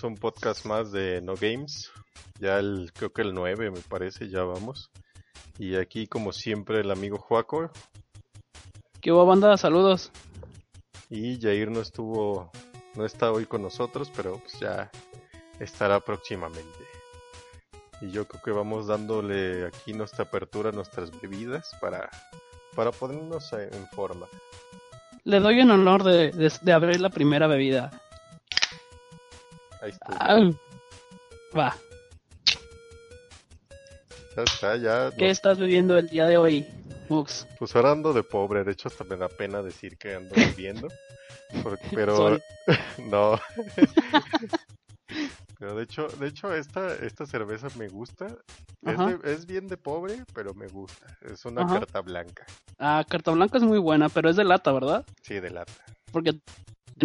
Bienvenidos 0.00 0.04
a 0.04 0.06
un 0.06 0.14
podcast 0.16 0.64
más 0.66 0.92
de 0.92 1.20
No 1.22 1.34
Games. 1.34 1.90
Ya 2.38 2.58
el, 2.58 2.90
creo 2.94 3.12
que 3.12 3.22
el 3.22 3.34
9 3.34 3.70
me 3.70 3.80
parece, 3.80 4.28
ya 4.28 4.42
vamos. 4.44 4.90
Y 5.58 5.76
aquí 5.76 6.06
como 6.06 6.32
siempre 6.32 6.80
el 6.80 6.90
amigo 6.90 7.18
Juaco 7.18 7.70
¿Qué 9.00 9.12
hubo, 9.12 9.24
banda? 9.26 9.56
Saludos. 9.56 10.10
y 11.08 11.40
Jair 11.40 11.70
no 11.70 11.80
estuvo, 11.80 12.50
no 12.94 13.04
está 13.04 13.32
hoy 13.32 13.46
con 13.46 13.62
nosotros, 13.62 14.10
pero 14.14 14.38
pues 14.38 14.58
ya 14.60 14.90
estará 15.58 16.00
próximamente. 16.00 16.84
Y 18.00 18.10
yo 18.10 18.26
creo 18.26 18.42
que 18.42 18.50
vamos 18.52 18.86
dándole 18.86 19.66
aquí 19.66 19.92
nuestra 19.92 20.24
apertura 20.24 20.70
a 20.70 20.72
nuestras 20.72 21.10
bebidas 21.20 21.70
para, 21.80 22.08
para 22.74 22.90
ponernos 22.92 23.52
en 23.52 23.86
forma. 23.88 24.26
Le 25.24 25.40
doy 25.40 25.60
el 25.60 25.70
honor 25.70 26.02
de, 26.04 26.30
de- 26.30 26.52
de 26.62 26.72
abrir 26.72 27.00
la 27.00 27.10
primera 27.10 27.46
bebida. 27.46 27.90
Ahí 29.80 29.90
está. 29.90 30.06
Ah, 30.18 30.50
va. 31.56 31.76
Ya 34.36 34.42
está, 34.44 34.76
ya. 34.76 35.10
¿Qué 35.16 35.24
no- 35.26 35.30
estás 35.30 35.58
bebiendo 35.58 35.98
el 35.98 36.08
día 36.08 36.26
de 36.26 36.36
hoy, 36.36 36.66
Mux? 37.08 37.46
Pues 37.58 37.74
ahora 37.74 37.92
ando 37.92 38.12
de 38.12 38.22
pobre, 38.22 38.64
de 38.64 38.72
hecho 38.72 38.88
hasta 38.88 39.04
me 39.04 39.16
da 39.16 39.28
pena 39.28 39.62
decir 39.62 39.96
que 39.98 40.14
ando 40.14 40.34
viviendo. 40.58 40.88
Porque- 41.62 41.88
pero 41.94 42.38
no. 43.10 43.40
pero 45.58 45.74
de 45.74 45.82
hecho, 45.82 46.06
de 46.08 46.28
hecho 46.28 46.54
esta, 46.54 46.94
esta 46.94 47.26
cerveza 47.26 47.68
me 47.76 47.88
gusta. 47.88 48.26
Es, 48.82 48.96
de- 48.98 49.32
es 49.32 49.46
bien 49.46 49.66
de 49.66 49.76
pobre, 49.76 50.24
pero 50.32 50.54
me 50.54 50.68
gusta. 50.68 51.06
Es 51.22 51.44
una 51.44 51.62
Ajá. 51.62 51.80
carta 51.80 52.00
blanca. 52.00 52.46
Ah, 52.78 53.04
carta 53.08 53.32
blanca 53.32 53.58
es 53.58 53.64
muy 53.64 53.78
buena, 53.78 54.08
pero 54.08 54.30
es 54.30 54.36
de 54.36 54.44
lata, 54.44 54.72
¿verdad? 54.72 55.04
Sí, 55.22 55.40
de 55.40 55.50
lata. 55.50 55.72
Porque 56.12 56.32
De 56.32 56.40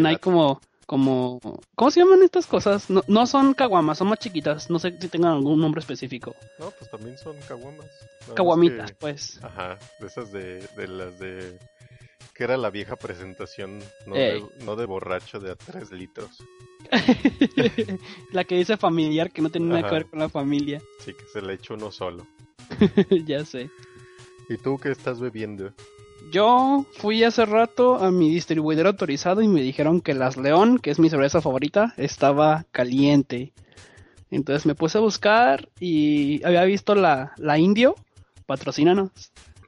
hay 0.08 0.14
lata. 0.14 0.20
como, 0.20 0.62
como, 0.86 1.40
¿cómo 1.76 1.92
se 1.92 2.00
llaman 2.02 2.24
estas 2.24 2.46
cosas? 2.48 2.90
No, 2.90 3.04
no 3.08 3.26
son 3.28 3.54
caguamas, 3.54 3.98
son 3.98 4.10
más 4.10 4.20
chiquitas. 4.20 4.70
No 4.70 4.80
sé 4.80 4.96
si 5.00 5.08
tengan 5.08 5.32
algún 5.34 5.60
nombre 5.60 5.80
específico. 5.80 6.36
No, 6.60 6.72
pues 6.72 6.90
también 6.90 7.18
son 7.18 7.36
caguamas. 7.48 7.88
Caguamitas, 8.36 8.92
que- 8.92 8.98
pues. 8.98 9.40
Ajá, 9.44 9.78
de 10.00 10.08
esas 10.08 10.32
de, 10.32 10.68
de 10.76 10.88
las 10.88 11.20
de... 11.20 11.60
Que 12.34 12.44
era 12.44 12.58
la 12.58 12.70
vieja 12.70 12.98
presentación, 12.98 13.80
no, 14.06 14.16
de, 14.16 14.44
no 14.66 14.76
de 14.76 14.86
borracho 14.86 15.40
de 15.40 15.52
a 15.52 15.56
3 15.56 15.92
litros. 15.92 16.30
la 18.32 18.44
que 18.44 18.56
dice 18.58 18.76
familiar, 18.78 19.32
que 19.32 19.42
no 19.42 19.50
tiene 19.50 19.68
nada 19.68 19.88
que 19.90 19.96
ver 19.96 20.06
con 20.10 20.20
la 20.20 20.30
familia. 20.30 20.82
Sí, 21.00 21.14
que 21.14 21.26
se 21.32 21.42
le 21.42 21.54
echó 21.54 21.76
uno 21.76 21.92
solo. 21.92 22.28
ya 23.26 23.46
sé. 23.46 23.70
¿Y 24.50 24.58
tú 24.58 24.78
qué 24.78 24.92
estás 24.92 25.20
bebiendo? 25.20 25.72
Yo 26.36 26.86
fui 26.98 27.24
hace 27.24 27.46
rato 27.46 27.96
a 27.96 28.12
mi 28.12 28.30
distribuidor 28.30 28.88
autorizado 28.88 29.42
y 29.42 29.48
me 29.48 29.62
dijeron 29.62 30.02
que 30.02 30.14
las 30.14 30.36
León, 30.36 30.80
que 30.80 30.92
es 30.92 31.00
mi 31.00 31.10
cerveza 31.10 31.40
favorita, 31.40 31.94
estaba 31.96 32.66
caliente. 32.74 33.54
Entonces 34.32 34.66
me 34.66 34.76
puse 34.76 34.98
a 34.98 35.02
buscar 35.02 35.70
y 35.80 36.44
había 36.44 36.66
visto 36.66 36.94
la, 36.94 37.32
la 37.38 37.58
Indio, 37.58 37.96
patrocínanos, 38.48 39.12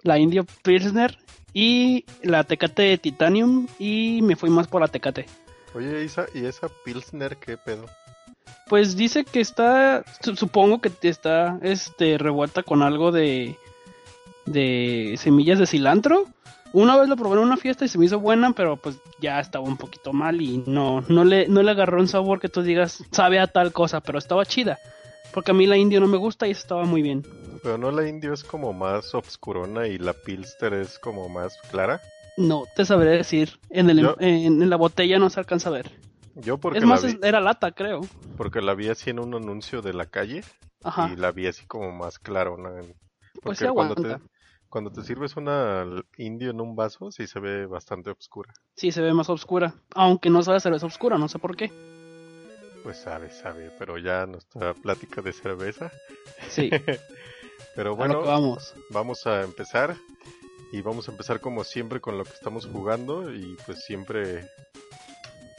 la 0.04 0.20
Indio 0.20 0.46
Pilsner 0.62 1.18
y 1.54 2.04
la 2.22 2.44
Tecate 2.44 2.98
Titanium 2.98 3.68
y 3.80 4.20
me 4.24 4.36
fui 4.36 4.50
más 4.50 4.68
por 4.68 4.82
la 4.82 4.90
Tecate. 4.90 5.26
Oye, 5.74 6.04
Isa, 6.04 6.26
¿y 6.34 6.44
esa 6.46 6.68
Pilsner 6.84 7.38
qué 7.38 7.56
pedo? 7.56 7.86
Pues 8.68 8.98
dice 8.98 9.24
que 9.24 9.40
está, 9.40 10.04
su- 10.22 10.36
supongo 10.36 10.82
que 10.82 10.92
está 11.04 11.60
este 11.62 12.18
revuelta 12.18 12.62
con 12.62 12.82
algo 12.84 13.14
de 13.14 13.56
de 14.46 15.16
semillas 15.18 15.60
de 15.60 15.68
cilantro. 15.68 16.26
Una 16.74 16.98
vez 16.98 17.08
lo 17.10 17.16
probé 17.16 17.38
en 17.38 17.44
una 17.44 17.58
fiesta 17.58 17.86
y 17.86 17.88
se 17.88 17.98
me 17.98 18.06
hizo 18.06 18.20
buena, 18.20 18.52
pero 18.52 18.78
pues 18.78 18.98
ya 19.20 19.40
estaba 19.40 19.66
un 19.66 19.78
poquito 19.78 20.14
mal 20.14 20.42
y 20.42 20.64
no 20.68 21.02
no 21.08 21.24
le 21.24 21.48
no 21.48 21.64
le 21.64 21.72
agarró 21.72 22.00
un 22.00 22.08
sabor 22.08 22.40
que 22.40 22.50
tú 22.50 22.62
digas 22.62 23.04
sabe 23.12 23.40
a 23.40 23.48
tal 23.48 23.72
cosa, 23.74 24.02
pero 24.02 24.18
estaba 24.20 24.46
chida. 24.46 24.78
Porque 25.34 25.52
a 25.52 25.54
mí 25.54 25.68
la 25.68 25.78
indio 25.78 26.00
no 26.00 26.08
me 26.08 26.18
gusta 26.18 26.48
y 26.48 26.52
estaba 26.52 26.86
muy 26.86 27.02
bien. 27.02 27.26
Pero 27.64 27.78
no 27.78 27.92
la 27.92 28.08
indio 28.08 28.34
es 28.34 28.44
como 28.44 28.74
más 28.74 29.14
obscurona 29.14 29.88
y 29.88 29.98
la 29.98 30.14
Pilsner 30.14 30.74
es 30.74 30.98
como 31.00 31.30
más 31.30 31.58
clara. 31.72 32.02
No 32.38 32.64
te 32.76 32.86
sabré 32.86 33.10
decir. 33.12 33.60
En 33.70 33.90
el 33.90 34.00
Yo- 34.02 34.16
en, 34.20 34.62
en 34.62 34.70
la 34.70 34.76
botella 34.78 35.20
no 35.20 35.30
se 35.30 35.40
alcanza 35.40 35.70
a 35.70 35.74
ver. 35.74 35.92
Yo 36.36 36.58
porque 36.60 36.80
es 36.80 36.86
más 36.86 37.02
la 37.04 37.08
vi, 37.10 37.14
es- 37.16 37.24
era 37.24 37.42
lata, 37.42 37.72
creo. 37.72 38.02
porque 38.38 38.62
la 38.62 38.74
vi 38.76 38.90
así 38.90 39.10
en 39.10 39.20
un 39.20 39.34
anuncio 39.36 39.82
de 39.82 39.94
la 39.94 40.06
calle 40.06 40.44
Ajá. 40.84 41.10
y 41.12 41.16
la 41.16 41.32
vi 41.32 41.48
así 41.48 41.66
como 41.66 41.92
más 41.92 42.20
clarona. 42.20 42.70
Pues 42.80 42.94
Porque 43.42 43.66
sí 43.66 43.72
cuando 43.74 43.96
te. 43.96 44.18
Cuando 44.70 44.92
te 44.92 45.04
sirves 45.04 45.36
una 45.36 45.86
indio 46.18 46.52
en 46.52 46.62
un 46.62 46.76
vaso 46.76 47.12
sí 47.12 47.28
se 47.28 47.40
ve 47.40 47.66
bastante 47.66 48.10
oscura. 48.10 48.54
Sí 48.76 48.92
se 48.92 49.02
ve 49.02 49.14
más 49.14 49.30
oscura, 49.30 49.74
aunque 49.96 50.30
no 50.30 50.44
sabe 50.44 50.60
cerveza 50.60 50.86
oscura, 50.86 51.18
no 51.18 51.28
sé 51.28 51.40
por 51.40 51.56
qué. 51.56 51.72
Pues 52.84 52.98
sabe, 52.98 53.30
sabe, 53.30 53.72
pero 53.78 53.98
ya 53.98 54.26
nuestra 54.26 54.74
plática 54.74 55.22
de 55.22 55.34
cerveza. 55.34 55.92
Sí. 56.48 56.70
Pero 57.76 57.96
bueno, 57.96 58.22
vamos. 58.22 58.74
vamos 58.90 59.28
a 59.28 59.44
empezar 59.44 59.96
y 60.72 60.82
vamos 60.82 61.08
a 61.08 61.12
empezar 61.12 61.40
como 61.40 61.64
siempre 61.64 62.02
con 62.02 62.18
lo 62.18 62.24
que 62.24 62.34
estamos 62.34 62.66
jugando 62.66 63.34
y 63.34 63.56
pues 63.66 63.84
siempre 63.84 64.48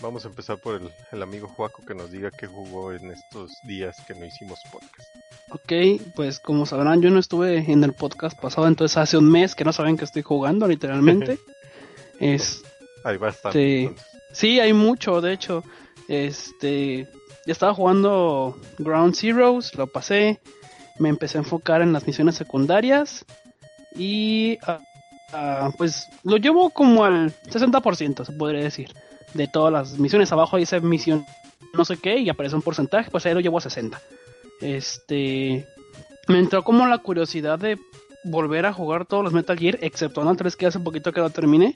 vamos 0.00 0.24
a 0.24 0.28
empezar 0.28 0.58
por 0.58 0.80
el, 0.80 0.90
el 1.12 1.22
amigo 1.22 1.48
Juaco 1.48 1.84
que 1.84 1.94
nos 1.94 2.10
diga 2.10 2.30
qué 2.30 2.46
jugó 2.46 2.92
en 2.92 3.10
estos 3.10 3.52
días 3.64 3.96
que 4.06 4.14
no 4.14 4.24
hicimos 4.24 4.58
podcast. 4.70 5.08
Ok, 5.50 6.02
pues 6.14 6.40
como 6.40 6.66
sabrán, 6.66 7.00
yo 7.00 7.10
no 7.10 7.18
estuve 7.18 7.58
en 7.70 7.82
el 7.84 7.92
podcast 7.92 8.38
pasado, 8.38 8.68
entonces 8.68 8.96
hace 8.96 9.16
un 9.16 9.30
mes 9.30 9.54
que 9.54 9.64
no 9.64 9.72
saben 9.72 9.96
que 9.96 10.04
estoy 10.04 10.22
jugando, 10.22 10.68
literalmente. 10.68 11.38
es, 12.20 12.62
Hay 13.04 13.16
bastante. 13.16 13.84
Entonces. 13.84 14.06
sí, 14.32 14.60
hay 14.60 14.72
mucho, 14.72 15.20
de 15.20 15.32
hecho. 15.32 15.64
Este, 16.08 17.06
ya 17.46 17.52
estaba 17.52 17.74
jugando 17.74 18.58
Ground 18.78 19.14
Zeroes, 19.14 19.74
lo 19.74 19.86
pasé, 19.86 20.40
me 20.98 21.08
empecé 21.08 21.38
a 21.38 21.42
enfocar 21.42 21.82
en 21.82 21.92
las 21.92 22.06
misiones 22.06 22.34
secundarias 22.34 23.24
y 23.94 24.58
ah, 25.32 25.70
pues 25.76 26.08
lo 26.24 26.36
llevo 26.36 26.70
como 26.70 27.04
al 27.04 27.32
60%, 27.44 28.24
se 28.24 28.32
podría 28.32 28.62
decir, 28.62 28.94
de 29.34 29.48
todas 29.48 29.72
las 29.72 29.98
misiones. 29.98 30.32
Abajo 30.32 30.56
dice 30.56 30.80
misión 30.80 31.24
no 31.74 31.84
sé 31.84 31.96
qué 31.96 32.18
y 32.18 32.28
aparece 32.28 32.56
un 32.56 32.62
porcentaje, 32.62 33.10
pues 33.10 33.26
ahí 33.26 33.34
lo 33.34 33.40
llevo 33.40 33.58
a 33.58 33.62
60. 33.62 34.00
Este, 34.60 35.66
me 36.26 36.38
entró 36.38 36.62
como 36.62 36.86
la 36.86 36.98
curiosidad 36.98 37.58
de 37.58 37.78
volver 38.24 38.66
a 38.66 38.72
jugar 38.72 39.06
todos 39.06 39.24
los 39.24 39.32
Metal 39.32 39.58
Gear, 39.58 39.78
excepto 39.80 40.28
el 40.28 40.36
3 40.36 40.56
que 40.56 40.66
hace 40.66 40.80
poquito 40.80 41.12
que 41.12 41.20
lo 41.20 41.30
terminé. 41.30 41.74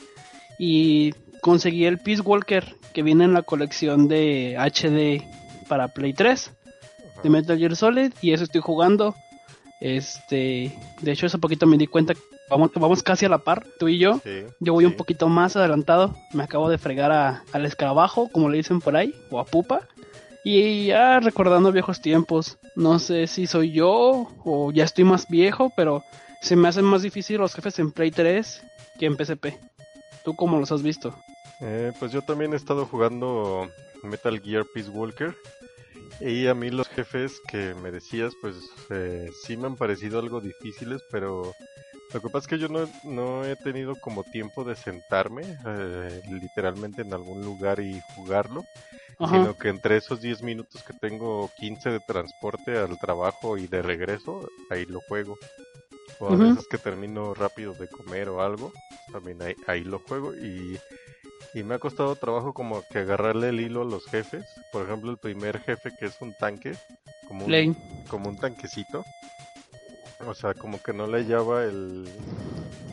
Y 0.58 1.12
conseguí 1.40 1.87
el 1.87 1.99
Peace 1.99 2.22
Walker 2.22 2.76
que 2.93 3.02
viene 3.02 3.25
en 3.25 3.32
la 3.32 3.43
colección 3.43 4.08
de 4.08 4.56
HD 4.58 5.22
para 5.69 5.88
Play 5.88 6.12
3 6.12 6.50
Ajá. 6.50 7.22
de 7.22 7.31
Metal 7.31 7.58
Gear 7.58 7.76
Solid 7.76 8.12
y 8.20 8.32
eso 8.32 8.44
estoy 8.44 8.60
jugando. 8.60 9.14
Este, 9.81 10.76
de 11.00 11.12
hecho 11.12 11.26
hace 11.26 11.38
poquito 11.38 11.66
me 11.66 11.76
di 11.76 11.87
cuenta 11.87 12.14
que 12.14 12.20
vamos, 12.48 12.70
vamos 12.74 13.02
casi 13.02 13.24
a 13.26 13.28
la 13.28 13.38
par, 13.38 13.64
tú 13.78 13.88
y 13.88 13.98
yo. 13.98 14.20
Sí, 14.24 14.44
Yo 14.60 14.72
voy 14.74 14.84
sí. 14.84 14.90
un 14.90 14.96
poquito 14.96 15.28
más 15.28 15.56
adelantado. 15.56 16.14
Me 16.32 16.42
acabo 16.44 16.68
de 16.68 16.78
fregar 16.78 17.12
a- 17.12 17.44
al 17.52 17.64
escarabajo, 17.66 18.28
como 18.30 18.48
le 18.48 18.58
dicen 18.58 18.80
por 18.80 18.96
ahí, 18.96 19.14
o 19.30 19.38
a 19.40 19.44
pupa. 19.44 19.88
Y 20.44 20.86
ya 20.86 21.20
recordando 21.20 21.70
viejos 21.72 22.00
tiempos. 22.00 22.58
No 22.74 22.98
sé 22.98 23.26
si 23.26 23.46
soy 23.46 23.70
yo 23.72 24.28
o 24.44 24.72
ya 24.72 24.84
estoy 24.84 25.04
más 25.04 25.28
viejo, 25.28 25.72
pero 25.76 26.02
se 26.40 26.56
me 26.56 26.68
hacen 26.68 26.84
más 26.84 27.02
difícil 27.02 27.38
los 27.38 27.54
jefes 27.54 27.78
en 27.78 27.92
Play 27.92 28.10
3 28.10 28.62
que 28.98 29.06
en 29.06 29.16
PSP. 29.16 29.58
¿Tú 30.24 30.34
cómo 30.34 30.58
los 30.58 30.72
has 30.72 30.82
visto? 30.82 31.14
Eh, 31.60 31.92
pues 31.98 32.10
yo 32.12 32.22
también 32.22 32.52
he 32.52 32.56
estado 32.56 32.86
jugando 32.86 33.68
Metal 34.02 34.40
Gear 34.40 34.64
Peace 34.74 34.90
Walker. 34.90 35.36
Y 36.20 36.46
a 36.48 36.54
mí 36.54 36.70
los 36.70 36.88
jefes 36.88 37.40
que 37.48 37.74
me 37.82 37.90
decías, 37.92 38.32
pues 38.40 38.56
eh, 38.90 39.30
sí 39.44 39.56
me 39.56 39.66
han 39.66 39.76
parecido 39.76 40.18
algo 40.18 40.40
difíciles, 40.40 41.00
pero 41.10 41.52
lo 42.12 42.20
que 42.20 42.28
pasa 42.28 42.44
es 42.44 42.46
que 42.48 42.58
yo 42.58 42.68
no, 42.68 42.88
no 43.04 43.44
he 43.44 43.56
tenido 43.56 43.96
como 43.96 44.24
tiempo 44.24 44.64
de 44.64 44.76
sentarme 44.76 45.42
eh, 45.66 46.22
literalmente 46.30 47.02
en 47.02 47.12
algún 47.14 47.42
lugar 47.42 47.80
y 47.80 48.00
jugarlo, 48.14 48.64
Ajá. 49.18 49.36
sino 49.36 49.56
que 49.56 49.68
entre 49.68 49.96
esos 49.96 50.20
10 50.20 50.42
minutos 50.42 50.82
que 50.82 50.92
tengo 50.92 51.50
15 51.58 51.90
de 51.90 52.00
transporte 52.00 52.76
al 52.76 52.98
trabajo 52.98 53.56
y 53.56 53.66
de 53.66 53.82
regreso, 53.82 54.48
ahí 54.70 54.84
lo 54.84 55.00
juego. 55.08 55.38
O 56.18 56.32
a 56.32 56.36
veces 56.36 56.68
que 56.68 56.78
termino 56.78 57.34
rápido 57.34 57.72
de 57.74 57.88
comer 57.88 58.28
o 58.28 58.42
algo, 58.42 58.72
también 59.10 59.40
ahí, 59.42 59.54
ahí 59.66 59.82
lo 59.82 59.98
juego 59.98 60.34
y, 60.34 60.78
y 61.54 61.62
me 61.62 61.74
ha 61.74 61.78
costado 61.78 62.14
trabajo 62.16 62.52
como 62.52 62.82
que 62.90 63.00
agarrarle 63.00 63.48
el 63.48 63.60
hilo 63.60 63.82
a 63.82 63.86
los 63.86 64.06
jefes. 64.06 64.44
Por 64.70 64.84
ejemplo, 64.86 65.10
el 65.10 65.18
primer 65.18 65.58
jefe 65.60 65.90
que 65.98 66.06
es 66.06 66.20
un 66.20 66.34
tanque, 66.34 66.74
como 67.26 67.46
un, 67.46 67.76
como 68.08 68.28
un 68.28 68.36
tanquecito. 68.36 69.04
O 70.26 70.34
sea, 70.34 70.54
como 70.54 70.80
que 70.82 70.92
no 70.92 71.06
le 71.06 71.19
hallaba 71.19 71.64
el 71.64 72.08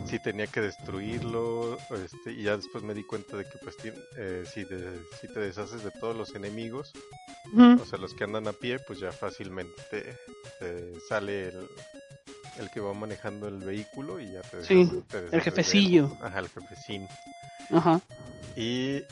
si 0.08 0.18
tenía 0.18 0.48
que 0.48 0.62
destruirlo, 0.62 1.78
este, 2.04 2.32
y 2.32 2.42
ya 2.44 2.58
después 2.58 2.84
me 2.84 2.96
di 2.96 3.04
cuenta 3.04 3.38
de 3.38 3.44
que 3.44 3.60
pues 3.62 3.76
eh, 4.18 4.44
si, 4.52 4.64
de- 4.64 5.00
si 5.22 5.28
te 5.28 5.40
deshaces 5.40 5.84
de 5.84 5.92
todos 5.92 6.16
los 6.18 6.34
enemigos, 6.34 6.92
o 7.56 7.86
sea, 7.86 8.00
los 8.00 8.16
que 8.16 8.24
andan 8.24 8.48
a 8.48 8.54
pie, 8.54 8.80
pues 8.80 9.00
ya 9.00 9.12
fácilmente 9.12 9.72
te, 9.92 10.18
te 10.60 11.00
sale 11.08 11.50
el, 11.50 11.68
el 12.58 12.72
que 12.72 12.80
va 12.80 12.94
manejando 12.96 13.48
el 13.48 13.58
vehículo 13.58 14.20
y 14.20 14.32
ya 14.32 14.42
te, 14.42 14.64
Sí, 14.64 14.74
deshaces- 14.74 15.04
te 15.08 15.22
deshaces 15.22 15.32
de 15.32 15.38
el 15.38 15.42
jefecillo. 15.44 16.18
Ajá, 16.22 16.40
el 16.40 16.50
jefecín. 16.50 17.08
Ajá. 17.72 18.02
Y, 18.56 19.04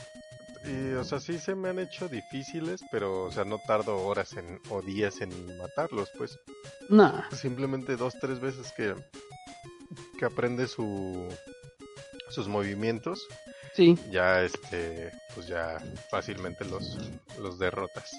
y, 0.64 0.92
o 0.94 1.04
sea, 1.04 1.20
sí 1.20 1.38
se 1.38 1.54
me 1.54 1.68
han 1.68 1.78
hecho 1.78 2.08
difíciles, 2.08 2.80
pero, 2.90 3.24
o 3.24 3.30
sea, 3.32 3.44
no 3.44 3.58
tardo 3.58 3.96
horas 4.06 4.32
en, 4.34 4.60
o 4.70 4.82
días 4.82 5.20
en 5.20 5.56
matarlos, 5.58 6.10
pues 6.16 6.38
Nah. 6.88 7.28
simplemente 7.30 7.96
dos, 7.96 8.14
tres 8.20 8.40
veces 8.40 8.72
que, 8.76 8.94
que 10.18 10.24
aprende 10.24 10.66
su, 10.66 11.28
sus 12.30 12.48
movimientos, 12.48 13.26
Sí. 13.74 13.96
ya, 14.10 14.42
este, 14.42 15.12
pues 15.34 15.46
ya 15.46 15.78
fácilmente 16.10 16.64
los, 16.64 16.98
los 17.40 17.58
derrotas. 17.58 18.10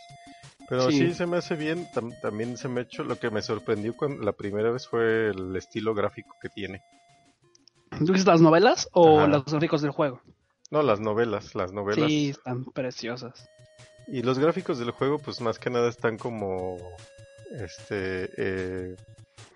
Pero 0.69 0.89
Sí. 0.91 1.00
sí. 1.07 1.13
se 1.15 1.25
me 1.25 1.38
hace 1.38 1.56
bien, 1.56 1.88
tam- 1.94 2.18
también 2.21 2.56
se 2.56 2.68
me 2.69 2.81
ha 2.81 2.83
hecho, 2.83 3.03
lo 3.03 3.18
que 3.19 3.30
me 3.31 3.41
sorprendió 3.41 3.95
cuando 3.97 4.24
la 4.24 4.33
primera 4.33 4.69
vez 4.71 4.88
fue 4.88 5.30
el 5.30 5.56
estilo 5.56 5.94
gráfico 5.95 6.36
que 6.41 6.47
tiene. 6.50 6.81
¿Tú 7.97 8.13
dices 8.13 8.27
las 8.27 8.39
novelas 8.39 8.88
o 8.94 9.18
Ajá. 9.19 9.27
los 9.27 9.45
gráficos 9.45 9.81
del 9.81 9.91
juego? 9.91 10.21
No, 10.71 10.81
las 10.83 11.00
novelas, 11.00 11.56
las 11.56 11.71
novelas. 11.74 12.07
Sí, 12.10 12.30
están 12.30 12.66
preciosas. 12.66 13.50
Y 14.07 14.21
los 14.24 14.39
gráficos 14.39 14.80
del 14.80 14.92
juego, 14.92 15.19
pues 15.19 15.42
más 15.42 15.60
que 15.60 15.69
nada 15.69 15.89
están 15.89 16.18
como 16.18 16.77
este 17.51 18.30
eh, 18.38 18.95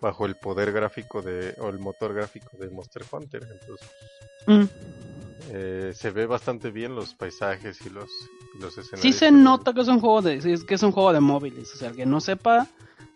bajo 0.02 0.26
el 0.26 0.36
poder 0.36 0.72
gráfico 0.72 1.22
de 1.22 1.56
o 1.60 1.70
el 1.70 1.80
motor 1.80 2.14
gráfico 2.14 2.58
de 2.58 2.70
Monster 2.70 3.04
Hunter. 3.12 3.44
Entonces 3.62 3.90
Mm. 4.46 4.64
eh, 5.52 5.94
se 5.96 6.12
ve 6.12 6.26
bastante 6.26 6.70
bien 6.70 6.96
los 6.96 7.14
paisajes 7.14 7.80
y 7.86 7.90
los, 7.90 8.10
y 8.58 8.62
los 8.62 8.78
escenarios. 8.78 9.02
Sí 9.02 9.14
se 9.14 9.32
nota 9.32 9.74
que 9.74 9.82
es 9.82 9.88
un 9.88 10.00
juego 10.02 10.22
de 10.22 10.42
sí, 10.42 10.52
es 10.52 10.64
que 10.66 10.74
es 10.76 10.84
un 10.84 10.92
juego 10.92 11.14
de 11.14 11.20
móviles, 11.22 11.74
o 11.74 11.78
sea, 11.78 11.90
el 11.90 11.96
que 11.96 12.06
no 12.06 12.20
sepa 12.20 12.68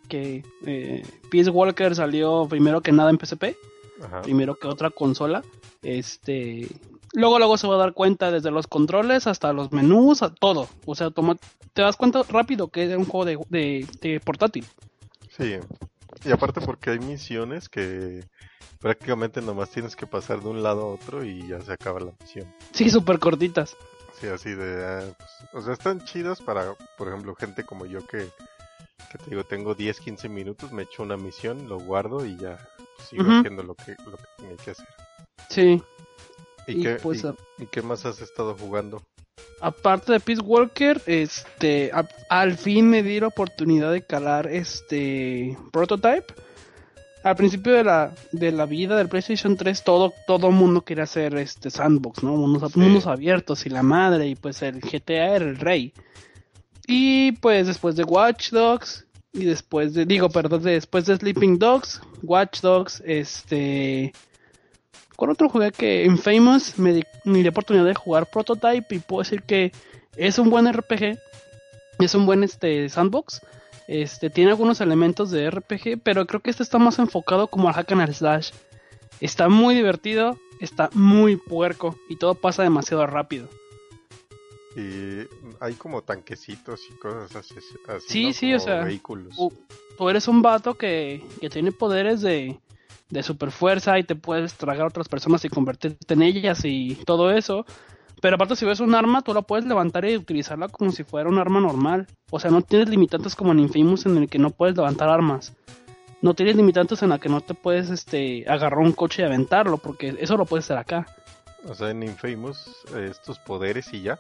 que 0.07 0.43
eh, 0.65 1.03
Peace 1.29 1.49
Walker 1.49 1.93
salió 1.95 2.47
primero 2.47 2.79
que 2.79 2.93
nada 2.93 3.09
en 3.09 3.17
PSP, 3.19 3.57
Ajá. 4.01 4.21
primero 4.21 4.55
que 4.55 4.67
otra 4.67 4.89
consola, 4.89 5.43
este 5.83 6.67
luego 7.17 7.37
luego 7.39 7.57
se 7.57 7.67
va 7.67 7.75
a 7.75 7.79
dar 7.79 7.93
cuenta 7.93 8.31
desde 8.31 8.51
los 8.51 8.67
controles 8.67 9.27
hasta 9.27 9.51
los 9.53 9.71
menús, 9.71 10.21
a 10.21 10.33
todo, 10.33 10.67
o 10.85 10.95
sea, 10.95 11.09
toma- 11.09 11.37
te 11.73 11.81
das 11.81 11.97
cuenta 11.97 12.23
rápido 12.29 12.67
que 12.69 12.83
es 12.91 12.97
un 12.97 13.05
juego 13.05 13.25
de, 13.25 13.37
de, 13.49 13.87
de 14.01 14.19
portátil. 14.19 14.65
Sí. 15.35 15.57
Y 16.25 16.31
aparte 16.31 16.61
porque 16.61 16.91
hay 16.91 16.99
misiones 16.99 17.69
que 17.69 18.23
prácticamente 18.79 19.41
nomás 19.41 19.69
tienes 19.69 19.95
que 19.95 20.07
pasar 20.07 20.41
de 20.41 20.49
un 20.49 20.63
lado 20.63 20.81
a 20.81 20.85
otro 20.93 21.23
y 21.23 21.47
ya 21.47 21.61
se 21.61 21.73
acaba 21.73 21.99
la 21.99 22.11
misión. 22.19 22.51
Sí, 22.71 22.89
súper 22.89 23.19
cortitas. 23.19 23.75
Sí, 24.19 24.27
así 24.27 24.51
de... 24.51 24.83
ah, 24.85 25.03
pues, 25.17 25.29
o 25.53 25.61
sea, 25.61 25.73
están 25.73 26.03
chidas 26.05 26.41
para, 26.41 26.73
por 26.97 27.07
ejemplo, 27.07 27.35
gente 27.35 27.63
como 27.63 27.85
yo 27.85 28.05
que, 28.07 28.27
que 29.11 29.17
te 29.19 29.29
digo, 29.29 29.43
tengo 29.43 29.75
10, 29.75 29.99
15 29.99 30.27
minutos, 30.27 30.71
me 30.71 30.83
echo 30.83 31.03
una 31.03 31.17
misión, 31.17 31.67
lo 31.69 31.79
guardo 31.79 32.25
y 32.25 32.35
ya 32.37 32.57
sigo 33.09 33.23
haciendo 33.39 33.61
lo 33.61 33.75
que, 33.75 33.91
lo 34.09 34.17
que 34.17 34.23
tenía 34.37 34.55
que 34.57 34.71
hacer. 34.71 34.87
Sí. 35.49 35.83
¿Y, 36.67 36.79
Y 36.79 36.83
qué, 36.83 36.95
pues, 37.01 37.23
y- 37.23 37.27
a- 37.27 37.35
y 37.59 37.65
qué 37.67 37.81
más 37.81 38.05
has 38.05 38.21
estado 38.21 38.55
jugando? 38.59 39.01
Aparte 39.61 40.11
de 40.11 40.19
Peace 40.19 40.41
Walker, 40.41 41.01
este, 41.05 41.91
a- 41.93 42.07
al 42.29 42.57
fin 42.57 42.89
me 42.89 43.01
di 43.03 43.19
la 43.19 43.27
oportunidad 43.27 43.91
de 43.91 44.01
calar 44.01 44.47
este 44.47 45.57
Prototype. 45.71 46.25
Al 47.23 47.35
principio 47.35 47.73
de 47.73 47.83
la, 47.83 48.13
de 48.31 48.51
la 48.51 48.65
vida 48.65 48.95
del 48.95 49.09
PlayStation 49.09 49.57
3, 49.57 49.83
todo, 49.83 50.13
todo 50.27 50.51
mundo 50.51 50.81
quería 50.81 51.03
hacer 51.05 51.35
este 51.37 51.69
sandbox, 51.71 52.23
¿no? 52.23 52.33
Mundos, 52.35 52.71
Sí. 52.71 52.79
mundos 52.79 53.07
abiertos 53.07 53.65
y 53.65 53.69
la 53.69 53.83
madre, 53.83 54.27
y 54.27 54.35
pues 54.35 54.61
el 54.61 54.79
GTA 54.81 55.35
era 55.35 55.45
el 55.45 55.57
rey. 55.57 55.93
Y 56.85 57.33
pues 57.33 57.67
después 57.67 57.95
de 57.95 58.03
Watch 58.03 58.51
Dogs, 58.51 59.05
y 59.33 59.43
después 59.45 59.93
de, 59.93 60.05
digo, 60.05 60.29
perdón, 60.29 60.63
de- 60.63 60.71
después 60.73 61.05
de 61.05 61.17
Sleeping 61.17 61.59
Dogs, 61.59 62.01
Watch 62.23 62.61
Dogs, 62.61 63.01
este, 63.05 64.13
con 65.17 65.31
otro 65.31 65.49
jugué 65.49 65.71
que 65.71 66.05
Infamous 66.05 66.77
me 66.77 66.93
di, 66.93 67.03
me 67.25 67.39
di 67.39 67.43
la 67.43 67.49
oportunidad 67.49 67.85
de 67.85 67.95
jugar 67.95 68.27
Prototype 68.27 68.95
y 68.95 68.99
puedo 68.99 69.23
decir 69.23 69.41
que 69.41 69.71
es 70.15 70.37
un 70.37 70.51
buen 70.51 70.71
RPG, 70.71 71.17
es 71.99 72.13
un 72.13 72.27
buen 72.27 72.43
este 72.43 72.87
sandbox, 72.87 73.41
este 73.87 74.29
tiene 74.29 74.51
algunos 74.51 74.79
elementos 74.79 75.31
de 75.31 75.49
RPG, 75.49 76.01
pero 76.03 76.27
creo 76.27 76.41
que 76.41 76.51
este 76.51 76.61
está 76.61 76.77
más 76.77 76.99
enfocado 76.99 77.47
como 77.47 77.67
al 77.67 77.73
hack 77.73 77.91
and 77.93 78.13
slash. 78.13 78.51
Está 79.19 79.49
muy 79.49 79.73
divertido, 79.73 80.37
está 80.61 80.91
muy 80.93 81.35
puerco 81.35 81.97
y 82.09 82.17
todo 82.17 82.35
pasa 82.35 82.61
demasiado 82.61 83.07
rápido. 83.07 83.49
Y 84.75 85.25
hay 85.59 85.73
como 85.73 86.03
tanquecitos 86.03 86.81
y 86.91 86.93
cosas 86.99 87.35
así. 87.35 87.55
así, 87.87 88.07
Sí, 88.07 88.25
¿no? 88.25 88.33
sí, 88.33 88.53
o 88.53 88.59
sea, 88.59 88.83
Vehículos. 88.83 89.35
Tú, 89.35 89.51
tú 89.97 90.09
eres 90.11 90.27
un 90.27 90.43
vato 90.43 90.75
que, 90.75 91.23
que 91.41 91.49
tiene 91.49 91.71
poderes 91.71 92.21
de, 92.21 92.59
de 93.09 93.23
super 93.23 93.51
fuerza 93.51 93.97
y 93.99 94.03
te 94.03 94.15
puedes 94.15 94.53
tragar 94.55 94.83
a 94.85 94.89
otras 94.89 95.07
personas 95.07 95.43
y 95.45 95.49
convertirte 95.49 96.13
en 96.13 96.21
ellas 96.21 96.61
y 96.65 96.95
todo 97.05 97.31
eso. 97.31 97.65
Pero 98.21 98.35
aparte 98.35 98.55
si 98.55 98.65
ves 98.65 98.79
un 98.79 98.95
arma, 98.95 99.21
tú 99.21 99.33
la 99.33 99.43
puedes 99.43 99.65
levantar 99.65 100.03
y 100.05 100.17
utilizarla 100.17 100.67
como 100.69 100.91
si 100.91 101.03
fuera 101.03 101.29
un 101.29 101.37
arma 101.37 101.59
normal. 101.61 102.07
O 102.31 102.39
sea, 102.39 102.49
no 102.51 102.61
tienes 102.61 102.89
limitantes 102.89 103.35
como 103.35 103.51
en 103.51 103.59
Infamous 103.59 104.05
en 104.07 104.17
el 104.17 104.27
que 104.27 104.39
no 104.39 104.49
puedes 104.49 104.75
levantar 104.75 105.07
armas. 105.09 105.53
No 106.21 106.33
tienes 106.33 106.55
limitantes 106.55 107.03
en 107.03 107.09
la 107.09 107.19
que 107.19 107.29
no 107.29 107.41
te 107.41 107.53
puedes 107.53 107.91
este 107.91 108.43
agarrar 108.49 108.79
un 108.79 108.91
coche 108.91 109.21
y 109.21 109.25
aventarlo, 109.25 109.77
porque 109.77 110.15
eso 110.19 110.35
lo 110.35 110.45
puedes 110.45 110.65
hacer 110.65 110.77
acá. 110.79 111.05
O 111.67 111.75
sea, 111.75 111.91
en 111.91 112.01
Infamous, 112.01 112.67
eh, 112.95 113.07
estos 113.11 113.37
poderes 113.37 113.93
y 113.93 114.01
ya. 114.01 114.17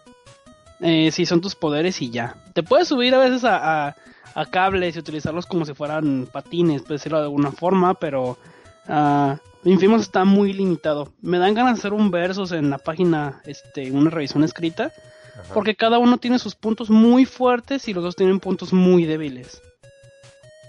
Eh, 0.79 1.09
sí, 1.11 1.25
son 1.25 1.41
tus 1.41 1.55
poderes 1.55 1.99
y 2.03 2.11
ya. 2.11 2.35
Te 2.53 2.61
puedes 2.61 2.87
subir 2.87 3.15
a 3.15 3.17
veces 3.17 3.43
a, 3.43 3.87
a- 3.87 3.95
a 4.35 4.45
cables 4.45 4.95
y 4.95 4.99
utilizarlos 4.99 5.47
como 5.47 5.65
si 5.65 5.73
fueran 5.73 6.27
patines, 6.31 6.83
por 6.83 6.91
decirlo 6.91 7.17
de 7.17 7.23
alguna 7.23 7.51
forma, 7.51 7.95
pero 7.95 8.37
ah, 8.87 9.37
Infamous 9.63 10.01
está 10.01 10.23
muy 10.25 10.53
limitado. 10.53 11.11
Me 11.21 11.39
dan 11.39 11.53
ganas 11.53 11.75
de 11.75 11.79
hacer 11.79 11.93
un 11.93 12.09
versus 12.11 12.51
en 12.51 12.69
la 12.69 12.77
página, 12.77 13.41
este, 13.45 13.91
una 13.91 14.09
revisión 14.09 14.43
escrita, 14.43 14.91
Ajá. 15.33 15.53
porque 15.53 15.75
cada 15.75 15.97
uno 15.97 16.17
tiene 16.17 16.39
sus 16.39 16.55
puntos 16.55 16.89
muy 16.89 17.25
fuertes 17.25 17.87
y 17.87 17.93
los 17.93 18.03
dos 18.03 18.15
tienen 18.15 18.39
puntos 18.39 18.71
muy 18.73 19.05
débiles. 19.05 19.61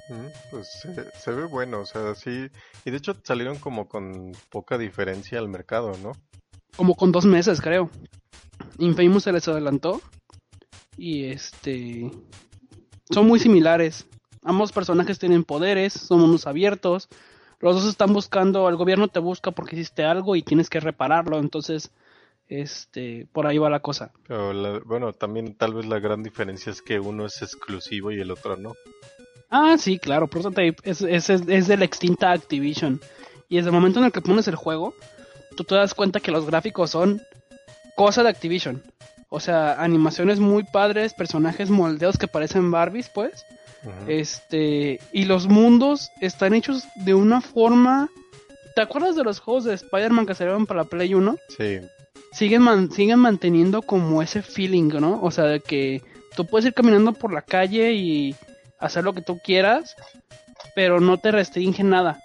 Mm, 0.09 0.27
Pues 0.51 0.69
se, 0.83 1.11
se 1.19 1.31
ve 1.33 1.45
bueno, 1.45 1.81
o 1.81 1.87
sea, 1.87 2.15
sí. 2.15 2.49
Y 2.85 2.91
de 2.91 2.97
hecho 2.97 3.15
salieron 3.23 3.59
como 3.59 3.89
con 3.89 4.33
poca 4.51 4.79
diferencia 4.79 5.39
al 5.39 5.49
mercado, 5.49 5.93
¿no? 6.03 6.13
Como 6.77 6.95
con 6.95 7.13
dos 7.13 7.25
meses, 7.27 7.61
creo. 7.61 7.91
Infamous 8.79 9.25
se 9.25 9.33
les 9.33 9.47
adelantó. 9.49 10.01
Y 10.97 11.25
este. 11.27 12.11
Son 13.11 13.27
muy 13.27 13.39
similares. 13.39 14.07
Ambos 14.43 14.73
personajes 14.73 15.19
tienen 15.19 15.45
poderes, 15.45 15.93
son 15.93 16.21
mundos 16.21 16.47
abiertos. 16.47 17.09
Los 17.61 17.75
dos 17.77 17.87
están 17.89 18.13
buscando, 18.13 18.69
el 18.69 18.77
gobierno 18.77 19.09
te 19.09 19.19
busca 19.21 19.51
porque 19.51 19.77
hiciste 19.77 20.05
algo 20.05 20.37
y 20.37 20.43
tienes 20.43 20.71
que 20.71 20.81
repararlo. 20.81 21.39
Entonces, 21.39 21.91
este, 22.49 23.27
por 23.33 23.47
ahí 23.47 23.59
va 23.59 23.69
la 23.71 23.81
cosa. 23.81 24.13
Pero 24.27 24.53
la- 24.53 24.79
bueno, 24.85 25.13
también 25.13 25.55
tal 25.55 25.75
vez 25.75 25.87
la 25.87 25.99
gran 25.99 26.23
diferencia 26.23 26.71
es 26.71 26.83
que 26.83 26.99
uno 27.01 27.27
es 27.27 27.43
exclusivo 27.43 28.11
y 28.13 28.21
el 28.21 28.31
otro 28.31 28.57
no. 28.57 28.75
Ah, 29.51 29.77
sí, 29.79 29.99
claro, 29.99 30.27
Prototype 30.29 30.77
es, 30.85 31.01
es, 31.03 31.31
es, 31.31 31.43
es 31.49 31.67
de 31.69 31.77
la 31.77 31.85
extinta 31.85 32.33
Activision. 32.33 33.01
Y 33.49 33.57
desde 33.57 33.71
el 33.71 33.75
momento 33.75 33.99
en 33.99 34.05
el 34.07 34.13
que 34.13 34.21
pones 34.21 34.47
el 34.47 34.57
juego, 34.57 34.95
tú 35.57 35.65
te 35.65 35.75
das 35.75 35.95
cuenta 35.95 36.21
que 36.21 36.31
los 36.31 36.47
gráficos 36.47 36.91
son 36.91 37.21
cosa 37.97 38.23
de 38.23 38.29
Activision. 38.29 38.83
O 39.31 39.41
sea, 39.41 39.83
animaciones 39.83 40.39
muy 40.39 40.65
padres, 40.65 41.13
personajes 41.15 41.71
moldeados 41.71 42.19
que 42.19 42.29
parecen 42.29 42.71
Barbies, 42.71 43.09
pues. 43.09 43.45
Este, 44.07 45.01
y 45.13 45.25
los 45.25 45.47
mundos 45.47 46.11
están 46.21 46.55
hechos 46.55 46.85
de 46.97 47.15
una 47.15 47.41
forma. 47.41 48.09
¿Te 48.75 48.83
acuerdas 48.83 49.17
de 49.17 49.25
los 49.25 49.41
juegos 49.41 49.65
de 49.65 49.75
Spider-Man 49.75 50.27
que 50.27 50.35
salieron 50.35 50.67
para 50.67 50.83
la 50.83 50.89
Play 50.89 51.15
1? 51.15 51.37
Sí, 51.57 51.81
siguen, 52.33 52.91
siguen 52.91 53.19
manteniendo 53.19 53.83
como 53.83 54.23
ese 54.23 54.43
feeling, 54.43 54.89
¿no? 55.01 55.21
O 55.23 55.31
sea, 55.31 55.45
de 55.45 55.61
que 55.61 56.03
tú 56.37 56.47
puedes 56.47 56.67
ir 56.67 56.75
caminando 56.75 57.13
por 57.13 57.33
la 57.33 57.43
calle 57.43 57.93
y 57.93 58.35
hacer 58.79 59.05
lo 59.05 59.13
que 59.13 59.23
tú 59.23 59.39
quieras, 59.43 59.97
pero 60.75 61.01
no 61.01 61.19
te 61.19 61.33
restringe 61.33 61.83
nada. 61.83 62.21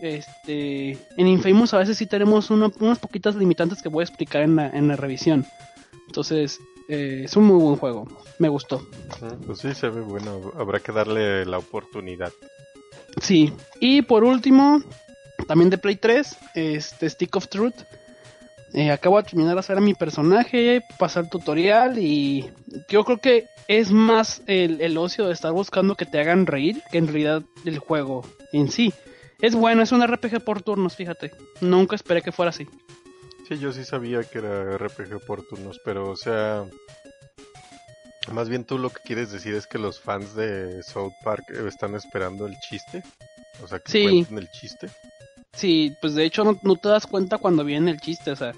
Este, 0.00 0.92
en 1.16 1.26
Infamous 1.26 1.74
a 1.74 1.78
veces 1.78 1.98
sí 1.98 2.06
tenemos 2.06 2.50
unas 2.50 2.98
poquitas 2.98 3.34
limitantes 3.34 3.82
que 3.82 3.88
voy 3.88 4.02
a 4.02 4.04
explicar 4.04 4.42
en 4.42 4.56
la, 4.56 4.68
en 4.68 4.88
la 4.88 4.96
revisión. 4.96 5.44
Entonces, 6.06 6.58
eh, 6.88 7.22
es 7.24 7.36
un 7.36 7.44
muy 7.44 7.62
buen 7.62 7.76
juego. 7.76 8.08
Me 8.38 8.48
gustó. 8.48 8.86
Pues 9.46 9.58
sí, 9.58 9.74
se 9.74 9.88
ve 9.88 10.00
bueno. 10.00 10.52
Habrá 10.56 10.80
que 10.80 10.92
darle 10.92 11.44
la 11.44 11.58
oportunidad. 11.58 12.32
Sí. 13.20 13.52
Y 13.80 14.02
por 14.02 14.24
último, 14.24 14.82
también 15.46 15.70
de 15.70 15.78
Play 15.78 15.96
3, 15.96 16.36
este 16.54 17.10
Stick 17.10 17.36
of 17.36 17.48
Truth. 17.48 17.74
Eh, 18.74 18.90
acabo 18.90 19.16
de 19.16 19.22
terminar 19.24 19.54
de 19.54 19.60
hacer 19.60 19.78
a 19.78 19.80
mi 19.80 19.94
personaje, 19.94 20.82
pasar 20.98 21.24
el 21.24 21.30
tutorial 21.30 21.98
y 21.98 22.50
yo 22.90 23.02
creo 23.02 23.16
que 23.16 23.46
es 23.66 23.90
más 23.90 24.42
el, 24.46 24.82
el, 24.82 24.98
ocio 24.98 25.26
de 25.26 25.32
estar 25.32 25.52
buscando 25.52 25.94
que 25.94 26.04
te 26.04 26.20
hagan 26.20 26.44
reír 26.44 26.82
que 26.92 26.98
en 26.98 27.06
realidad 27.06 27.42
el 27.64 27.78
juego 27.78 28.26
en 28.52 28.70
sí. 28.70 28.92
Es 29.40 29.54
bueno, 29.54 29.82
es 29.82 29.92
un 29.92 30.06
RPG 30.06 30.44
por 30.44 30.62
turnos, 30.62 30.96
fíjate. 30.96 31.30
Nunca 31.60 31.96
esperé 31.96 32.20
que 32.20 32.32
fuera 32.32 32.50
así. 32.50 32.66
Sí, 33.48 33.58
yo 33.58 33.72
sí 33.72 33.82
sabía 33.84 34.22
que 34.24 34.38
era 34.38 34.76
RPG 34.76 35.24
por 35.26 35.42
turnos, 35.42 35.80
pero 35.82 36.10
o 36.10 36.16
sea... 36.16 36.66
Más 38.30 38.50
bien 38.50 38.64
tú 38.64 38.76
lo 38.76 38.90
que 38.90 39.00
quieres 39.02 39.32
decir 39.32 39.54
es 39.54 39.66
que 39.66 39.78
los 39.78 39.98
fans 40.00 40.34
de 40.34 40.82
South 40.82 41.14
Park 41.24 41.44
están 41.66 41.94
esperando 41.94 42.46
el 42.46 42.54
chiste. 42.60 43.02
O 43.62 43.66
sea, 43.66 43.78
que 43.78 43.90
sí. 43.90 44.02
cuenten 44.02 44.38
el 44.38 44.50
chiste. 44.50 44.90
Sí, 45.54 45.94
pues 46.02 46.14
de 46.14 46.24
hecho 46.24 46.44
no, 46.44 46.58
no, 46.62 46.76
te 46.76 46.90
das 46.90 47.06
cuenta 47.06 47.38
cuando 47.38 47.64
viene 47.64 47.90
el 47.90 48.00
chiste, 48.00 48.30
o 48.30 48.36
sea, 48.36 48.52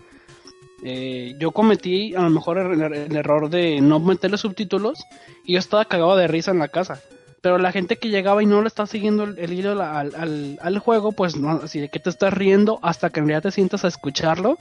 eh, 0.85 1.35
yo 1.39 1.53
cometí 1.53 2.15
a 2.17 2.23
lo 2.23 2.31
mejor 2.31 2.59
el, 2.59 2.83
el, 2.83 3.17
error 3.17 3.49
de 3.49 3.81
no 3.81 4.01
meterle 4.01 4.39
subtítulos 4.39 5.05
y 5.45 5.53
yo 5.53 5.61
estaba 5.61 5.85
cagado 5.85 6.17
de 6.17 6.27
risa 6.27 6.51
en 6.51 6.59
la 6.59 6.69
casa. 6.69 7.01
Pero 7.41 7.59
la 7.59 7.73
gente 7.73 7.97
que 7.97 8.11
llegaba 8.11 8.43
y 8.43 8.47
no 8.47 8.61
le 8.61 8.69
está 8.69 8.87
siguiendo 8.87 9.25
el, 9.25 9.39
el 9.39 9.53
hilo 9.53 9.71
al, 9.83 10.15
al, 10.15 10.59
al, 10.61 10.79
juego, 10.79 11.13
pues 11.13 11.37
no, 11.37 11.51
así 11.51 11.81
de 11.81 11.89
que 11.89 11.99
te 11.99 12.11
estás 12.11 12.35
riendo 12.35 12.79
hasta 12.83 13.11
que 13.11 13.21
en 13.21 13.27
realidad 13.27 13.45
te 13.45 13.51
sientas 13.51 13.85
a 13.85 13.89
escucharlo. 13.89 14.59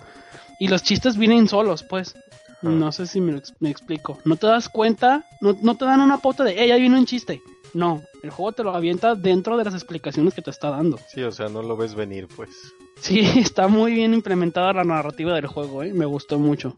Y 0.60 0.68
los 0.68 0.84
chistes 0.84 1.18
vienen 1.18 1.48
solos, 1.48 1.84
pues. 1.84 2.16
No 2.62 2.92
sé 2.92 3.08
si 3.08 3.22
me, 3.22 3.42
me 3.60 3.70
explico. 3.70 4.20
No 4.26 4.36
te 4.36 4.48
das 4.48 4.68
cuenta, 4.68 5.26
no, 5.40 5.58
no 5.62 5.76
te 5.76 5.86
dan 5.86 6.02
una 6.02 6.18
pauta 6.18 6.44
de, 6.44 6.56
hey, 6.58 6.72
ahí 6.72 6.82
viene 6.82 6.98
un 6.98 7.06
chiste. 7.06 7.42
No, 7.74 8.02
el 8.24 8.32
juego 8.32 8.52
te 8.52 8.64
lo 8.64 8.76
avienta 8.76 9.16
dentro 9.16 9.58
de 9.58 9.64
las 9.64 9.74
explicaciones 9.74 10.34
que 10.34 10.42
te 10.42 10.50
está 10.50 10.70
dando. 10.70 11.00
Sí, 11.08 11.22
o 11.24 11.32
sea, 11.32 11.48
no 11.48 11.62
lo 11.62 11.78
ves 11.78 11.96
venir, 11.96 12.28
pues. 12.36 12.50
Sí, 13.00 13.20
está 13.40 13.68
muy 13.68 13.94
bien 13.94 14.14
implementada 14.14 14.74
la 14.74 14.84
narrativa 14.84 15.34
del 15.36 15.48
juego, 15.48 15.84
¿eh? 15.84 15.94
me 15.94 16.06
gustó 16.06 16.40
mucho. 16.40 16.76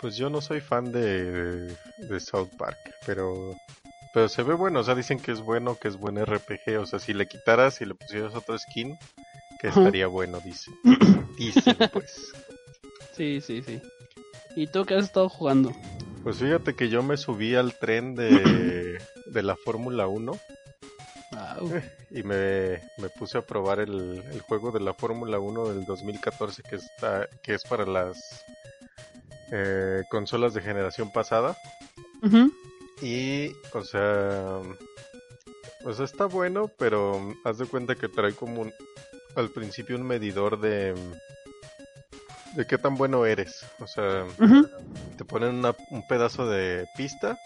Pues 0.00 0.16
yo 0.16 0.28
no 0.28 0.40
soy 0.40 0.60
fan 0.60 0.90
de, 0.90 1.68
de 1.98 2.20
South 2.20 2.50
Park, 2.58 2.78
pero 3.06 3.54
pero 4.12 4.28
se 4.28 4.42
ve 4.42 4.54
bueno, 4.54 4.80
o 4.80 4.84
sea, 4.84 4.94
dicen 4.94 5.18
que 5.18 5.32
es 5.32 5.40
bueno, 5.40 5.76
que 5.78 5.88
es 5.88 5.96
buen 5.96 6.22
RPG, 6.22 6.78
o 6.78 6.86
sea, 6.86 6.98
si 6.98 7.14
le 7.14 7.26
quitaras 7.26 7.80
y 7.80 7.86
le 7.86 7.94
pusieras 7.94 8.34
otro 8.34 8.58
skin, 8.58 8.96
que 9.60 9.68
estaría 9.68 10.06
bueno, 10.06 10.40
dice. 10.40 10.70
Dicen, 11.38 11.76
pues. 11.92 12.32
Sí, 13.16 13.42
sí, 13.42 13.62
sí. 13.62 13.78
¿Y 14.56 14.68
tú 14.68 14.86
qué 14.86 14.94
has 14.94 15.04
estado 15.04 15.28
jugando? 15.28 15.70
Pues 16.22 16.38
fíjate 16.38 16.74
que 16.74 16.88
yo 16.88 17.02
me 17.02 17.18
subí 17.18 17.54
al 17.54 17.78
tren 17.78 18.14
de, 18.14 18.98
de 19.26 19.42
la 19.42 19.54
Fórmula 19.54 20.06
1 20.06 20.32
wow. 21.32 21.82
y 22.10 22.22
me, 22.22 22.80
me, 22.96 23.10
puse 23.18 23.36
a 23.36 23.42
probar 23.42 23.80
el, 23.80 24.22
el 24.32 24.40
juego 24.40 24.72
de 24.72 24.80
la 24.80 24.94
Fórmula 24.94 25.38
1 25.38 25.74
del 25.74 25.84
2014 25.84 26.62
que, 26.62 26.76
está, 26.76 27.28
que 27.42 27.52
es 27.52 27.64
para 27.64 27.84
las 27.84 28.44
eh, 29.50 30.04
consolas 30.08 30.54
de 30.54 30.62
generación 30.62 31.12
pasada. 31.12 31.56
Uh 32.22 32.26
-huh. 32.26 32.52
Y, 33.00 33.56
o 33.72 33.82
sea, 33.82 34.60
o 35.84 35.92
sea, 35.92 36.04
está 36.04 36.26
bueno, 36.26 36.70
pero 36.78 37.34
haz 37.44 37.58
de 37.58 37.66
cuenta 37.66 37.94
que 37.94 38.08
trae 38.08 38.34
como 38.34 38.62
un, 38.62 38.72
al 39.34 39.50
principio 39.50 39.96
un 39.96 40.04
medidor 40.04 40.60
de 40.60 40.94
de 42.54 42.66
qué 42.66 42.78
tan 42.78 42.96
bueno 42.96 43.26
eres. 43.26 43.64
O 43.78 43.86
sea, 43.86 44.24
uh 44.24 44.42
-huh. 44.42 45.16
te 45.16 45.24
ponen 45.24 45.54
una, 45.56 45.74
un 45.90 46.06
pedazo 46.06 46.48
de 46.48 46.86
pista, 46.96 47.38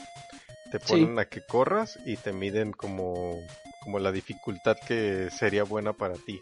te 0.71 0.81
ponen 0.81 1.15
sí. 1.15 1.21
a 1.21 1.25
que 1.26 1.43
corras 1.43 1.99
y 2.05 2.17
te 2.17 2.33
miden 2.33 2.73
como, 2.73 3.41
como 3.83 3.99
la 3.99 4.12
dificultad 4.12 4.76
que 4.87 5.31
sería 5.31 5.65
buena 5.65 5.93
para 5.93 6.15
ti. 6.15 6.41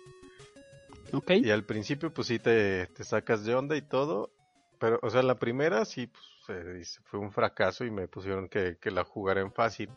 Okay. 1.13 1.43
Y 1.45 1.51
al 1.51 1.65
principio 1.65 2.13
pues 2.13 2.29
sí 2.29 2.39
te, 2.39 2.87
te 2.89 3.05
sacas 3.05 3.45
de 3.45 3.55
onda 3.55 3.77
y 3.77 3.83
todo, 3.83 4.31
pero, 4.79 4.99
o 5.03 5.11
sea, 5.11 5.23
la 5.23 5.37
primera 5.37 5.85
sí 5.85 6.09
pues, 6.09 6.25
fue 7.05 7.21
un 7.21 7.33
fracaso 7.33 7.85
y 7.85 7.91
me 7.91 8.09
pusieron 8.09 8.49
que, 8.49 8.79
que 8.81 8.91
la 8.91 9.05
jugara 9.05 9.41
en 9.41 9.53
fácil. 9.53 9.91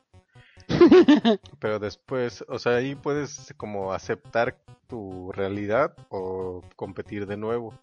Pero 1.59 1.79
después, 1.79 2.43
o 2.47 2.59
sea, 2.59 2.75
ahí 2.75 2.95
puedes 2.95 3.53
como 3.57 3.93
aceptar 3.93 4.57
tu 4.87 5.31
realidad 5.31 5.95
o 6.09 6.61
competir 6.75 7.25
de 7.27 7.37
nuevo. 7.37 7.73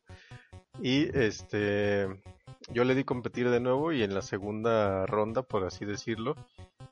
Y 0.80 1.16
este, 1.16 2.09
yo 2.71 2.85
le 2.85 2.94
di 2.94 3.04
competir 3.04 3.50
de 3.50 3.61
nuevo 3.61 3.92
y 3.92 4.02
en 4.02 4.14
la 4.14 4.23
segunda 4.23 5.06
ronda, 5.06 5.42
por 5.42 5.64
así 5.64 5.85
decirlo, 5.85 6.35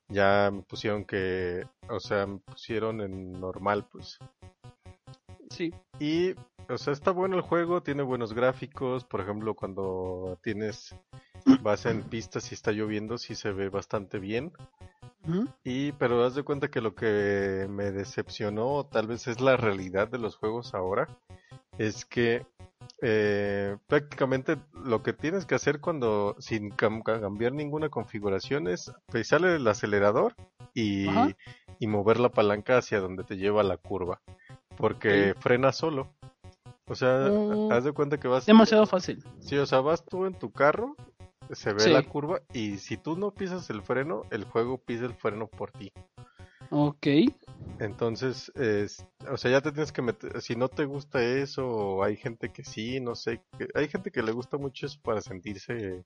ya 0.08 0.50
me 0.52 0.62
pusieron 0.62 1.04
que, 1.04 1.66
o 1.88 2.00
sea, 2.00 2.26
me 2.26 2.38
pusieron 2.38 3.00
en 3.00 3.32
normal, 3.32 3.86
pues. 3.90 4.18
Sí. 5.50 5.74
Y, 5.98 6.34
o 6.68 6.78
sea, 6.78 6.92
está 6.92 7.10
bueno 7.10 7.36
el 7.36 7.42
juego, 7.42 7.82
tiene 7.82 8.02
buenos 8.02 8.32
gráficos, 8.32 9.04
por 9.04 9.20
ejemplo, 9.20 9.54
cuando 9.54 10.38
tienes 10.42 10.94
vas 11.62 11.86
en 11.86 12.02
pistas 12.02 12.50
y 12.50 12.54
está 12.54 12.72
lloviendo, 12.72 13.18
sí 13.18 13.34
se 13.34 13.52
ve 13.52 13.68
bastante 13.68 14.18
bien. 14.18 14.52
Y, 15.62 15.92
pero 15.92 16.24
haz 16.24 16.34
de 16.34 16.42
cuenta 16.42 16.68
que 16.68 16.80
lo 16.80 16.94
que 16.94 17.66
me 17.70 17.92
decepcionó, 17.92 18.84
tal 18.90 19.06
vez 19.06 19.28
es 19.28 19.40
la 19.40 19.56
realidad 19.56 20.08
de 20.08 20.18
los 20.18 20.36
juegos 20.36 20.74
ahora, 20.74 21.06
es 21.78 22.04
que 22.04 22.44
eh, 23.00 23.76
prácticamente 23.86 24.56
lo 24.84 25.02
que 25.02 25.12
tienes 25.12 25.46
que 25.46 25.54
hacer 25.54 25.80
cuando, 25.80 26.34
sin 26.40 26.70
cam 26.70 27.02
cambiar 27.02 27.52
ninguna 27.52 27.88
configuración, 27.88 28.66
es 28.66 28.92
pisarle 29.12 29.56
el 29.56 29.66
acelerador 29.68 30.34
y, 30.74 31.06
y, 31.78 31.86
mover 31.86 32.18
la 32.18 32.30
palanca 32.30 32.78
hacia 32.78 33.00
donde 33.00 33.22
te 33.22 33.36
lleva 33.36 33.62
la 33.62 33.76
curva, 33.76 34.20
porque 34.76 35.34
sí. 35.34 35.40
frena 35.40 35.70
solo. 35.70 36.08
O 36.88 36.94
sea, 36.96 37.30
uh, 37.30 37.72
haz 37.72 37.84
de 37.84 37.92
cuenta 37.92 38.18
que 38.18 38.28
vas... 38.28 38.44
Demasiado 38.44 38.86
fácil. 38.86 39.24
Sí, 39.38 39.56
o 39.56 39.66
sea, 39.66 39.80
vas 39.80 40.04
tú 40.04 40.26
en 40.26 40.34
tu 40.34 40.50
carro 40.50 40.96
se 41.52 41.72
ve 41.72 41.80
sí. 41.80 41.90
la 41.90 42.02
curva 42.02 42.40
y 42.52 42.78
si 42.78 42.96
tú 42.96 43.16
no 43.16 43.32
pisas 43.32 43.70
el 43.70 43.82
freno, 43.82 44.22
el 44.30 44.44
juego 44.44 44.78
pisa 44.78 45.04
el 45.04 45.14
freno 45.14 45.46
por 45.46 45.70
ti. 45.72 45.92
Ok. 46.70 47.06
Entonces, 47.78 48.50
es, 48.54 49.04
o 49.30 49.36
sea, 49.36 49.50
ya 49.50 49.60
te 49.60 49.72
tienes 49.72 49.92
que 49.92 50.02
meter, 50.02 50.40
si 50.40 50.56
no 50.56 50.68
te 50.68 50.84
gusta 50.84 51.22
eso, 51.22 52.02
hay 52.02 52.16
gente 52.16 52.50
que 52.50 52.64
sí, 52.64 53.00
no 53.00 53.14
sé, 53.14 53.42
que, 53.58 53.68
hay 53.74 53.88
gente 53.88 54.10
que 54.10 54.22
le 54.22 54.32
gusta 54.32 54.56
mucho 54.56 54.86
eso 54.86 54.98
para 55.02 55.20
sentirse 55.20 56.04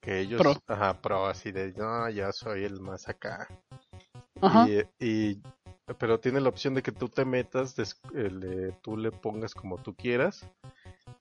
que 0.00 0.20
ellos, 0.20 0.40
pro. 0.40 0.54
ajá, 0.66 1.00
pro, 1.00 1.26
así 1.26 1.50
de, 1.50 1.72
no, 1.72 2.08
ya 2.10 2.30
soy 2.32 2.64
el 2.64 2.80
más 2.80 3.08
acá. 3.08 3.48
Ajá. 4.40 4.68
Y, 4.68 4.84
y, 5.00 5.42
pero 5.98 6.20
tiene 6.20 6.40
la 6.40 6.50
opción 6.50 6.74
de 6.74 6.82
que 6.82 6.92
tú 6.92 7.08
te 7.08 7.24
metas, 7.24 7.74
des, 7.74 8.00
le, 8.12 8.72
tú 8.82 8.96
le 8.96 9.10
pongas 9.10 9.54
como 9.54 9.78
tú 9.78 9.94
quieras 9.94 10.48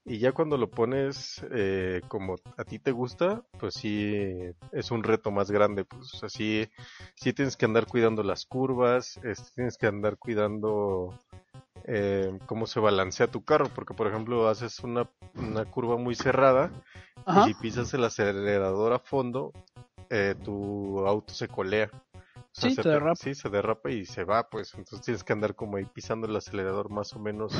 y 0.09 0.19
ya 0.19 0.31
cuando 0.31 0.55
lo 0.57 0.69
pones 0.69 1.45
eh, 1.51 2.01
como 2.07 2.37
a 2.55 2.63
ti 2.63 2.79
te 2.79 2.93
gusta, 2.93 3.43
pues 3.59 3.73
sí 3.73 4.39
es 4.71 4.89
un 4.89 5.03
reto 5.03 5.31
más 5.31 5.51
grande. 5.51 5.83
Pues 5.83 6.23
así 6.23 6.69
sí 7.15 7.33
tienes 7.33 7.57
que 7.57 7.65
andar 7.65 7.87
cuidando 7.87 8.23
las 8.23 8.45
curvas, 8.45 9.19
este, 9.23 9.51
tienes 9.55 9.77
que 9.77 9.85
andar 9.85 10.17
cuidando 10.17 11.13
eh, 11.83 12.39
cómo 12.45 12.67
se 12.67 12.79
balancea 12.79 13.27
tu 13.27 13.43
carro, 13.43 13.67
porque 13.75 13.93
por 13.93 14.07
ejemplo 14.07 14.47
haces 14.47 14.79
una, 14.79 15.09
una 15.35 15.65
curva 15.65 15.97
muy 15.97 16.15
cerrada 16.15 16.71
Ajá. 17.25 17.41
y 17.41 17.53
si 17.53 17.53
pisas 17.55 17.93
el 17.93 18.05
acelerador 18.05 18.93
a 18.93 18.99
fondo, 18.99 19.51
eh, 20.09 20.35
tu 20.41 21.05
auto 21.05 21.33
se 21.33 21.49
colea. 21.49 21.91
Sea, 22.57 22.71
sí, 22.71 22.75
se, 22.75 22.81
te 22.81 22.89
derrapa. 22.89 23.15
sí, 23.15 23.35
se 23.35 23.49
derrapa 23.49 23.91
y 23.91 24.03
se 24.05 24.23
va, 24.23 24.49
pues. 24.49 24.73
Entonces 24.73 25.01
tienes 25.01 25.23
que 25.23 25.31
andar 25.31 25.53
como 25.53 25.77
ahí 25.77 25.85
pisando 25.85 26.25
el 26.25 26.35
acelerador 26.35 26.89
más 26.89 27.13
o 27.13 27.19
menos 27.19 27.53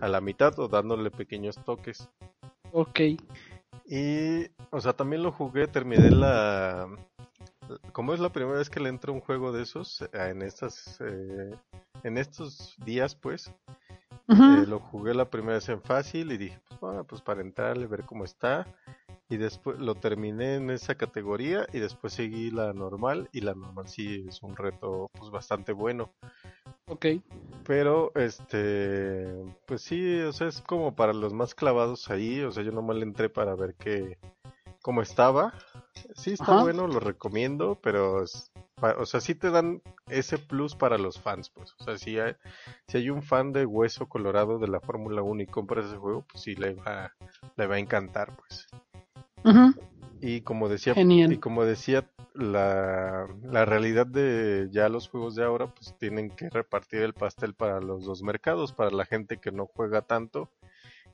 a 0.00 0.08
la 0.08 0.20
mitad 0.20 0.58
o 0.58 0.66
dándole 0.66 1.12
pequeños 1.12 1.56
toques. 1.64 2.08
Ok. 2.72 3.00
Y, 3.86 4.46
o 4.70 4.80
sea, 4.80 4.94
también 4.94 5.22
lo 5.22 5.30
jugué, 5.30 5.68
terminé 5.68 6.10
la... 6.10 6.88
Como 7.92 8.14
es 8.14 8.18
la 8.18 8.32
primera 8.32 8.58
vez 8.58 8.68
que 8.68 8.80
le 8.80 8.88
entro 8.88 9.12
a 9.12 9.14
un 9.14 9.20
juego 9.20 9.52
de 9.52 9.62
esos, 9.62 10.04
en 10.12 10.42
estas... 10.42 11.00
Eh, 11.00 11.54
en 12.02 12.18
estos 12.18 12.74
días, 12.84 13.14
pues, 13.14 13.54
uh 14.26 14.34
-huh. 14.34 14.64
eh, 14.64 14.66
lo 14.66 14.80
jugué 14.80 15.14
la 15.14 15.30
primera 15.30 15.54
vez 15.54 15.68
en 15.68 15.80
fácil 15.80 16.32
y 16.32 16.36
dije, 16.36 16.60
pues, 16.66 16.80
bueno, 16.80 17.04
pues 17.04 17.22
para 17.22 17.42
entrarle, 17.42 17.86
ver 17.86 18.02
cómo 18.02 18.24
está 18.24 18.66
y 19.32 19.38
después 19.38 19.78
lo 19.78 19.94
terminé 19.94 20.56
en 20.56 20.70
esa 20.70 20.94
categoría 20.94 21.66
y 21.72 21.78
después 21.78 22.12
seguí 22.12 22.50
la 22.50 22.72
normal 22.72 23.28
y 23.32 23.40
la 23.40 23.54
normal 23.54 23.88
sí 23.88 24.26
es 24.28 24.42
un 24.42 24.54
reto 24.56 25.10
pues 25.18 25.30
bastante 25.30 25.72
bueno 25.72 26.10
Ok. 26.86 27.06
Pero, 27.64 28.12
este, 28.16 29.24
pues 29.66 29.82
sí, 29.82 30.20
o 30.20 30.32
sea, 30.32 30.48
es 30.48 30.60
como 30.60 30.94
para 30.94 31.12
los 31.12 31.32
más 31.32 31.54
clavados 31.54 32.10
ahí, 32.10 32.40
o 32.42 32.50
sea, 32.50 32.62
yo 32.64 32.72
nomás 32.72 32.96
le 32.96 33.04
entré 33.04 33.28
para 33.30 33.54
ver 33.54 33.74
qué, 33.78 34.18
cómo 34.82 35.00
estaba. 35.00 35.54
Sí, 36.16 36.32
está 36.32 36.52
Ajá. 36.52 36.62
bueno, 36.62 36.86
lo 36.88 36.98
recomiendo, 37.00 37.78
pero, 37.80 38.24
es- 38.24 38.50
o 38.98 39.06
sea, 39.06 39.20
sí 39.20 39.34
te 39.36 39.50
dan 39.50 39.80
ese 40.08 40.38
plus 40.38 40.74
para 40.74 40.98
los 40.98 41.20
fans, 41.20 41.50
pues. 41.50 41.72
O 41.78 41.84
sea, 41.84 41.96
si 41.98 42.18
hay, 42.18 42.34
si 42.88 42.98
hay 42.98 43.10
un 43.10 43.22
fan 43.22 43.52
de 43.52 43.64
Hueso 43.64 44.08
Colorado 44.08 44.58
de 44.58 44.66
la 44.68 44.80
Fórmula 44.80 45.22
1 45.22 45.42
y 45.42 45.46
compra 45.46 45.82
ese 45.82 45.96
juego, 45.96 46.24
pues 46.30 46.42
sí 46.42 46.56
le 46.56 46.74
va, 46.74 47.12
le 47.56 47.66
va 47.68 47.76
a 47.76 47.78
encantar, 47.78 48.36
pues. 48.36 48.66
Y 50.20 50.42
como 50.42 50.68
decía, 50.68 50.94
Genial. 50.94 51.32
y 51.32 51.38
como 51.38 51.64
decía, 51.64 52.08
la, 52.34 53.26
la 53.42 53.64
realidad 53.64 54.06
de 54.06 54.68
ya 54.70 54.88
los 54.88 55.08
juegos 55.08 55.34
de 55.34 55.44
ahora, 55.44 55.74
pues 55.74 55.96
tienen 55.98 56.30
que 56.30 56.48
repartir 56.48 57.02
el 57.02 57.12
pastel 57.12 57.54
para 57.54 57.80
los 57.80 58.04
dos 58.04 58.22
mercados, 58.22 58.72
para 58.72 58.90
la 58.90 59.04
gente 59.04 59.38
que 59.38 59.50
no 59.50 59.66
juega 59.66 60.02
tanto 60.02 60.50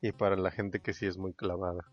y 0.03 0.13
para 0.13 0.37
la 0.37 0.51
gente 0.51 0.81
que 0.81 0.93
sí 0.93 1.07
es 1.07 1.17
muy 1.17 1.33
clavada. 1.33 1.85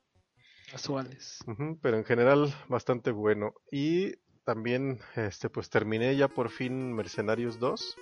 Casuales. 0.71 1.39
Pero 1.81 1.97
en 1.97 2.03
general 2.03 2.53
bastante 2.67 3.11
bueno. 3.11 3.53
Y 3.71 4.15
también, 4.43 4.99
este, 5.15 5.49
pues 5.49 5.69
terminé 5.69 6.15
ya 6.17 6.27
por 6.27 6.49
fin 6.49 6.93
Mercenarios 6.93 7.59
2. 7.59 7.97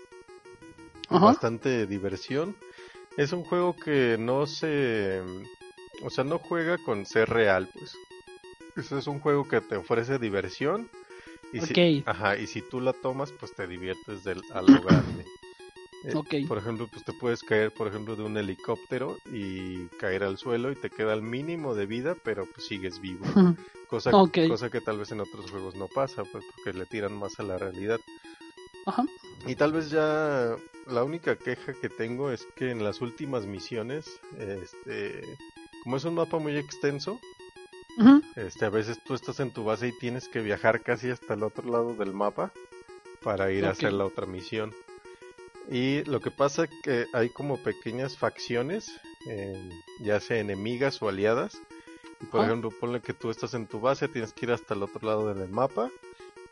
Ajá. 1.10 1.26
Bastante 1.26 1.86
diversión. 1.86 2.56
Es 3.16 3.32
un 3.32 3.44
juego 3.44 3.76
que 3.76 4.18
no 4.18 4.48
se, 4.48 5.22
o 6.04 6.10
sea, 6.10 6.24
no 6.24 6.40
juega 6.40 6.80
con 6.80 7.06
ser 7.06 7.30
real, 7.30 7.70
pues. 7.74 7.96
Ese 8.76 8.98
es 8.98 9.08
un 9.08 9.20
juego 9.20 9.48
que 9.48 9.62
te 9.62 9.76
ofrece 9.76 10.20
diversión. 10.20 10.90
Y 11.52 11.62
si, 11.62 12.04
ajá, 12.06 12.38
y 12.38 12.48
si 12.48 12.62
tú 12.62 12.82
la 12.82 12.94
tomas, 12.94 13.32
pues 13.32 13.54
te 13.54 13.68
diviertes 13.68 14.24
del, 14.24 14.42
a 14.54 14.62
lo 14.62 14.82
grande. 14.82 15.26
Eh, 16.06 16.12
Ok. 16.16 16.36
Por 16.50 16.58
ejemplo, 16.58 16.90
pues 16.92 17.06
te 17.06 17.14
puedes 17.14 17.44
caer, 17.44 17.74
por 17.74 17.88
ejemplo, 17.88 18.18
de 18.18 18.24
un 18.24 18.36
helicóptero 18.36 19.16
y 19.32 19.86
caer 20.00 20.24
al 20.24 20.38
suelo 20.38 20.70
y 20.70 20.76
te 20.76 20.90
queda 20.90 21.14
el 21.14 21.22
mínimo 21.22 21.76
de 21.76 21.86
vida, 21.86 22.18
pero 22.26 22.46
pues 22.46 22.68
sigues 22.68 23.00
vivo. 23.00 23.24
Cosa, 23.88 24.12
cosa 24.12 24.70
que 24.72 24.82
tal 24.82 24.98
vez 24.98 25.12
en 25.12 25.20
otros 25.20 25.52
juegos 25.52 25.76
no 25.76 25.88
pasa, 25.88 26.24
pues 26.24 26.44
porque 26.56 26.78
le 26.78 26.88
tiran 26.88 27.14
más 27.14 27.40
a 27.40 27.44
la 27.44 27.60
realidad. 27.60 28.00
Ajá. 28.88 29.06
Y 29.46 29.54
tal 29.54 29.72
vez 29.72 29.92
ya 29.92 30.56
la 30.88 31.04
única 31.04 31.36
queja 31.36 31.74
que 31.74 31.90
tengo 31.90 32.32
es 32.32 32.48
que 32.56 32.72
en 32.72 32.84
las 32.84 33.02
últimas 33.02 33.46
misiones, 33.46 34.20
este, 34.40 35.38
como 35.84 35.98
es 35.98 36.06
un 36.06 36.16
mapa 36.16 36.40
muy 36.40 36.58
extenso, 36.58 37.20
Este, 38.36 38.66
a 38.66 38.70
veces 38.70 39.00
tú 39.04 39.14
estás 39.14 39.40
en 39.40 39.52
tu 39.52 39.64
base 39.64 39.88
y 39.90 39.98
tienes 39.98 40.28
que 40.28 40.42
viajar 40.42 40.82
casi 40.82 41.10
hasta 41.10 41.36
el 41.36 41.44
otro 41.44 41.70
lado 41.70 41.94
del 41.94 42.14
mapa 42.14 42.52
para 43.22 43.52
ir 43.52 43.66
a 43.66 43.72
hacer 43.72 43.94
la 43.94 44.06
otra 44.06 44.26
misión. 44.26 44.74
Y 45.70 46.04
lo 46.04 46.20
que 46.20 46.32
pasa 46.32 46.66
es 46.66 46.70
que 46.84 47.06
hay 47.14 47.30
como 47.30 47.58
pequeñas 47.58 48.18
facciones, 48.18 49.00
eh, 49.30 49.70
ya 50.02 50.20
sea 50.20 50.40
enemigas 50.40 51.02
o 51.02 51.10
aliadas. 51.10 51.62
Y 52.22 52.26
por 52.26 52.42
Ajá. 52.42 52.50
ejemplo, 52.50 52.72
ponle 52.72 53.02
que 53.02 53.14
tú 53.14 53.30
estás 53.30 53.54
en 53.54 53.68
tu 53.68 53.80
base, 53.80 54.08
tienes 54.08 54.34
que 54.34 54.46
ir 54.46 54.52
hasta 54.52 54.74
el 54.74 54.84
otro 54.84 55.06
lado 55.08 55.34
del 55.34 55.50
mapa, 55.50 55.90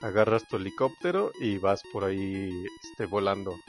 agarras 0.01 0.47
tu 0.47 0.57
helicóptero 0.57 1.31
y 1.39 1.57
vas 1.57 1.81
por 1.91 2.03
ahí 2.03 2.49
este, 2.83 3.05
volando. 3.05 3.59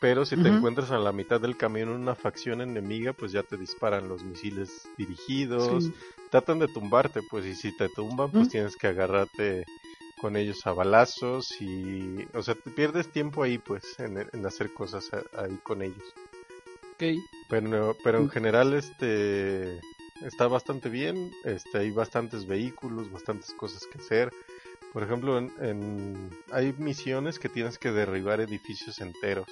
Pero 0.00 0.26
si 0.26 0.36
te 0.36 0.48
encuentras 0.48 0.90
a 0.90 0.98
la 0.98 1.12
mitad 1.12 1.40
del 1.40 1.56
camino 1.56 1.94
en 1.94 2.02
una 2.02 2.14
facción 2.14 2.60
enemiga, 2.60 3.14
pues 3.14 3.32
ya 3.32 3.42
te 3.42 3.56
disparan 3.56 4.08
los 4.08 4.22
misiles 4.22 4.86
dirigidos, 4.98 5.84
Sí. 5.84 5.92
Tratan 6.36 6.58
de 6.58 6.68
tumbarte, 6.68 7.22
pues, 7.22 7.46
y 7.46 7.54
si 7.54 7.72
te 7.72 7.88
tumban, 7.88 8.30
pues 8.30 8.50
tienes 8.50 8.76
que 8.76 8.88
agarrarte 8.88 9.64
con 10.20 10.36
ellos 10.36 10.66
a 10.66 10.72
balazos 10.74 11.50
y, 11.62 12.26
o 12.34 12.42
sea, 12.42 12.54
te 12.54 12.70
pierdes 12.70 13.10
tiempo 13.10 13.42
ahí, 13.42 13.56
pues, 13.56 13.98
en, 13.98 14.18
en 14.18 14.44
hacer 14.46 14.70
cosas 14.74 15.10
a- 15.14 15.42
ahí 15.44 15.56
con 15.62 15.80
ellos. 15.80 16.02
Ok. 16.92 17.04
Pero, 17.48 17.96
pero 18.04 18.18
en 18.18 18.28
general, 18.28 18.74
este, 18.74 19.80
está 20.26 20.46
bastante 20.46 20.90
bien, 20.90 21.32
este, 21.44 21.78
hay 21.78 21.90
bastantes 21.90 22.46
vehículos, 22.46 23.10
bastantes 23.10 23.54
cosas 23.54 23.86
que 23.86 23.98
hacer. 23.98 24.30
Por 24.92 25.04
ejemplo, 25.04 25.38
en, 25.38 25.50
en- 25.60 26.30
hay 26.52 26.74
misiones 26.76 27.38
que 27.38 27.48
tienes 27.48 27.78
que 27.78 27.92
derribar 27.92 28.40
edificios 28.42 29.00
enteros 29.00 29.48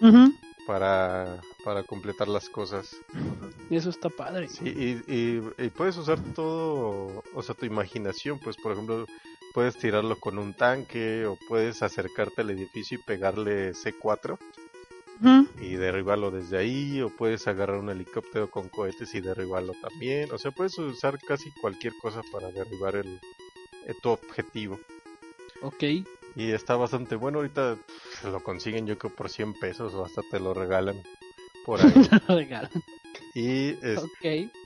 Ujú. 0.00 0.32
para, 0.64 1.40
para 1.68 1.82
completar 1.82 2.28
las 2.28 2.48
cosas. 2.48 2.96
Eso 3.68 3.90
está 3.90 4.08
padre. 4.08 4.48
Sí, 4.48 4.64
y, 5.06 5.12
y- 5.14 5.42
y 5.58 5.68
puedes 5.68 5.98
usar 5.98 6.18
todo, 6.34 7.22
o 7.34 7.42
sea, 7.42 7.54
tu 7.54 7.66
imaginación, 7.66 8.38
pues 8.38 8.56
por 8.56 8.72
ejemplo, 8.72 9.04
puedes 9.52 9.76
tirarlo 9.76 10.18
con 10.18 10.38
un 10.38 10.54
tanque 10.54 11.26
o 11.26 11.36
puedes 11.46 11.82
acercarte 11.82 12.40
al 12.40 12.48
edificio 12.48 12.98
y 12.98 13.02
pegarle 13.02 13.74
C4 13.74 14.38
Ujú. 15.20 15.46
y 15.60 15.74
derribarlo 15.74 16.30
desde 16.30 16.56
ahí, 16.56 17.02
o 17.02 17.10
puedes 17.14 17.46
agarrar 17.46 17.76
un 17.76 17.90
helicóptero 17.90 18.50
con 18.50 18.70
cohetes 18.70 19.14
y 19.14 19.20
derribarlo 19.20 19.74
también, 19.82 20.32
o 20.32 20.38
sea, 20.38 20.52
puedes 20.52 20.78
usar 20.78 21.18
casi 21.18 21.50
cualquier 21.60 21.92
cosa 22.00 22.22
para 22.32 22.50
derribar 22.50 22.96
el, 22.96 23.20
eh, 23.86 23.94
tu 24.02 24.08
objetivo. 24.08 24.80
Ok. 25.60 25.84
Y 26.34 26.50
está 26.52 26.76
bastante 26.76 27.14
bueno, 27.14 27.40
ahorita 27.40 27.76
lo 28.24 28.42
consiguen 28.42 28.86
yo 28.86 28.96
creo 28.96 29.14
por 29.14 29.28
100 29.28 29.52
pesos 29.52 29.92
o 29.92 30.06
hasta 30.06 30.22
te 30.30 30.40
lo 30.40 30.54
regalan 30.54 31.02
por 31.68 31.82
ahí. 31.82 31.92
Y 33.34 33.76
es-. 33.82 34.02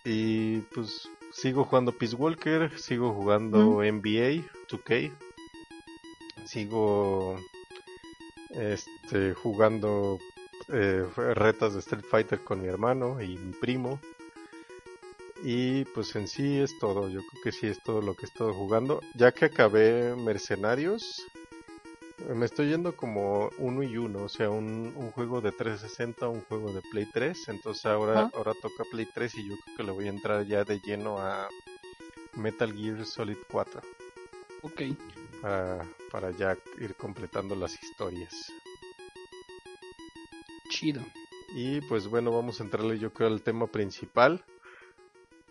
Y 0.05 0.59
pues 0.73 1.11
sigo 1.33 1.65
jugando 1.65 1.91
Peace 1.91 2.15
Walker, 2.15 2.71
sigo 2.79 3.13
jugando 3.13 3.83
NBA 3.83 4.45
2K, 4.69 5.13
sigo 6.45 7.37
este 8.51 9.35
jugando 9.35 10.19
eh, 10.69 11.05
retas 11.35 11.75
de 11.75 11.81
Street 11.81 12.05
Fighter 12.09 12.39
con 12.45 12.63
mi 12.63 12.69
hermano 12.69 13.21
y 13.21 13.37
mi 13.37 13.53
primo. 13.53 14.01
Y 15.43 15.85
pues 15.87 16.15
en 16.15 16.29
sí 16.29 16.61
es 16.61 16.79
todo, 16.79 17.09
yo 17.09 17.21
creo 17.27 17.43
que 17.43 17.53
sí 17.53 17.67
es 17.67 17.83
todo 17.83 18.01
lo 18.01 18.15
que 18.15 18.27
he 18.27 18.29
estado 18.29 18.55
jugando. 18.55 19.01
Ya 19.17 19.33
que 19.33 19.47
acabé 19.47 20.15
Mercenarios, 20.15 21.27
me 22.35 22.47
estoy 22.47 22.69
yendo 22.71 22.97
como 22.97 23.51
uno 23.59 23.83
y 23.83 23.97
uno, 23.97 24.25
o 24.25 24.29
sea, 24.29 24.51
un, 24.51 24.93
un 24.97 25.11
juego 25.11 25.41
de 25.41 25.53
360, 25.53 26.29
un 26.29 26.43
juego 26.43 26.73
de 26.73 26.83
Play 26.91 27.07
3, 27.13 27.49
entonces 27.49 27.87
ahora, 27.87 28.31
ahora 28.35 28.53
toca 28.55 28.85
Play 28.91 29.07
3 29.13 29.35
y 29.37 29.49
yo 29.49 29.57
creo 29.65 29.77
que 29.77 29.83
le 29.85 29.93
voy 29.93 30.07
a 30.07 30.11
entrar 30.11 30.47
ya 30.47 30.65
de 30.65 30.81
lleno 30.81 31.19
a 31.19 31.49
Metal 32.35 32.73
Gear 32.75 33.05
Solid 33.05 33.37
4 33.51 33.81
Ok. 34.63 34.83
para, 35.41 35.87
para 36.11 36.31
ya 36.31 36.57
ir 36.79 36.95
completando 36.95 37.55
las 37.55 37.83
historias. 37.83 38.53
Chido. 40.69 41.03
Y 41.55 41.81
pues 41.83 42.09
bueno, 42.09 42.31
vamos 42.33 42.61
a 42.61 42.65
entrarle 42.65 42.99
yo 42.99 43.13
creo 43.13 43.29
al 43.29 43.43
tema 43.43 43.67
principal, 43.67 44.45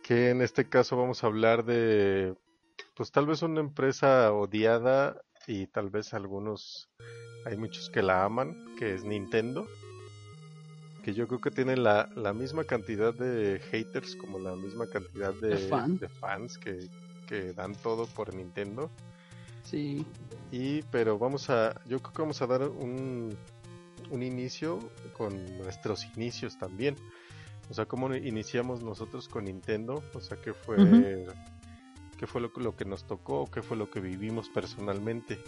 que 0.02 0.30
en 0.30 0.42
este 0.42 0.68
caso 0.68 0.98
vamos 0.98 1.24
a 1.24 1.28
hablar 1.28 1.64
de, 1.64 2.36
pues 2.96 3.12
tal 3.12 3.28
vez 3.28 3.42
una 3.44 3.60
empresa 3.60 4.32
odiada 4.34 5.22
y 5.48 5.68
tal 5.68 5.90
vez 5.90 6.14
algunos, 6.14 6.90
hay 7.46 7.58
muchos 7.58 7.90
que 7.90 8.02
la 8.02 8.24
aman, 8.24 8.76
que 8.78 8.94
es 8.94 9.04
Nintendo, 9.04 9.68
que 11.04 11.14
yo 11.14 11.28
creo 11.28 11.42
que 11.42 11.52
tiene 11.52 11.78
la, 11.78 12.10
la 12.16 12.34
misma 12.34 12.64
cantidad 12.64 13.14
de 13.14 13.60
haters 13.72 14.16
como 14.16 14.40
la 14.40 14.56
misma 14.56 14.88
cantidad 14.88 15.34
de, 15.34 15.50
De 15.50 15.58
fan. 15.58 15.98
de 15.98 16.08
fans 16.10 16.58
que, 16.58 16.88
que 17.28 17.54
dan 17.54 17.76
todo 17.76 18.06
por 18.06 18.34
Nintendo. 18.34 18.90
Sí. 19.64 20.06
Y 20.52 20.82
pero 20.84 21.18
vamos 21.18 21.50
a, 21.50 21.80
yo 21.88 22.00
creo 22.00 22.14
que 22.14 22.22
vamos 22.22 22.42
a 22.42 22.48
dar 22.48 22.68
un, 22.68 23.36
un 24.10 24.24
inicio 24.24 24.80
con 25.18 25.58
nuestros 25.58 26.06
inicios 26.16 26.58
también. 26.58 26.96
O 27.70 27.74
sea, 27.74 27.86
cómo 27.86 28.14
iniciamos 28.14 28.84
nosotros 28.84 29.30
con 29.30 29.46
Nintendo, 29.46 30.04
o 30.14 30.20
sea, 30.20 30.38
qué 30.38 30.54
fue. 30.54 31.26
Qué 32.22 32.28
fue 32.28 32.40
lo, 32.40 32.54
que- 32.54 32.62
lo 32.62 32.76
que 32.76 32.86
nos 32.86 33.04
tocó, 33.06 33.50
qué 33.52 33.62
fue 33.64 33.76
lo 33.76 33.90
que 33.90 34.00
vivimos 34.00 34.48
personalmente. 34.50 35.40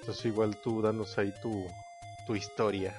Entonces 0.00 0.24
igual 0.26 0.56
tú 0.62 0.80
danos 0.82 1.16
ahí 1.18 1.32
tu, 1.42 1.64
tu 2.26 2.36
historia. 2.36 2.94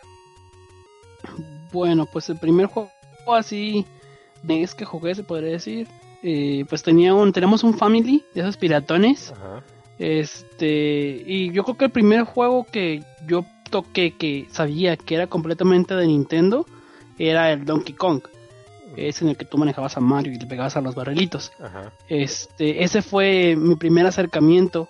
Bueno, 1.72 2.06
pues 2.12 2.30
el 2.30 2.38
primer 2.40 2.66
juego 2.66 2.90
así 3.28 3.86
de 4.44 4.64
es 4.64 4.74
que 4.74 4.86
jugué, 4.86 5.14
se 5.16 5.24
podría 5.24 5.52
decir. 5.52 5.88
eh, 6.24 6.66
pues 6.68 6.82
tenía 6.84 7.14
un, 7.14 7.32
tenemos 7.32 7.64
un 7.64 7.78
family 7.78 8.24
de 8.34 8.42
esos 8.42 8.58
piratones. 8.58 9.32
Ajá. 9.32 9.64
Este, 10.00 11.24
y 11.26 11.52
yo 11.52 11.64
creo 11.64 11.78
que 11.78 11.86
el 11.86 11.92
primer 11.92 12.24
juego 12.24 12.66
que 12.66 13.04
yo 13.28 13.46
toqué 13.70 14.16
que 14.18 14.48
sabía 14.50 14.98
que 14.98 15.16
era 15.16 15.28
completamente 15.28 15.96
de 15.96 16.08
Nintendo 16.08 16.66
era 17.20 17.52
el 17.52 17.64
Donkey 17.66 17.94
Kong. 17.96 18.22
Es 18.96 19.22
en 19.22 19.30
el 19.30 19.38
que 19.38 19.46
tú 19.46 19.58
manejabas 19.58 19.98
a 19.98 20.00
Mario 20.00 20.34
y 20.34 20.38
le 20.38 20.46
pegabas 20.46 20.76
a 20.78 20.82
los 20.82 20.96
barrilitos. 20.96 21.52
Ajá. 21.60 21.92
Este, 22.08 22.84
ese 22.84 23.02
fue 23.02 23.56
mi 23.58 23.76
primer 23.76 24.06
acercamiento. 24.06 24.88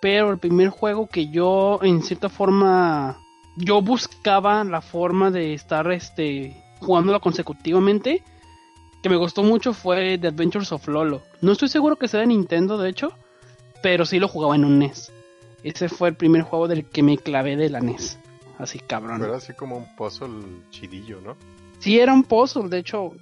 Pero 0.00 0.30
el 0.30 0.38
primer 0.38 0.68
juego 0.68 1.06
que 1.06 1.28
yo, 1.28 1.78
en 1.82 2.02
cierta 2.02 2.28
forma, 2.28 3.18
yo 3.56 3.80
buscaba 3.80 4.62
la 4.64 4.82
forma 4.82 5.30
de 5.30 5.54
estar 5.54 5.90
este, 5.92 6.62
jugándolo 6.80 7.20
consecutivamente. 7.20 8.22
Que 9.02 9.08
me 9.08 9.16
gustó 9.16 9.42
mucho 9.42 9.72
fue 9.72 10.18
The 10.18 10.28
Adventures 10.28 10.72
of 10.72 10.86
Lolo. 10.88 11.22
No 11.40 11.52
estoy 11.52 11.68
seguro 11.68 11.96
que 11.96 12.08
sea 12.08 12.20
de 12.20 12.26
Nintendo, 12.26 12.78
de 12.78 12.90
hecho. 12.90 13.12
Pero 13.82 14.06
sí 14.06 14.18
lo 14.18 14.28
jugaba 14.28 14.56
en 14.56 14.64
un 14.64 14.78
NES. 14.78 15.12
Ese 15.62 15.88
fue 15.88 16.10
el 16.10 16.14
primer 16.14 16.42
juego 16.42 16.68
del 16.68 16.84
que 16.84 17.02
me 17.02 17.16
clavé 17.16 17.56
de 17.56 17.70
la 17.70 17.80
NES. 17.80 18.18
así 18.58 18.78
cabrón. 18.80 19.22
Era 19.22 19.36
así 19.36 19.54
como 19.54 19.76
un 19.78 19.96
puzzle 19.96 20.62
chidillo, 20.70 21.20
¿no? 21.22 21.36
Sí, 21.84 21.98
era 21.98 22.14
un 22.14 22.22
puzzle, 22.22 22.70
de 22.70 22.78
hecho, 22.78 23.12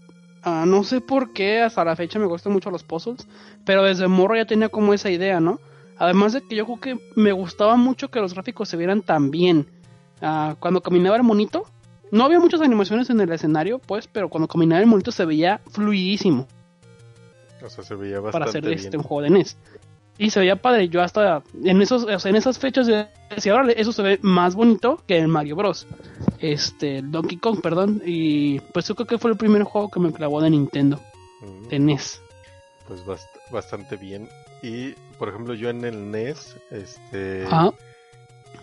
ah, 0.45 0.63
no 0.69 0.85
sé 0.85 1.01
por 1.01 1.33
qué 1.33 1.63
hasta 1.63 1.85
la 1.85 1.97
fecha 1.97 2.21
me 2.21 2.27
gustan 2.27 2.53
mucho 2.53 2.71
los 2.71 2.85
puzzles, 2.85 3.27
pero 3.65 3.83
desde 3.83 4.07
morro 4.07 4.37
ya 4.37 4.45
tenía 4.45 4.69
como 4.69 4.95
esa 4.95 5.11
idea, 5.11 5.41
¿no? 5.41 5.59
Además 5.99 6.33
de 6.33 6.43
que 6.43 6.55
yo 6.55 6.65
creo 6.67 6.79
que 6.79 7.13
me 7.17 7.33
gustaba 7.33 7.75
mucho 7.75 8.13
que 8.13 8.21
los 8.21 8.35
gráficos 8.35 8.69
se 8.69 8.77
vieran 8.77 9.03
tan 9.03 9.33
bien. 9.33 9.67
Ah, 10.21 10.55
cuando 10.61 10.81
caminaba 10.81 11.17
el 11.17 11.25
monito, 11.25 11.67
no 12.13 12.23
había 12.23 12.39
muchas 12.39 12.61
animaciones 12.61 13.11
en 13.11 13.21
el 13.21 13.33
escenario, 13.33 13.81
pues, 13.81 14.07
pero 14.07 14.29
cuando 14.29 14.47
caminaba 14.47 14.81
el 14.81 14.87
monito 14.87 15.11
se 15.11 15.25
veía 15.25 15.61
fluidísimo. 15.73 16.47
O 17.67 17.69
sea, 17.69 17.83
se 17.83 17.97
veía 17.97 18.21
bastante 18.21 18.33
para 18.33 18.45
hacer 18.45 18.65
bien. 18.65 18.79
este 18.79 18.97
un 18.97 19.03
juego 19.03 19.23
de 19.23 19.31
NES. 19.31 19.57
Y 20.25 20.31
se 20.31 20.41
veía 20.41 20.57
padre. 20.57 20.89
Yo 20.89 21.03
hasta 21.03 21.43
en 21.65 21.83
esos, 21.83 22.05
o 22.05 22.19
sea, 22.19 22.31
en 22.31 22.37
esas 22.37 22.59
fechas 22.59 22.87
de 22.87 23.09
decía, 23.35 23.55
órale, 23.55 23.75
eso 23.77 23.93
se 23.93 24.03
ve 24.03 24.19
más 24.23 24.55
bonito 24.55 25.03
que 25.07 25.19
el 25.19 25.29
Mario 25.29 25.57
Bros. 25.57 25.87
Este, 26.39 26.99
el 26.99 27.11
Donkey 27.11 27.39
Kong, 27.39 27.61
perdón. 27.61 28.01
Y 28.05 28.61
pues 28.61 28.87
yo 28.89 28.95
creo 28.95 29.07
que 29.07 29.19
fue 29.19 29.31
el 29.31 29.37
primer 29.37 29.65
juego 29.65 29.91
que 29.91 30.01
me 30.01 30.13
clavó 30.13 30.41
de 30.41 30.51
Nintendo, 30.51 31.01
Mm, 31.41 31.69
de 31.69 31.79
NES. 31.81 32.21
Pues 32.87 33.05
bast- 33.05 33.27
bastante 33.51 33.97
bien. 33.97 34.29
Y, 34.63 34.93
por 35.19 35.29
ejemplo, 35.29 35.55
yo 35.55 35.71
en 35.71 35.85
el 35.85 36.11
NES, 36.13 36.57
este... 36.71 37.45
Ajá. 37.47 37.73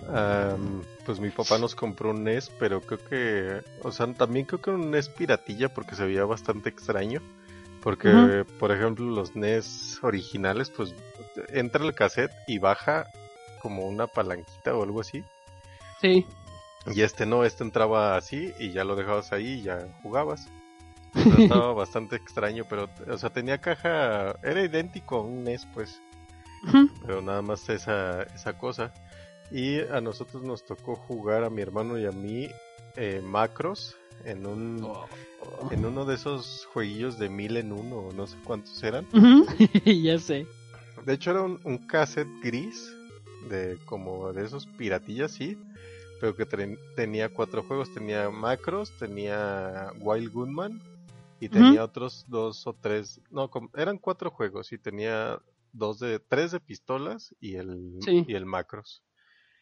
am, 0.08 0.82
pues 1.06 1.20
mi 1.20 1.30
papá 1.30 1.58
nos 1.58 1.76
compró 1.76 2.12
un 2.12 2.24
NES, 2.24 2.52
pero 2.60 2.80
creo 2.82 3.00
que... 3.10 3.62
O 3.84 3.92
sea, 3.92 4.08
también 4.14 4.46
creo 4.46 4.62
que 4.62 4.70
un 4.70 4.92
NES 4.92 5.10
piratilla 5.10 5.74
porque 5.74 5.96
se 5.96 6.06
veía 6.06 6.24
bastante 6.26 6.70
extraño. 6.70 7.22
Porque, 7.84 8.46
por 8.60 8.72
ejemplo, 8.72 9.06
los 9.06 9.36
NES 9.38 10.00
originales, 10.02 10.70
pues 10.70 10.94
entra 11.50 11.86
el 11.86 11.94
cassette 11.94 12.34
y 12.48 12.60
baja 12.60 13.08
como 13.62 13.88
una 13.88 14.08
palanquita 14.08 14.76
o 14.76 14.84
algo 14.84 15.02
así. 15.02 15.24
Sí. 16.02 16.26
Y 16.88 17.02
este 17.02 17.26
no, 17.26 17.44
este 17.44 17.64
entraba 17.64 18.16
así 18.16 18.54
y 18.60 18.72
ya 18.72 18.84
lo 18.84 18.96
dejabas 18.96 19.32
ahí 19.32 19.60
y 19.60 19.62
ya 19.64 19.88
jugabas. 20.02 20.48
Sea, 21.14 21.44
estaba 21.44 21.74
bastante 21.74 22.16
extraño, 22.16 22.66
pero, 22.70 22.90
o 23.08 23.18
sea, 23.18 23.30
tenía 23.30 23.60
caja, 23.60 24.36
era 24.44 24.64
idéntico 24.64 25.18
a 25.18 25.22
un 25.22 25.44
NES, 25.44 25.68
pues, 25.74 26.02
pero 27.06 27.22
nada 27.22 27.42
más 27.42 27.68
esa, 27.70 28.24
esa 28.24 28.58
cosa. 28.58 28.94
Y 29.52 29.80
a 29.80 30.00
nosotros 30.00 30.44
nos 30.44 30.64
tocó 30.64 30.96
jugar 30.96 31.44
a 31.44 31.50
mi 31.50 31.62
hermano 31.62 31.98
y 31.98 32.06
a 32.06 32.12
mí 32.12 32.48
eh, 32.96 33.22
macros 33.24 33.98
en 34.26 34.46
un, 34.46 34.88
en 35.72 35.86
uno 35.86 36.06
de 36.06 36.16
esos 36.16 36.68
jueguillos 36.72 37.18
de 37.18 37.30
mil 37.30 37.58
en 37.58 37.72
uno, 37.72 37.98
o 37.98 38.12
no 38.12 38.28
sé 38.28 38.38
cuántos 38.44 38.82
eran. 38.84 39.08
Ya 39.86 40.20
sé. 40.20 40.46
De 41.06 41.14
hecho 41.14 41.32
era 41.32 41.42
un, 41.42 41.60
un 41.64 41.78
cassette 41.88 42.28
gris, 42.42 42.92
de 43.50 43.78
como 43.86 44.34
de 44.34 44.46
esos 44.46 44.66
piratillas, 44.68 45.32
sí, 45.32 45.58
pero 46.20 46.36
que 46.36 46.46
ten- 46.46 46.78
tenía 46.96 47.30
cuatro 47.30 47.64
juegos, 47.64 47.94
tenía 47.94 48.30
Macros, 48.30 48.92
tenía 49.00 49.92
Wild 50.02 50.32
Gunman 50.32 50.82
y 51.40 51.48
tenía 51.50 51.84
otros 51.86 52.26
dos 52.28 52.68
o 52.68 52.74
tres, 52.74 53.22
no, 53.32 53.50
eran 53.76 53.98
cuatro 53.98 54.30
juegos 54.30 54.72
y 54.74 54.78
tenía 54.78 55.40
dos 55.72 56.00
de, 56.00 56.20
tres 56.20 56.52
de 56.52 56.60
pistolas 56.60 57.34
y 57.40 57.56
el, 57.56 57.98
Sí. 58.02 58.26
y 58.28 58.36
el 58.36 58.46
Macros. 58.46 59.02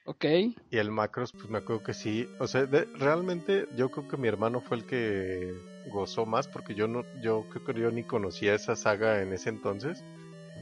Ok. 0.05 0.25
Y 0.71 0.77
el 0.77 0.89
Macros, 0.89 1.31
pues 1.33 1.49
me 1.49 1.59
acuerdo 1.59 1.83
que 1.83 1.93
sí, 1.93 2.27
o 2.39 2.47
sea, 2.47 2.65
de- 2.65 2.85
realmente 2.95 3.67
yo 3.75 3.91
creo 3.91 4.07
que 4.07 4.17
mi 4.17 4.27
hermano 4.27 4.59
fue 4.61 4.77
el 4.77 4.85
que 4.85 5.53
gozó 5.91 6.25
más 6.25 6.47
porque 6.47 6.73
yo 6.75 6.87
no, 6.87 7.03
yo 7.21 7.45
creo 7.51 7.63
que 7.63 7.79
yo 7.79 7.91
ni 7.91 8.03
conocía 8.03 8.55
esa 8.55 8.75
saga 8.75 9.21
en 9.21 9.33
ese 9.33 9.49
entonces. 9.49 10.03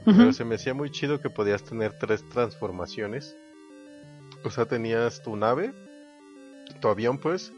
Pero 0.06 0.32
se 0.34 0.46
me 0.46 0.56
hacía 0.56 0.74
muy 0.74 0.92
chido 0.92 1.20
que 1.20 1.30
podías 1.30 1.64
tener 1.64 1.94
tres 2.00 2.24
transformaciones. 2.30 3.36
O 4.44 4.52
sea, 4.52 4.66
tenías 4.66 5.22
tu 5.24 5.36
nave, 5.36 5.74
tu 6.80 6.88
avión 6.90 7.18
pues, 7.18 7.52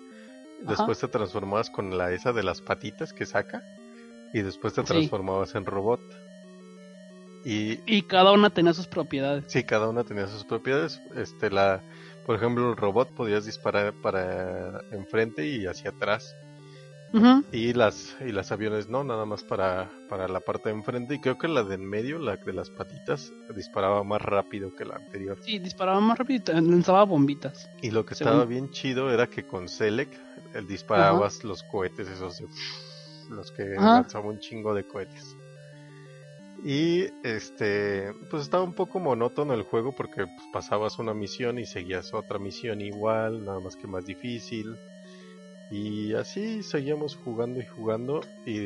Ajá. 0.63 0.69
después 0.75 0.99
te 0.99 1.07
transformabas 1.09 1.69
con 1.69 1.97
la 1.97 2.11
esa 2.13 2.31
de 2.31 2.43
las 2.43 2.61
patitas 2.61 3.11
que 3.13 3.25
saca 3.25 3.61
y 4.33 4.41
después 4.41 4.73
te 4.73 4.81
Sí. 4.81 4.87
transformabas 4.87 5.55
en 5.55 5.65
robot. 5.65 5.99
Y 7.43 7.79
Y 7.85 8.01
cada 8.03 8.31
una 8.31 8.49
tenía 8.49 8.73
sus 8.73 8.87
propiedades. 8.87 9.45
sí, 9.47 9.63
cada 9.63 9.89
una 9.89 10.03
tenía 10.03 10.27
sus 10.27 10.43
propiedades. 10.45 10.99
Este 11.15 11.49
la 11.49 11.81
por 12.25 12.35
ejemplo, 12.35 12.69
el 12.71 12.75
robot 12.75 13.13
podías 13.15 13.45
disparar 13.45 13.93
para 14.01 14.81
enfrente 14.91 15.47
y 15.47 15.65
hacia 15.65 15.91
atrás. 15.91 16.35
Y 17.51 17.73
las 17.73 18.15
y 18.19 18.31
las 18.31 18.51
aviones 18.51 18.89
no, 18.89 19.03
nada 19.03 19.25
más 19.25 19.43
para, 19.43 19.89
para 20.09 20.27
la 20.27 20.39
parte 20.41 20.69
de 20.69 20.75
enfrente. 20.75 21.15
Y 21.15 21.19
creo 21.19 21.37
que 21.37 21.47
la 21.47 21.63
de 21.63 21.75
en 21.75 21.85
medio, 21.89 22.19
la 22.19 22.35
de 22.37 22.53
las 22.53 22.69
patitas, 22.69 23.31
disparaba 23.55 24.03
más 24.03 24.21
rápido 24.21 24.75
que 24.75 24.85
la 24.85 24.95
anterior. 24.95 25.37
Sí, 25.41 25.57
disparaba 25.59 25.99
más 26.01 26.17
rápido 26.17 26.43
y 26.51 26.61
lanzaba 26.61 27.03
bombitas. 27.05 27.69
Y 27.81 27.91
lo 27.91 28.05
que 28.05 28.15
Según- 28.15 28.33
estaba 28.33 28.45
bien 28.45 28.69
chido 28.71 29.11
era 29.11 29.27
que 29.27 29.45
con 29.47 29.67
Select 29.69 30.13
el 30.53 30.67
disparabas 30.67 31.43
los 31.43 31.63
cohetes 31.63 32.07
esos 32.09 32.37
de- 32.39 32.47
los 33.29 33.51
que 33.51 33.75
Ajá. 33.77 33.93
lanzaban 34.01 34.27
un 34.31 34.39
chingo 34.39 34.73
de 34.73 34.85
cohetes. 34.85 35.35
Y 36.63 37.05
este, 37.23 38.11
pues 38.31 38.43
estaba 38.43 38.63
un 38.63 38.73
poco 38.73 38.99
monótono 38.99 39.53
el 39.53 39.61
juego 39.63 39.93
porque 39.95 40.25
pues, 40.25 40.47
pasabas 40.51 40.97
una 40.99 41.13
misión 41.13 41.59
y 41.59 41.65
seguías 41.65 42.13
otra 42.13 42.39
misión 42.39 42.81
igual, 42.81 43.45
nada 43.45 43.59
más 43.59 43.75
que 43.75 43.87
más 43.87 44.05
difícil. 44.05 44.75
Y 45.69 46.13
así 46.13 46.63
seguíamos 46.63 47.15
jugando 47.15 47.59
y 47.59 47.65
jugando 47.65 48.21
y, 48.45 48.57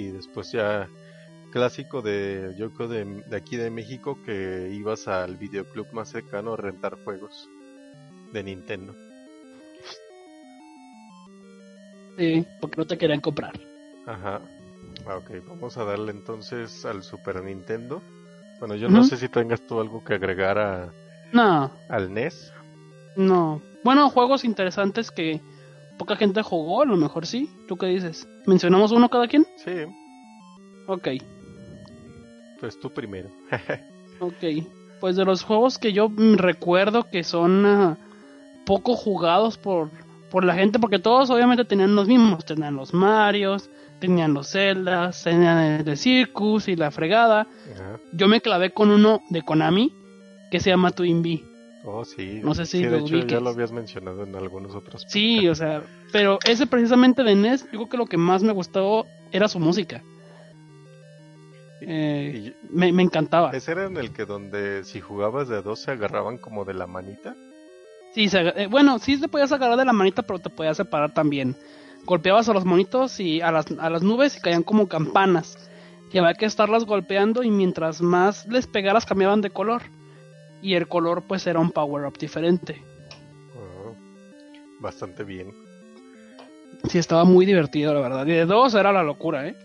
y 0.00 0.10
después 0.10 0.50
ya 0.52 0.88
clásico 1.52 2.02
de 2.02 2.54
yo 2.58 2.72
creo 2.72 2.88
de, 2.88 3.04
de 3.04 3.36
aquí 3.36 3.56
de 3.56 3.70
México 3.70 4.18
que 4.24 4.68
ibas 4.72 5.06
al 5.08 5.36
videoclub 5.36 5.86
más 5.92 6.10
cercano 6.10 6.54
a 6.54 6.56
rentar 6.56 6.96
juegos 7.04 7.48
de 8.32 8.42
Nintendo. 8.42 8.94
Sí, 12.16 12.44
porque 12.60 12.76
no 12.76 12.86
te 12.86 12.98
querían 12.98 13.20
comprar. 13.20 13.58
Ajá. 14.06 14.40
Ah, 15.06 15.16
ok, 15.16 15.30
vamos 15.48 15.76
a 15.78 15.84
darle 15.84 16.10
entonces 16.12 16.84
al 16.84 17.02
Super 17.02 17.42
Nintendo. 17.42 18.02
Bueno, 18.58 18.74
yo 18.74 18.88
no 18.88 19.04
sé 19.04 19.16
si 19.16 19.28
tengas 19.28 19.60
tú 19.62 19.80
algo 19.80 20.02
que 20.02 20.14
agregar 20.14 20.58
a, 20.58 20.92
No, 21.32 21.70
al 21.88 22.12
NES. 22.12 22.52
no. 23.16 23.62
Bueno, 23.84 24.10
juegos 24.10 24.44
interesantes 24.44 25.12
que 25.12 25.40
poca 25.98 26.16
gente 26.16 26.42
jugó, 26.42 26.82
a 26.82 26.86
lo 26.86 26.96
mejor 26.96 27.26
sí. 27.26 27.50
¿Tú 27.66 27.76
qué 27.76 27.86
dices? 27.86 28.26
¿Mencionamos 28.46 28.92
uno 28.92 29.08
cada 29.08 29.28
quien? 29.28 29.46
Sí, 29.56 29.72
Ok, 30.86 31.08
pues 32.60 32.78
tú 32.78 32.90
primero. 32.90 33.28
ok. 34.20 34.64
Pues 35.00 35.16
de 35.16 35.24
los 35.24 35.42
juegos 35.42 35.78
que 35.78 35.92
yo 35.92 36.10
recuerdo 36.36 37.04
que 37.04 37.22
son 37.22 37.64
ah, 37.66 37.96
poco 38.66 38.96
jugados 38.96 39.58
por, 39.58 39.90
por 40.30 40.44
la 40.44 40.54
gente, 40.54 40.78
porque 40.78 40.98
todos 40.98 41.30
obviamente 41.30 41.64
tenían 41.64 41.94
los 41.94 42.08
mismos. 42.08 42.44
Tenían 42.44 42.74
los 42.74 42.94
Marios, 42.94 43.70
tenían 44.00 44.34
los 44.34 44.50
Zeldas, 44.50 45.22
tenían 45.22 45.58
el 45.58 45.84
de 45.84 45.96
Circus 45.96 46.68
y 46.68 46.76
la 46.76 46.90
fregada. 46.90 47.46
Yo 48.12 48.26
me 48.26 48.40
clavé 48.40 48.72
con 48.72 48.90
uno 48.90 49.20
de 49.30 49.42
Konami 49.42 49.94
que 50.50 50.60
se 50.60 50.70
llama 50.70 50.90
Twin 50.90 51.22
Bee. 51.22 51.44
Oh, 51.84 52.04
sí. 52.04 52.40
No 52.42 52.54
sé 52.54 52.66
si 52.66 52.82
de 52.82 52.90
lo 52.90 52.98
hecho 52.98 53.18
ya 53.26 53.40
lo 53.40 53.50
habías 53.50 53.72
mencionado 53.72 54.24
en 54.24 54.34
algunos 54.34 54.74
otros. 54.74 55.04
Sí, 55.08 55.48
o 55.48 55.54
sea, 55.54 55.82
pero 56.12 56.38
ese 56.44 56.66
precisamente 56.66 57.22
de 57.22 57.34
NES, 57.34 57.64
yo 57.64 57.70
creo 57.78 57.88
que 57.88 57.96
lo 57.96 58.06
que 58.06 58.16
más 58.16 58.42
me 58.42 58.52
gustó 58.52 59.06
era 59.30 59.48
su 59.48 59.60
música. 59.60 60.02
Eh, 61.80 62.52
Y 62.70 62.76
me, 62.76 62.92
me 62.92 63.02
encantaba. 63.04 63.50
ese 63.52 63.70
era 63.72 63.84
en 63.86 63.96
el 63.96 64.12
que 64.12 64.24
donde 64.24 64.82
si 64.84 65.00
jugabas 65.00 65.48
de 65.48 65.62
dos 65.62 65.78
se 65.80 65.92
agarraban 65.92 66.38
como 66.38 66.64
de 66.64 66.74
la 66.74 66.86
manita. 66.86 67.36
Sí, 68.12 68.28
se 68.28 68.40
eh, 68.40 68.66
bueno, 68.66 68.98
sí 68.98 69.20
te 69.20 69.28
podías 69.28 69.52
agarrar 69.52 69.78
de 69.78 69.84
la 69.84 69.92
manita, 69.92 70.22
pero 70.22 70.40
te 70.40 70.50
podías 70.50 70.76
separar 70.76 71.14
también. 71.14 71.54
Golpeabas 72.04 72.48
a 72.48 72.52
los 72.54 72.64
monitos 72.64 73.20
y 73.20 73.40
a 73.40 73.52
las, 73.52 73.66
a 73.78 73.90
las 73.90 74.02
nubes 74.02 74.36
y 74.36 74.40
caían 74.40 74.62
como 74.64 74.88
campanas. 74.88 75.56
Y 76.12 76.18
había 76.18 76.34
que 76.34 76.46
estarlas 76.46 76.84
golpeando 76.86 77.42
y 77.42 77.50
mientras 77.50 78.00
más 78.00 78.46
les 78.46 78.66
pegaras 78.66 79.04
cambiaban 79.06 79.40
de 79.42 79.50
color. 79.50 79.82
Y 80.62 80.74
el 80.74 80.88
color 80.88 81.22
pues 81.26 81.46
era 81.46 81.60
un 81.60 81.70
power-up 81.70 82.18
diferente. 82.18 82.82
Oh, 83.56 83.94
bastante 84.80 85.24
bien. 85.24 85.52
Sí, 86.88 86.98
estaba 86.98 87.24
muy 87.24 87.46
divertido, 87.46 87.94
la 87.94 88.00
verdad. 88.00 88.26
Y 88.26 88.32
de 88.32 88.46
dos 88.46 88.74
era 88.74 88.92
la 88.92 89.02
locura, 89.02 89.46
¿eh? 89.46 89.56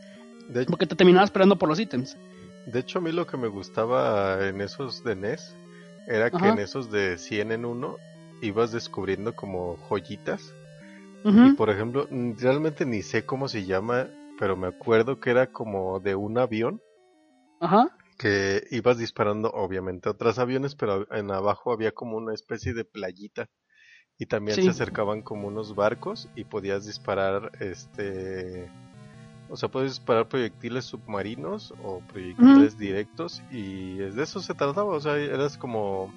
De, 0.50 0.66
Porque 0.66 0.86
te 0.86 0.96
terminabas 0.96 1.28
esperando 1.30 1.58
por 1.58 1.70
los 1.70 1.80
ítems. 1.80 2.18
de 2.66 2.80
hecho, 2.80 3.00
a 3.00 3.02
mí 3.02 3.12
lo 3.12 3.26
que 3.26 3.38
me 3.38 3.48
gustaba 3.48 4.46
en 4.48 4.62
esos 4.62 5.04
de 5.04 5.16
NES 5.16 5.56
era 6.08 6.30
que 6.30 6.48
en 6.48 6.60
esos 6.60 6.92
de 6.92 7.18
100 7.18 7.52
en 7.52 7.66
uno 7.66 7.98
ibas 8.42 8.72
descubriendo 8.72 9.36
como 9.36 9.78
joyitas. 9.90 10.54
Y 11.26 11.54
por 11.54 11.70
ejemplo, 11.70 12.08
realmente 12.38 12.86
ni 12.86 13.02
sé 13.02 13.26
cómo 13.26 13.48
se 13.48 13.64
llama, 13.64 14.08
pero 14.38 14.58
me 14.58 14.68
acuerdo 14.68 15.22
que 15.22 15.30
era 15.30 15.48
como 15.48 16.02
de 16.02 16.16
un 16.16 16.38
avión 16.38 16.82
Ajá. 17.62 17.88
Que 18.18 18.66
ibas 18.72 18.98
disparando 18.98 19.50
obviamente 19.52 20.10
otros 20.10 20.40
aviones, 20.40 20.76
pero 20.76 21.12
en 21.14 21.32
abajo 21.32 21.72
había 21.72 21.92
como 21.92 22.18
una 22.18 22.34
especie 22.34 22.74
de 22.74 22.86
playita. 22.86 23.50
Y 24.18 24.28
también 24.28 24.56
Sí. 24.58 24.64
se 24.64 24.70
acercaban 24.70 25.22
como 25.24 25.48
unos 25.48 25.76
barcos 25.76 26.30
y 26.36 26.44
podías 26.46 26.86
disparar 26.86 27.52
este 27.60 28.70
o 29.50 29.58
sea, 29.58 29.70
puedes 29.70 29.92
disparar 29.92 30.28
proyectiles 30.30 30.86
submarinos 30.86 31.74
o 31.84 32.00
proyectiles 32.12 32.78
directos 32.78 33.42
y 33.52 33.98
de 33.98 34.24
eso 34.24 34.40
se 34.40 34.54
trataba, 34.56 34.86
o 34.96 35.00
sea, 35.00 35.18
eras 35.18 35.58
como 35.58 36.12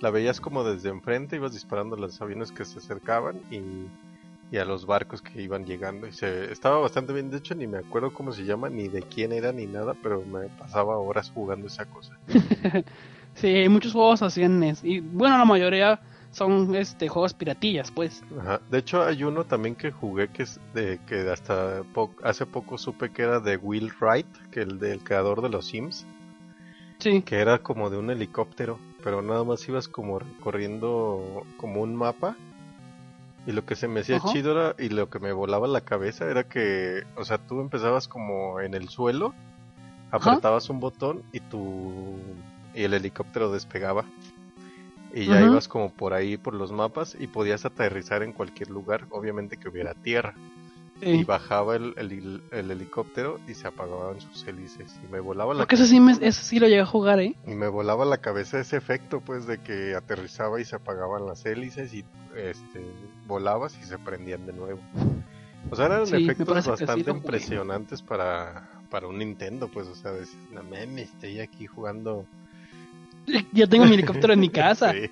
la 0.00 0.10
veías 0.10 0.40
como 0.40 0.64
desde 0.64 0.90
enfrente, 0.90 1.36
ibas 1.36 1.52
disparando 1.54 1.96
a 1.96 1.98
los 1.98 2.20
aviones 2.20 2.52
que 2.52 2.64
se 2.64 2.78
acercaban 2.78 3.40
y, 3.50 3.60
y 4.50 4.58
a 4.58 4.64
los 4.64 4.86
barcos 4.86 5.22
que 5.22 5.42
iban 5.42 5.64
llegando. 5.64 6.06
Y 6.06 6.12
se, 6.12 6.52
estaba 6.52 6.78
bastante 6.78 7.12
bien, 7.12 7.30
de 7.30 7.38
hecho 7.38 7.54
ni 7.54 7.66
me 7.66 7.78
acuerdo 7.78 8.12
cómo 8.12 8.32
se 8.32 8.44
llama, 8.44 8.68
ni 8.70 8.88
de 8.88 9.02
quién 9.02 9.32
era, 9.32 9.52
ni 9.52 9.66
nada, 9.66 9.94
pero 10.02 10.22
me 10.22 10.48
pasaba 10.48 10.98
horas 10.98 11.30
jugando 11.34 11.66
esa 11.66 11.86
cosa. 11.86 12.16
sí, 13.34 13.48
hay 13.48 13.68
muchos 13.68 13.92
juegos 13.92 14.22
así 14.22 14.42
en 14.42 14.60
NES. 14.60 14.84
Y 14.84 15.00
bueno, 15.00 15.38
la 15.38 15.44
mayoría 15.44 16.00
son 16.34 16.74
este 16.74 17.08
juegos 17.08 17.32
piratillas, 17.32 17.90
pues. 17.90 18.22
Ajá. 18.40 18.60
De 18.70 18.78
hecho, 18.78 19.04
hay 19.04 19.22
uno 19.24 19.44
también 19.44 19.74
que 19.76 19.92
jugué 19.92 20.28
que 20.28 20.42
es 20.42 20.60
de 20.74 20.98
que 21.06 21.30
hasta 21.30 21.82
po 21.94 22.14
hace 22.22 22.44
poco 22.44 22.76
supe 22.76 23.10
que 23.10 23.22
era 23.22 23.40
de 23.40 23.56
Will 23.56 23.92
Wright, 24.00 24.26
que 24.50 24.62
el 24.62 24.78
del 24.78 25.02
creador 25.02 25.42
de 25.42 25.48
los 25.48 25.66
Sims. 25.66 26.06
Sí. 26.98 27.22
Que 27.22 27.36
era 27.36 27.58
como 27.58 27.90
de 27.90 27.98
un 27.98 28.10
helicóptero, 28.10 28.78
pero 29.02 29.22
nada 29.22 29.44
más 29.44 29.68
ibas 29.68 29.88
como 29.88 30.18
recorriendo 30.18 31.44
como 31.56 31.82
un 31.82 31.94
mapa. 31.94 32.36
Y 33.46 33.52
lo 33.52 33.64
que 33.66 33.76
se 33.76 33.88
me 33.88 34.00
hacía 34.00 34.16
Ajá. 34.16 34.32
chido 34.32 34.52
era, 34.52 34.74
y 34.78 34.88
lo 34.88 35.10
que 35.10 35.18
me 35.18 35.32
volaba 35.32 35.68
la 35.68 35.82
cabeza 35.82 36.30
era 36.30 36.44
que, 36.44 37.02
o 37.16 37.24
sea, 37.24 37.38
tú 37.38 37.60
empezabas 37.60 38.08
como 38.08 38.60
en 38.60 38.74
el 38.74 38.88
suelo, 38.88 39.34
Ajá. 40.10 40.30
apretabas 40.30 40.70
un 40.70 40.80
botón 40.80 41.22
y 41.32 41.40
tu 41.40 42.16
y 42.74 42.84
el 42.84 42.94
helicóptero 42.94 43.52
despegaba. 43.52 44.04
Y 45.12 45.26
ya 45.26 45.40
ibas 45.42 45.68
como 45.68 45.90
por 45.90 46.12
ahí 46.12 46.36
por 46.36 46.54
los 46.54 46.72
mapas 46.72 47.16
y 47.18 47.28
podías 47.28 47.64
aterrizar 47.64 48.24
en 48.24 48.32
cualquier 48.32 48.70
lugar, 48.70 49.06
obviamente 49.10 49.56
que 49.56 49.68
hubiera 49.68 49.94
tierra. 49.94 50.34
Y 51.00 51.24
bajaba 51.24 51.76
el, 51.76 51.92
el- 51.96 52.42
el 52.50 52.70
helicóptero 52.70 53.38
y 53.48 53.54
se 53.54 53.66
apagaban 53.68 54.20
sus 54.20 54.46
hélices. 54.46 54.94
Y 55.04 55.12
me 55.12 55.20
volaba 55.20 55.52
la 55.52 55.66
Creo 55.66 55.68
que 55.68 55.74
ese 55.74 55.86
sí, 55.86 56.00
me, 56.00 56.12
ese 56.12 56.32
sí 56.44 56.58
lo 56.58 56.66
llegué 56.66 56.80
a 56.80 56.86
jugar, 56.86 57.20
¿eh? 57.20 57.34
y 57.46 57.50
me 57.50 57.68
volaba 57.68 58.04
la 58.04 58.18
cabeza 58.18 58.60
ese 58.60 58.76
efecto, 58.76 59.20
pues, 59.20 59.46
de 59.46 59.58
que 59.58 59.94
aterrizaba 59.94 60.60
y 60.60 60.64
se 60.64 60.76
apagaban 60.76 61.26
las 61.26 61.44
hélices 61.44 61.92
y 61.94 62.04
este 62.36 62.80
volabas 63.26 63.76
y 63.80 63.84
se 63.84 63.98
prendían 63.98 64.46
de 64.46 64.52
nuevo. 64.52 64.80
O 65.70 65.76
sea, 65.76 65.86
eran 65.86 66.06
Sí, 66.06 66.12
me 66.14 66.18
efectos 66.22 66.62
sí 66.64 66.70
bastante 66.70 67.10
impresionantes 67.10 68.02
para, 68.02 68.68
para 68.90 69.06
un 69.08 69.18
Nintendo, 69.18 69.68
pues, 69.68 69.88
o 69.88 69.94
sea, 69.94 70.12
decir, 70.12 70.38
no 70.52 70.62
mames, 70.62 71.10
estoy 71.10 71.40
aquí 71.40 71.66
jugando. 71.66 72.24
Ya 73.52 73.66
tengo 73.66 73.84
mi 73.86 73.94
helicóptero 73.94 74.32
en 74.34 74.40
mi 74.40 74.48
casa. 74.50 74.94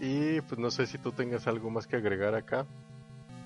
Y 0.00 0.40
pues 0.42 0.58
no 0.58 0.70
sé 0.70 0.86
si 0.86 0.98
tú 0.98 1.12
tengas 1.12 1.46
algo 1.46 1.70
más 1.70 1.86
que 1.86 1.96
agregar 1.96 2.34
acá. 2.34 2.66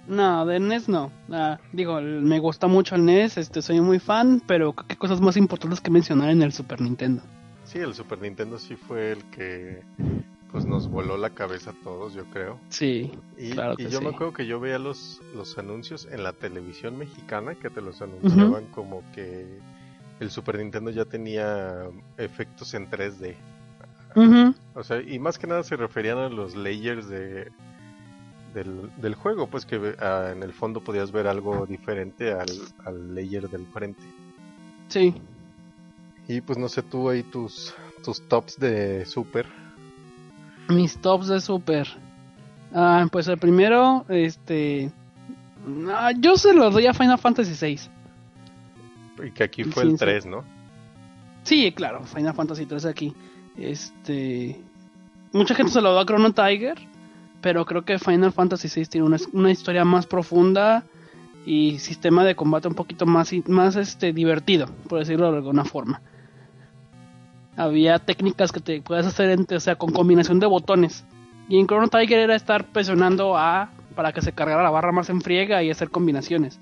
No, 0.09 0.47
de 0.47 0.61
NES 0.61 0.89
no. 0.89 1.11
Ah, 1.31 1.59
digo, 1.73 2.01
me 2.01 2.39
gusta 2.39 2.67
mucho 2.67 2.95
el 2.95 3.05
NES, 3.05 3.39
este, 3.39 3.63
soy 3.63 3.81
muy 3.81 3.99
fan, 3.99 4.43
pero 4.47 4.75
hay 4.89 4.97
cosas 4.97 5.21
más 5.21 5.37
importantes 5.37 5.81
que 5.81 5.91
mencionar 5.91 6.31
en 6.31 6.43
el 6.43 6.53
Super 6.53 6.81
Nintendo. 6.81 7.23
Sí, 7.65 7.79
el 7.79 7.95
Super 7.95 8.21
Nintendo 8.21 8.59
sí 8.59 8.77
fue 8.77 9.13
el 9.13 9.25
que 9.25 9.83
pues 10.53 10.65
nos 10.65 10.89
voló 10.89 11.17
la 11.19 11.31
cabeza 11.31 11.71
a 11.71 11.75
todos, 11.83 12.15
yo 12.15 12.25
creo. 12.27 12.59
Sí, 12.69 13.11
Y, 13.37 13.51
Claro 13.51 13.75
y 13.77 13.85
que 13.85 13.91
yo 13.91 14.01
me 14.01 14.09
acuerdo 14.09 14.33
que 14.33 14.47
yo 14.47 14.61
veía 14.61 14.79
los, 14.79 15.21
los 15.35 15.59
anuncios 15.59 16.09
en 16.11 16.23
la 16.23 16.33
televisión 16.33 16.97
mexicana 16.97 17.57
que 17.57 17.69
te 17.69 17.81
los 17.83 18.01
anunciaban 18.01 18.65
como 18.67 19.03
que 19.15 19.59
el 20.21 20.31
Super 20.31 20.59
Nintendo 20.59 20.91
ya 20.91 21.05
tenía 21.05 21.89
efectos 22.17 22.73
en 22.75 22.89
3D. 22.89 23.35
Ujú, 24.15 24.55
O 24.75 24.83
sea, 24.83 25.03
y 25.03 25.19
más 25.19 25.39
que 25.39 25.47
nada 25.47 25.63
se 25.63 25.77
referían 25.77 26.17
a 26.19 26.29
los 26.31 26.57
layers 26.57 27.07
de 27.09 27.51
del, 28.57 28.91
del 28.97 29.15
juego, 29.15 29.47
pues 29.47 29.65
que 29.67 29.95
ah, 30.01 30.31
en 30.33 30.43
el 30.43 30.53
fondo 30.53 30.81
podías 30.81 31.13
ver 31.13 31.27
algo 31.29 31.67
diferente 31.67 32.33
al, 32.33 32.49
al 32.85 33.15
layer 33.15 33.49
del 33.49 33.67
frente. 33.67 34.03
sí. 34.89 35.15
Y 36.29 36.41
pues 36.41 36.59
no 36.59 36.69
sé 36.69 36.83
tú 36.83 37.09
ahí 37.09 37.23
tus, 37.23 37.73
tus 38.03 38.21
tops 38.27 38.59
de 38.59 39.07
Super. 39.07 39.47
Mis 40.69 40.99
tops 40.99 41.29
de 41.29 41.41
Super. 41.41 41.87
Ah, 42.75 43.07
pues 43.13 43.29
el 43.29 43.39
primero, 43.39 44.05
este. 44.09 44.91
ah, 45.89 46.11
yo 46.19 46.37
se 46.37 46.53
lo 46.53 46.69
doy 46.71 46.87
a 46.89 46.95
Final 46.95 47.19
Fantasy 47.19 47.55
VI. 47.65 47.81
Y 49.25 49.31
que 49.31 49.45
aquí 49.45 49.63
fue 49.63 49.85
Sí, 49.85 49.89
el 49.91 49.93
sí. 49.93 49.99
3, 49.99 50.27
¿no? 50.27 50.45
Sí, 51.45 51.71
claro, 51.71 52.03
Final 52.05 52.35
Fantasy 52.35 52.67
3 52.67 52.87
aquí. 52.87 53.15
Este. 53.57 54.61
Mucha 55.33 55.55
gente 55.55 55.71
se 55.71 55.81
lo 55.81 55.95
da 55.95 56.01
a 56.03 56.07
Chrono 56.07 56.33
Tiger, 56.33 56.77
pero 57.47 57.65
creo 57.65 57.85
que 57.85 58.01
Final 58.01 58.33
Fantasy 58.33 58.67
VI 58.67 58.87
tiene 58.87 59.07
una, 59.33 59.53
historia 59.53 59.85
más 59.85 60.05
profunda 60.05 60.83
y 61.45 61.79
sistema 61.79 62.25
de 62.25 62.35
combate 62.35 62.67
un 62.67 62.75
poquito 62.75 63.07
más, 63.07 63.33
más 63.47 63.77
este, 63.77 64.13
divertido, 64.13 64.67
por 64.89 64.99
decirlo 64.99 65.31
de 65.31 65.37
alguna 65.37 65.65
forma. 65.65 66.03
Había 67.57 68.01
técnicas 68.01 68.51
que 68.51 68.59
te 68.59 68.83
puedes 68.83 69.07
hacer 69.07 69.39
o 69.39 69.61
sea, 69.61 69.77
con 69.77 69.93
combinación 69.93 70.41
de 70.41 70.47
botones. 70.47 71.05
Y 71.49 71.61
en 71.61 71.69
Chrono 71.69 71.87
Tiger 71.87 72.19
era 72.19 72.35
estar 72.35 72.65
presionando 72.65 73.37
A 73.37 73.71
para 73.95 74.13
que 74.13 74.23
se 74.23 74.33
cargara 74.33 74.65
la 74.65 74.71
barra 74.71 74.91
más 74.91 75.09
en 75.09 75.21
friega 75.21 75.63
y 75.63 75.71
hacer 75.71 75.91
combinaciones. 75.91 76.59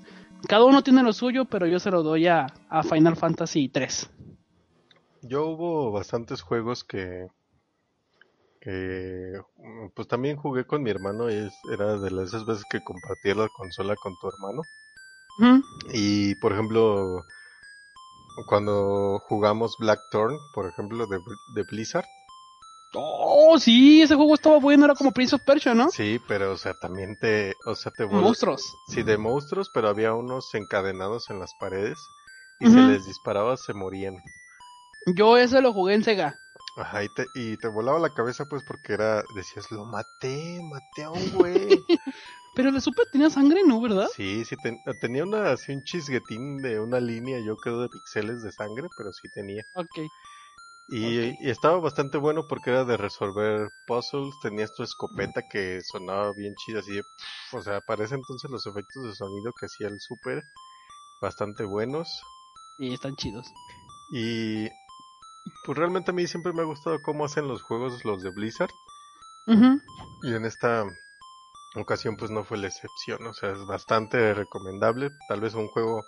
Cada 0.47 0.65
uno 0.65 0.83
tiene 0.83 1.01
lo 1.01 1.13
suyo, 1.13 1.45
pero 1.45 1.65
yo 1.65 1.79
se 1.79 1.89
lo 1.89 2.03
doy 2.03 2.27
a, 2.27 2.45
a 2.69 2.83
Final 2.83 3.15
Fantasy 3.15 3.69
3. 3.69 4.07
Yo 5.23 5.47
hubo 5.47 5.91
bastantes 5.91 6.43
juegos 6.43 6.83
que, 6.83 7.29
que 8.65 9.39
mm, 9.59 9.89
pues 9.95 10.07
también 10.07 10.37
jugué 10.37 10.65
con 10.65 10.81
mi 10.81 10.89
hermano 10.89 11.29
y 11.29 11.35
es, 11.35 11.61
era 11.71 11.99
de 11.99 12.09
las 12.09 12.29
esas 12.29 12.45
veces 12.45 12.65
que 12.65 12.83
compartía 12.83 13.35
la 13.35 13.47
consola 13.49 13.95
con 13.95 14.17
tu 14.17 14.27
hermano. 14.27 14.67
Y 15.93 16.33
por 16.35 16.53
ejemplo, 16.53 17.25
cuando 18.47 19.19
jugamos 19.27 19.77
Blackthorn, 19.77 20.39
por 20.51 20.67
ejemplo, 20.67 21.05
de, 21.05 21.21
de 21.53 21.63
Blizzard, 21.63 22.07
Oh, 22.97 23.57
sí, 23.59 24.01
ese 24.01 24.15
juego 24.15 24.33
estaba 24.33 24.57
bueno, 24.57 24.85
era 24.85 24.95
como 24.95 25.11
Prince 25.11 25.35
of 25.35 25.41
Persia, 25.41 25.73
¿no? 25.73 25.89
sí, 25.91 26.19
pero 26.27 26.53
o 26.53 26.57
sea, 26.57 26.73
también 26.73 27.17
te, 27.17 27.57
o 27.65 27.75
sea, 27.75 27.91
te 27.91 28.05
Monstruos. 28.05 28.77
Sí, 28.87 29.03
de 29.03 29.17
monstruos, 29.17 29.69
pero 29.73 29.89
había 29.89 30.13
unos 30.13 30.53
encadenados 30.55 31.29
en 31.29 31.39
las 31.39 31.53
paredes 31.55 32.09
y 32.59 32.65
Ujú. 32.65 32.75
se 32.75 32.81
les 32.83 33.05
disparaba, 33.05 33.57
se 33.57 33.73
morían. 33.73 34.23
Yo 35.07 35.37
ese 35.37 35.61
lo 35.61 35.73
jugué 35.73 35.95
en 35.95 36.03
Sega. 36.03 36.39
Ajá, 36.75 37.03
y 37.03 37.09
te, 37.09 37.27
y 37.33 37.57
te 37.57 37.67
volaba 37.69 37.99
la 37.99 38.13
cabeza 38.13 38.45
pues 38.45 38.63
porque 38.63 38.93
era, 38.93 39.23
decías, 39.33 39.71
lo 39.71 39.85
maté, 39.85 40.59
maté 40.61 41.03
a 41.03 41.09
un 41.11 41.29
güey. 41.31 41.85
Pero 42.53 42.69
el 42.69 42.75
de 42.75 42.81
Super 42.81 43.05
tenía 43.11 43.29
sangre, 43.29 43.61
¿no? 43.65 43.81
¿Verdad? 43.81 44.07
sí, 44.15 44.43
sí, 44.45 44.55
ten- 44.57 44.81
tenía 44.99 45.23
una, 45.23 45.51
así 45.51 45.71
un 45.73 45.83
chisguetín 45.83 46.61
de 46.61 46.79
una 46.79 46.99
línea, 46.99 47.39
yo 47.39 47.57
creo, 47.57 47.79
de 47.81 47.89
pixeles 47.89 48.41
de 48.43 48.51
sangre, 48.51 48.87
pero 48.95 49.11
sí 49.13 49.27
tenía. 49.29 49.65
Ok. 49.73 49.99
Y, 50.87 51.31
Ok. 51.31 51.37
y 51.39 51.49
estaba 51.49 51.79
bastante 51.79 52.17
bueno 52.17 52.47
porque 52.47 52.69
era 52.69 52.85
de 52.85 52.97
resolver 52.97 53.69
puzzles, 53.87 54.39
tenías 54.39 54.73
tu 54.73 54.83
escopeta 54.83 55.41
que 55.47 55.81
sonaba 55.81 56.31
bien 56.33 56.53
chida, 56.55 56.79
así 56.79 56.93
de, 56.95 57.03
o 57.53 57.61
sea, 57.61 57.81
para 57.81 58.05
ese 58.05 58.15
entonces 58.15 58.51
los 58.51 58.65
efectos 58.67 59.03
de 59.03 59.15
sonido 59.15 59.51
que 59.53 59.65
hacía 59.65 59.87
el 59.87 59.99
Super, 59.99 60.43
bastante 61.21 61.65
buenos. 61.65 62.21
Y 62.77 62.93
están 62.93 63.15
chidos. 63.15 63.53
Y 64.11 64.69
pues 65.65 65.77
realmente 65.77 66.11
a 66.11 66.13
mí 66.13 66.27
siempre 66.27 66.53
me 66.53 66.61
ha 66.61 66.65
gustado 66.65 67.01
cómo 67.01 67.25
hacen 67.25 67.47
los 67.47 67.61
juegos 67.61 68.03
los 68.05 68.23
de 68.23 68.29
Blizzard. 68.31 68.71
Y 70.23 70.33
en 70.33 70.45
esta 70.45 70.85
ocasión 71.75 72.17
pues 72.17 72.31
no 72.31 72.43
fue 72.43 72.57
la 72.57 72.67
excepción. 72.67 73.25
O 73.27 73.33
sea, 73.33 73.51
es 73.51 73.65
bastante 73.65 74.33
recomendable. 74.33 75.11
Tal 75.27 75.41
vez 75.41 75.53
un 75.53 75.67
juego 75.67 76.05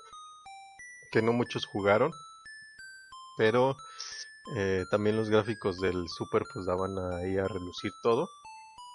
que 1.11 1.21
no 1.21 1.33
muchos 1.33 1.65
jugaron. 1.65 2.11
Pero 3.37 3.77
eh, 4.55 4.85
también 4.89 5.17
los 5.17 5.29
gráficos 5.29 5.77
del 5.77 6.07
Super 6.09 6.43
pues 6.51 6.65
daban 6.65 6.97
ahí 6.97 7.37
a 7.37 7.47
relucir 7.47 7.91
todo. 8.01 8.29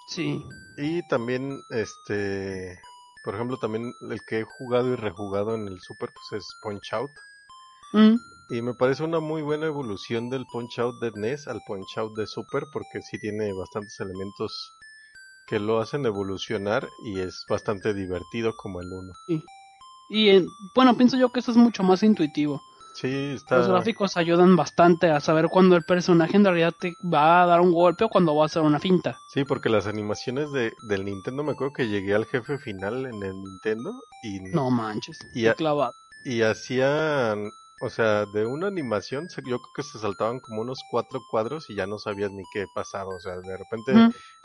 Sí. 0.07 0.43
Y 0.77 1.07
también, 1.07 1.61
este, 1.69 2.77
por 3.23 3.35
ejemplo, 3.35 3.57
también 3.57 3.93
el 4.09 4.21
que 4.25 4.39
he 4.39 4.43
jugado 4.43 4.91
y 4.91 4.95
rejugado 4.95 5.55
en 5.55 5.67
el 5.67 5.79
Super 5.79 6.11
pues 6.13 6.41
es 6.41 6.47
Punch 6.61 6.93
Out. 6.93 7.11
Mm. 7.93 8.15
Y 8.49 8.61
me 8.61 8.73
parece 8.73 9.03
una 9.03 9.19
muy 9.19 9.41
buena 9.41 9.65
evolución 9.67 10.29
del 10.29 10.45
Punch 10.45 10.79
Out 10.79 10.99
de 10.99 11.11
NES 11.15 11.47
al 11.47 11.61
Punch 11.65 11.97
Out 11.97 12.13
de 12.15 12.27
Super 12.27 12.67
porque 12.71 13.01
sí 13.01 13.17
tiene 13.17 13.53
bastantes 13.53 13.99
elementos 13.99 14.73
que 15.45 15.59
lo 15.59 15.79
hacen 15.79 16.05
evolucionar 16.05 16.89
y 17.03 17.19
es 17.19 17.45
bastante 17.47 17.93
divertido 17.93 18.55
como 18.55 18.81
el 18.81 18.91
1. 18.91 19.13
Y 20.09 20.29
en- 20.29 20.49
bueno, 20.75 20.95
pienso 20.95 21.17
yo 21.17 21.31
que 21.31 21.39
eso 21.39 21.51
es 21.51 21.57
mucho 21.57 21.83
más 21.83 22.03
intuitivo. 22.03 22.61
Sí, 22.93 23.07
está... 23.33 23.57
Los 23.57 23.67
gráficos 23.69 24.17
ayudan 24.17 24.55
bastante 24.55 25.09
a 25.09 25.19
saber 25.19 25.47
cuándo 25.47 25.75
el 25.75 25.83
personaje 25.83 26.37
en 26.37 26.43
realidad 26.45 26.75
te 26.79 26.95
va 27.03 27.41
a 27.41 27.45
dar 27.47 27.61
un 27.61 27.71
golpe 27.73 28.03
o 28.03 28.09
cuando 28.09 28.35
va 28.35 28.43
a 28.43 28.45
hacer 28.45 28.61
una 28.61 28.79
finta. 28.79 29.19
Sí, 29.27 29.43
porque 29.45 29.69
las 29.69 29.87
animaciones 29.87 30.51
de, 30.51 30.73
del 30.83 31.05
Nintendo, 31.05 31.43
me 31.43 31.53
acuerdo 31.53 31.73
que 31.73 31.87
llegué 31.87 32.13
al 32.13 32.25
jefe 32.25 32.59
final 32.59 33.05
en 33.07 33.23
el 33.23 33.33
Nintendo 33.41 34.03
y, 34.21 34.39
No 34.41 34.69
manches. 34.69 35.17
Y 35.33 35.47
a- 35.47 35.55
clavado. 35.55 35.95
y 36.23 36.41
hacían, 36.43 37.51
o 37.83 37.89
sea, 37.89 38.25
de 38.25 38.45
una 38.45 38.67
animación, 38.67 39.29
se- 39.29 39.41
yo 39.45 39.59
creo 39.61 39.73
que 39.75 39.83
se 39.83 39.99
saltaban 39.99 40.39
como 40.39 40.61
unos 40.61 40.83
cuatro 40.89 41.21
cuadros 41.29 41.69
y 41.69 41.75
ya 41.75 41.85
no 41.85 41.99
sabías 41.99 42.31
ni 42.31 42.43
qué 42.51 42.65
pasaba, 42.73 43.13
o 43.13 43.19
sea, 43.19 43.37
de 43.39 43.57
repente 43.57 43.93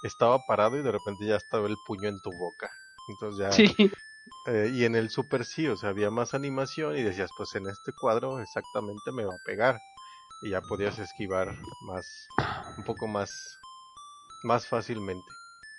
estaba 0.03 0.39
parado 0.47 0.77
y 0.79 0.83
de 0.83 0.93
repente 0.93 1.25
ya 1.27 1.37
estaba 1.37 1.67
el 1.69 1.77
puño 1.87 2.09
en 2.09 2.21
tu 2.21 2.31
boca. 2.33 2.71
Entonces 3.09 3.39
ya... 3.41 3.51
Sí. 3.53 3.91
Eh, 4.47 4.71
y 4.73 4.85
en 4.85 4.95
el 4.95 5.11
Super 5.11 5.45
sí, 5.45 5.67
o 5.69 5.77
sea, 5.77 5.91
había 5.91 6.11
más 6.11 6.33
animación 6.35 6.97
y 6.97 7.03
decías, 7.03 7.31
pues 7.37 7.55
en 7.55 7.67
este 7.69 7.93
cuadro 7.93 8.41
exactamente 8.41 9.13
me 9.13 9.25
va 9.25 9.35
a 9.35 9.45
pegar. 9.45 9.81
y 10.43 10.51
ya 10.51 10.61
podías 10.61 10.99
esquivar 11.01 11.49
más, 11.83 12.29
un 12.77 12.85
poco 12.85 13.07
más, 13.09 13.59
más 14.45 14.67
fácilmente. 14.67 15.33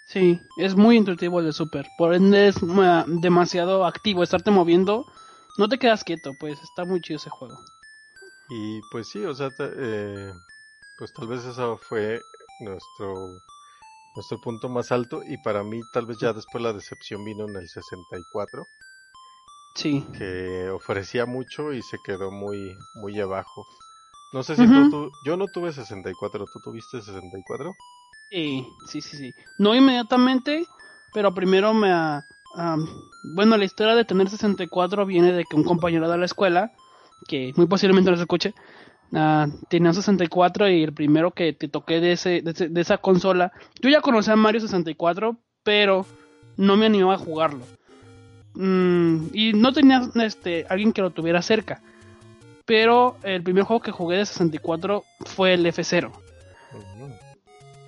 Sí, 0.05 0.41
es 0.57 0.75
muy 0.75 0.97
intuitivo 0.97 1.39
el 1.39 1.45
de 1.45 1.53
Super. 1.53 1.87
Por 1.97 2.13
ende 2.13 2.47
es 2.49 2.61
ma- 2.63 3.05
demasiado 3.07 3.85
activo. 3.85 4.23
Estarte 4.23 4.51
moviendo, 4.51 5.05
no 5.59 5.69
te 5.69 5.77
quedas 5.77 6.03
quieto, 6.03 6.33
pues 6.33 6.63
está 6.63 6.85
muy 6.85 7.01
chido 7.01 7.17
ese 7.17 7.29
juego. 7.29 7.63
Y 8.49 8.81
pues 8.83 9.07
sí, 9.07 9.23
o 9.23 9.33
sea, 9.33 9.53
eh, 9.59 10.33
pues 10.95 11.13
tal 11.13 11.27
vez 11.27 11.45
eso 11.45 11.77
fue 11.77 12.25
nuestro 12.59 13.41
nuestro 14.15 14.41
punto 14.41 14.69
más 14.69 14.91
alto 14.91 15.23
y 15.25 15.37
para 15.37 15.63
mí 15.63 15.85
tal 15.85 16.05
vez 16.07 16.17
ya 16.19 16.33
después 16.33 16.63
la 16.63 16.73
decepción 16.73 17.23
vino 17.23 17.45
en 17.45 17.55
el 17.57 17.69
64 17.69 18.69
Sí. 19.75 20.05
que 20.11 20.69
ofrecía 20.69 21.25
mucho 21.25 21.73
y 21.73 21.81
se 21.81 21.99
quedó 21.99 22.29
muy 22.31 22.77
muy 22.93 23.19
abajo. 23.19 23.67
No 24.31 24.43
sé 24.43 24.57
si 24.57 24.69
tú, 24.69 24.87
tú- 24.89 25.13
yo 25.21 25.37
no 25.37 25.49
tuve 25.49 25.73
64, 25.73 26.47
¿tú 26.47 26.59
tuviste 26.61 27.01
64? 27.01 27.77
Sí, 28.29 28.67
sí, 28.85 29.01
sí, 29.01 29.17
sí. 29.17 29.35
No 29.57 29.75
inmediatamente, 29.75 30.67
pero 31.11 31.33
primero 31.33 31.73
me... 31.73 31.89
am, 32.53 32.87
bueno, 33.21 33.57
la 33.57 33.65
historia 33.65 33.95
de 33.95 34.05
tener 34.05 34.29
64 34.29 35.05
viene 35.05 35.31
de 35.31 35.45
que 35.45 35.55
un 35.55 35.63
compañero 35.63 36.09
de 36.09 36.17
la 36.17 36.25
escuela, 36.25 36.71
que 37.27 37.53
muy 37.55 37.67
posiblemente 37.67 38.11
nos 38.11 38.19
escuche, 38.19 38.53
ah, 39.13 39.47
tenía 39.67 39.89
un 39.89 39.95
64 39.95 40.69
y 40.69 40.83
el 40.83 40.93
primero 40.93 41.31
que 41.31 41.53
te 41.53 41.67
toqué 41.67 41.99
de, 41.99 42.13
ese, 42.13 42.41
de, 42.41 42.81
esa 42.81 42.97
consola, 42.97 43.51
yo 43.81 43.89
ya 43.89 44.01
conocía 44.01 44.33
a 44.33 44.37
Mario 44.37 44.61
64, 44.61 45.37
pero 45.63 46.05
no 46.57 46.77
me 46.77 46.85
animaba 46.85 47.15
a 47.15 47.17
jugarlo. 47.17 47.65
Mm, 48.55 49.27
y 49.33 49.53
no 49.53 49.71
tenía 49.73 50.01
este, 50.15 50.65
alguien 50.69 50.91
que 50.91 51.01
lo 51.01 51.11
tuviera 51.11 51.41
cerca. 51.41 51.81
Pero 52.65 53.17
el 53.23 53.41
primer 53.41 53.63
juego 53.63 53.81
que 53.81 53.91
jugué 53.91 54.17
de 54.17 54.25
64 54.25 55.03
fue 55.25 55.53
el 55.53 55.65
F0. 55.65 56.11
Ujú. 56.73 57.28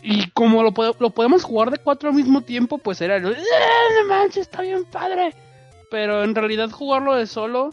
Y 0.03 0.29
como 0.31 0.63
lo, 0.63 0.71
pode- 0.73 0.95
lo 0.99 1.11
podemos 1.11 1.43
jugar 1.43 1.69
de 1.71 1.77
cuatro 1.77 2.09
al 2.09 2.15
mismo 2.15 2.41
tiempo, 2.41 2.77
pues 2.79 3.01
era 3.01 3.17
el... 3.17 3.25
¡Ah, 3.27 4.01
no 4.01 4.07
manches, 4.09 4.43
está 4.43 4.61
bien 4.61 4.83
padre! 4.85 5.33
Pero 5.91 6.23
en 6.23 6.33
realidad 6.33 6.71
jugarlo 6.71 7.15
de 7.15 7.27
solo, 7.27 7.69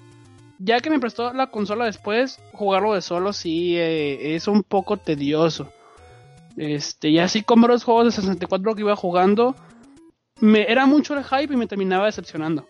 ya 0.59 0.81
que 0.81 0.91
me 0.91 0.99
prestó 0.99 1.33
la 1.33 1.47
consola 1.49 1.85
después, 1.87 2.38
jugarlo 2.53 2.95
de 2.95 3.01
solo 3.03 3.33
sí 3.33 3.77
eh, 3.79 4.35
es 4.35 4.47
un 4.49 4.62
poco 4.62 4.97
tedioso. 4.97 5.73
Este, 6.57 7.09
y 7.11 7.19
así 7.21 7.43
como 7.43 7.69
los 7.69 7.85
juegos 7.85 8.07
de 8.07 8.11
64 8.21 8.75
que 8.75 8.81
iba 8.83 8.97
jugando, 8.97 9.55
me, 10.41 10.71
era 10.71 10.87
mucho 10.87 11.17
el 11.17 11.25
hype 11.25 11.55
y 11.55 11.57
me 11.57 11.67
terminaba 11.69 12.07
decepcionando. 12.07 12.67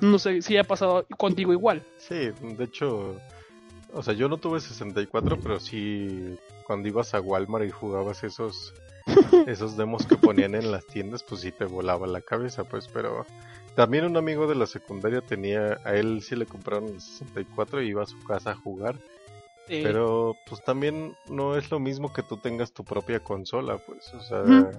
No 0.00 0.18
sé 0.18 0.42
si 0.42 0.56
ha 0.56 0.64
pasado 0.64 1.06
contigo 1.16 1.52
igual. 1.52 1.84
Sí, 1.98 2.30
de 2.40 2.64
hecho, 2.64 3.20
o 3.92 4.02
sea, 4.02 4.14
yo 4.14 4.28
no 4.28 4.38
tuve 4.38 4.60
64, 4.60 5.38
pero 5.42 5.60
sí 5.60 6.36
cuando 6.66 6.88
ibas 6.88 7.14
a 7.14 7.20
Walmart 7.20 7.66
y 7.66 7.70
jugabas 7.70 8.24
esos 8.24 8.74
esos 9.46 9.76
demos 9.76 10.06
que 10.06 10.16
ponían 10.16 10.54
en 10.54 10.70
las 10.70 10.86
tiendas, 10.86 11.22
pues 11.22 11.40
sí 11.40 11.52
te 11.52 11.64
volaba 11.64 12.06
la 12.06 12.20
cabeza, 12.20 12.64
pues, 12.64 12.88
pero 12.88 13.26
también 13.74 14.04
un 14.04 14.16
amigo 14.16 14.46
de 14.46 14.54
la 14.54 14.66
secundaria 14.66 15.20
tenía, 15.20 15.78
a 15.84 15.94
él 15.94 16.22
sí 16.22 16.36
le 16.36 16.46
compraron 16.46 16.88
el 16.88 17.00
64 17.00 17.82
y 17.82 17.88
iba 17.88 18.02
a 18.02 18.06
su 18.06 18.22
casa 18.24 18.52
a 18.52 18.54
jugar, 18.56 18.98
Eh, 19.68 19.80
pero 19.82 20.36
pues 20.46 20.62
también 20.64 21.14
no 21.28 21.56
es 21.56 21.70
lo 21.70 21.78
mismo 21.78 22.12
que 22.12 22.22
tú 22.22 22.36
tengas 22.36 22.72
tu 22.72 22.84
propia 22.84 23.20
consola, 23.20 23.78
pues, 23.78 24.12
o 24.14 24.20
sea, 24.20 24.70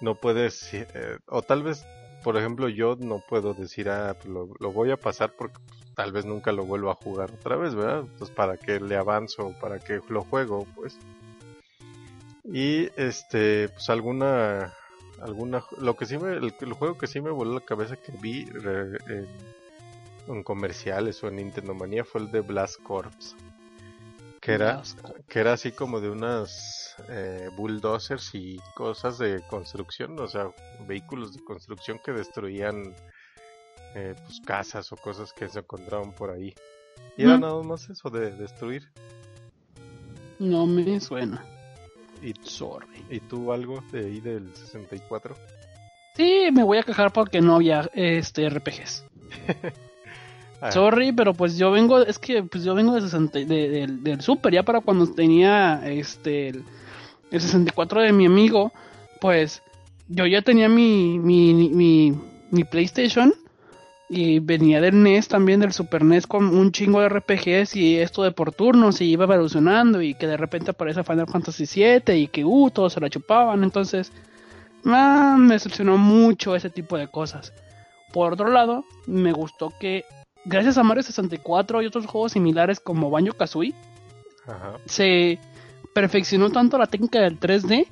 no 0.00 0.14
puedes, 0.14 0.72
eh, 0.74 1.18
o 1.26 1.42
tal 1.42 1.62
vez, 1.62 1.84
por 2.22 2.36
ejemplo, 2.36 2.68
yo 2.68 2.96
no 2.96 3.20
puedo 3.28 3.54
decir, 3.54 3.88
ah, 3.88 4.14
pues 4.14 4.28
lo, 4.28 4.50
lo 4.58 4.72
voy 4.72 4.90
a 4.90 4.96
pasar 4.96 5.32
porque 5.36 5.58
pues, 5.66 5.87
tal 5.98 6.12
vez 6.12 6.24
nunca 6.24 6.52
lo 6.52 6.64
vuelva 6.64 6.92
a 6.92 6.94
jugar 6.94 7.32
otra 7.32 7.56
vez, 7.56 7.74
¿verdad? 7.74 8.04
Pues 8.18 8.30
para 8.30 8.56
que 8.56 8.78
le 8.78 8.94
avanzo, 8.96 9.52
para 9.60 9.80
que 9.80 10.00
lo 10.08 10.22
juego, 10.22 10.64
pues. 10.76 10.96
Y 12.44 12.88
este, 12.94 13.68
pues 13.70 13.90
alguna, 13.90 14.72
alguna, 15.20 15.64
lo 15.80 15.96
que 15.96 16.06
sí 16.06 16.16
me, 16.16 16.34
el, 16.34 16.54
el 16.60 16.72
juego 16.72 16.96
que 16.96 17.08
sí 17.08 17.20
me 17.20 17.32
voló 17.32 17.52
la 17.52 17.62
cabeza 17.62 17.96
que 17.96 18.12
vi 18.12 18.44
re- 18.44 19.26
en 20.28 20.44
comerciales 20.44 21.20
o 21.24 21.26
en 21.26 21.36
Nintendo 21.36 21.74
Manía 21.74 22.04
fue 22.04 22.20
el 22.20 22.30
de 22.30 22.42
Blast 22.42 22.80
Corps. 22.84 23.34
Que 24.40 24.52
era, 24.52 24.80
que 25.28 25.40
era 25.40 25.54
así 25.54 25.72
como 25.72 26.00
de 26.00 26.10
unas 26.10 26.94
eh, 27.08 27.50
bulldozers 27.56 28.36
y 28.36 28.60
cosas 28.76 29.18
de 29.18 29.42
construcción, 29.50 30.16
o 30.20 30.28
sea, 30.28 30.48
vehículos 30.86 31.34
de 31.34 31.42
construcción 31.42 31.98
que 32.04 32.12
destruían 32.12 32.94
eh, 33.94 34.14
pues 34.24 34.40
casas 34.44 34.90
o 34.92 34.96
cosas 34.96 35.32
que 35.32 35.48
se 35.48 35.58
encontraban 35.60 36.12
por 36.12 36.30
ahí. 36.30 36.54
Y 37.16 37.22
era 37.22 37.32
Ujú. 37.34 37.40
nada 37.40 37.62
más 37.62 37.88
eso 37.90 38.10
de 38.10 38.30
destruir. 38.32 38.88
No 40.38 40.66
me 40.66 41.00
suena. 41.00 41.44
¿Y, 42.22 42.32
Sorry. 42.42 42.86
y 43.10 43.20
tú 43.20 43.52
algo 43.52 43.82
de 43.92 44.06
ahí 44.06 44.20
del 44.20 44.54
64? 44.54 45.36
Sí, 46.16 46.48
me 46.52 46.64
voy 46.64 46.78
a 46.78 46.82
quejar 46.82 47.12
porque 47.12 47.40
no 47.40 47.54
había 47.56 47.88
este 47.94 48.48
RPGs. 48.48 49.04
Ah, 50.60 50.72
Sorry, 50.72 51.12
pero 51.12 51.34
pues 51.34 51.56
yo 51.56 51.70
vengo, 51.70 52.00
es 52.00 52.18
que 52.18 52.42
pues 52.42 52.64
yo 52.64 52.74
vengo 52.74 52.92
de 52.92 53.00
60 53.02 53.38
de- 53.38 53.68
del- 53.68 54.02
del 54.02 54.20
Super, 54.20 54.52
ya 54.52 54.64
para 54.64 54.80
cuando 54.80 55.06
tenía 55.06 55.80
este 55.88 56.48
el, 56.48 56.64
el 57.30 57.40
64 57.40 58.00
de 58.00 58.12
mi 58.12 58.26
amigo, 58.26 58.72
pues 59.20 59.62
yo 60.08 60.26
ya 60.26 60.42
tenía 60.42 60.68
mi, 60.68 61.20
mi, 61.20 61.54
mi, 61.54 62.12
mi 62.50 62.64
PlayStation 62.64 63.32
y 64.08 64.38
venía 64.38 64.80
del 64.80 65.02
NES 65.02 65.28
también, 65.28 65.60
del 65.60 65.72
Super 65.72 66.02
NES 66.02 66.26
con 66.26 66.46
un 66.56 66.72
chingo 66.72 67.00
de 67.00 67.08
RPGs 67.10 67.76
y 67.76 67.98
esto 67.98 68.22
de 68.22 68.32
por 68.32 68.52
turnos 68.52 69.00
y 69.00 69.10
iba 69.10 69.24
evolucionando 69.24 70.00
y 70.00 70.14
que 70.14 70.26
de 70.26 70.36
repente 70.36 70.70
aparece 70.70 71.04
Final 71.04 71.26
Fantasy 71.28 71.64
VII 71.66 72.16
y 72.16 72.28
que 72.28 72.44
uh, 72.44 72.70
todos 72.70 72.94
se 72.94 73.00
la 73.00 73.10
chupaban, 73.10 73.62
entonces 73.62 74.10
ah, 74.86 75.36
me 75.38 75.54
decepcionó 75.54 75.98
mucho 75.98 76.56
ese 76.56 76.70
tipo 76.70 76.96
de 76.96 77.08
cosas. 77.08 77.52
Por 78.12 78.32
otro 78.32 78.48
lado, 78.48 78.84
me 79.06 79.32
gustó 79.32 79.72
que 79.78 80.06
gracias 80.46 80.78
a 80.78 80.82
Mario 80.82 81.02
64 81.02 81.82
y 81.82 81.86
otros 81.86 82.06
juegos 82.06 82.32
similares 82.32 82.80
como 82.80 83.10
Banjo 83.10 83.34
Kazooie, 83.34 83.74
Ajá. 84.46 84.78
se 84.86 85.38
perfeccionó 85.94 86.50
tanto 86.50 86.78
la 86.78 86.86
técnica 86.86 87.20
del 87.20 87.38
3D 87.38 87.86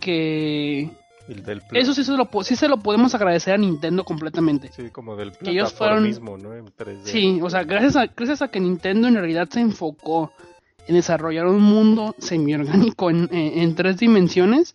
que 0.00 0.90
El 1.30 1.42
del 1.44 1.60
pla- 1.62 1.78
eso 1.78 1.94
sí 1.94 2.02
se, 2.04 2.12
lo, 2.16 2.28
sí 2.42 2.56
se 2.56 2.68
lo 2.68 2.78
podemos 2.78 3.14
agradecer 3.14 3.54
a 3.54 3.56
Nintendo 3.58 4.04
completamente. 4.04 4.70
Sí, 4.74 4.90
como 4.90 5.14
del 5.16 5.32
que 5.32 5.50
ellos 5.50 5.72
fueron- 5.72 6.02
mismo, 6.02 6.36
¿no? 6.36 6.54
En 6.54 6.66
3D. 6.66 7.04
Sí, 7.04 7.40
o 7.42 7.48
sea, 7.48 7.62
gracias 7.64 7.96
a, 7.96 8.06
gracias 8.06 8.42
a 8.42 8.48
que 8.48 8.58
Nintendo 8.60 9.06
en 9.08 9.14
realidad 9.14 9.48
se 9.50 9.60
enfocó 9.60 10.32
en 10.88 10.96
desarrollar 10.96 11.46
un 11.46 11.62
mundo 11.62 12.14
semiorgánico 12.18 13.10
en, 13.10 13.28
en, 13.32 13.58
en 13.60 13.74
tres 13.76 13.98
dimensiones, 13.98 14.74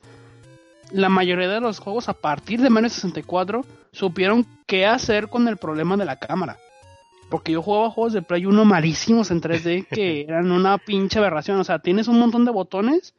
la 0.91 1.10
mayoría 1.10 1.50
de 1.50 1.60
los 1.60 1.80
juegos 1.80 2.08
a 2.10 2.13
partir 2.13 2.62
de 2.62 2.70
Mario 2.70 2.89
64 2.89 3.65
supieron 3.91 4.46
qué 4.65 4.86
hacer 4.86 5.28
con 5.28 5.48
el 5.48 5.58
problema 5.58 5.98
de 5.98 6.06
la 6.06 6.15
cámara. 6.18 6.58
Porque 7.30 7.52
yo 7.52 7.62
jugaba 7.63 7.89
juegos 7.89 8.13
de 8.13 8.22
Play 8.22 8.46
1 8.46 8.65
malísimos 8.65 9.32
en 9.32 9.41
3D 9.41 9.88
que 9.89 10.22
eran 10.30 10.52
una 10.52 10.78
pinche 10.78 11.18
aberración. 11.20 11.60
O 11.60 11.63
sea, 11.63 11.80
tienes 11.80 12.08
un 12.08 12.20
montón 12.20 12.46
de 12.46 12.52
botones 12.52 13.13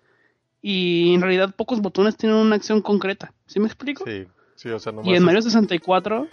y 0.69 1.15
en 1.15 1.21
realidad 1.21 1.55
pocos 1.55 1.81
botones 1.81 2.17
tienen 2.17 2.39
una 2.39 2.57
acción 2.57 2.81
concreta. 2.83 3.33
¿Sí 3.47 3.61
me 3.61 3.67
explico? 3.67 4.03
Sí, 4.05 4.27
sí, 4.57 4.69
o 4.71 4.79
sea, 4.81 4.91
nomás 4.91 5.07
Y 5.07 5.15
en 5.15 5.23
Mario 5.23 5.41
64 5.43 6.27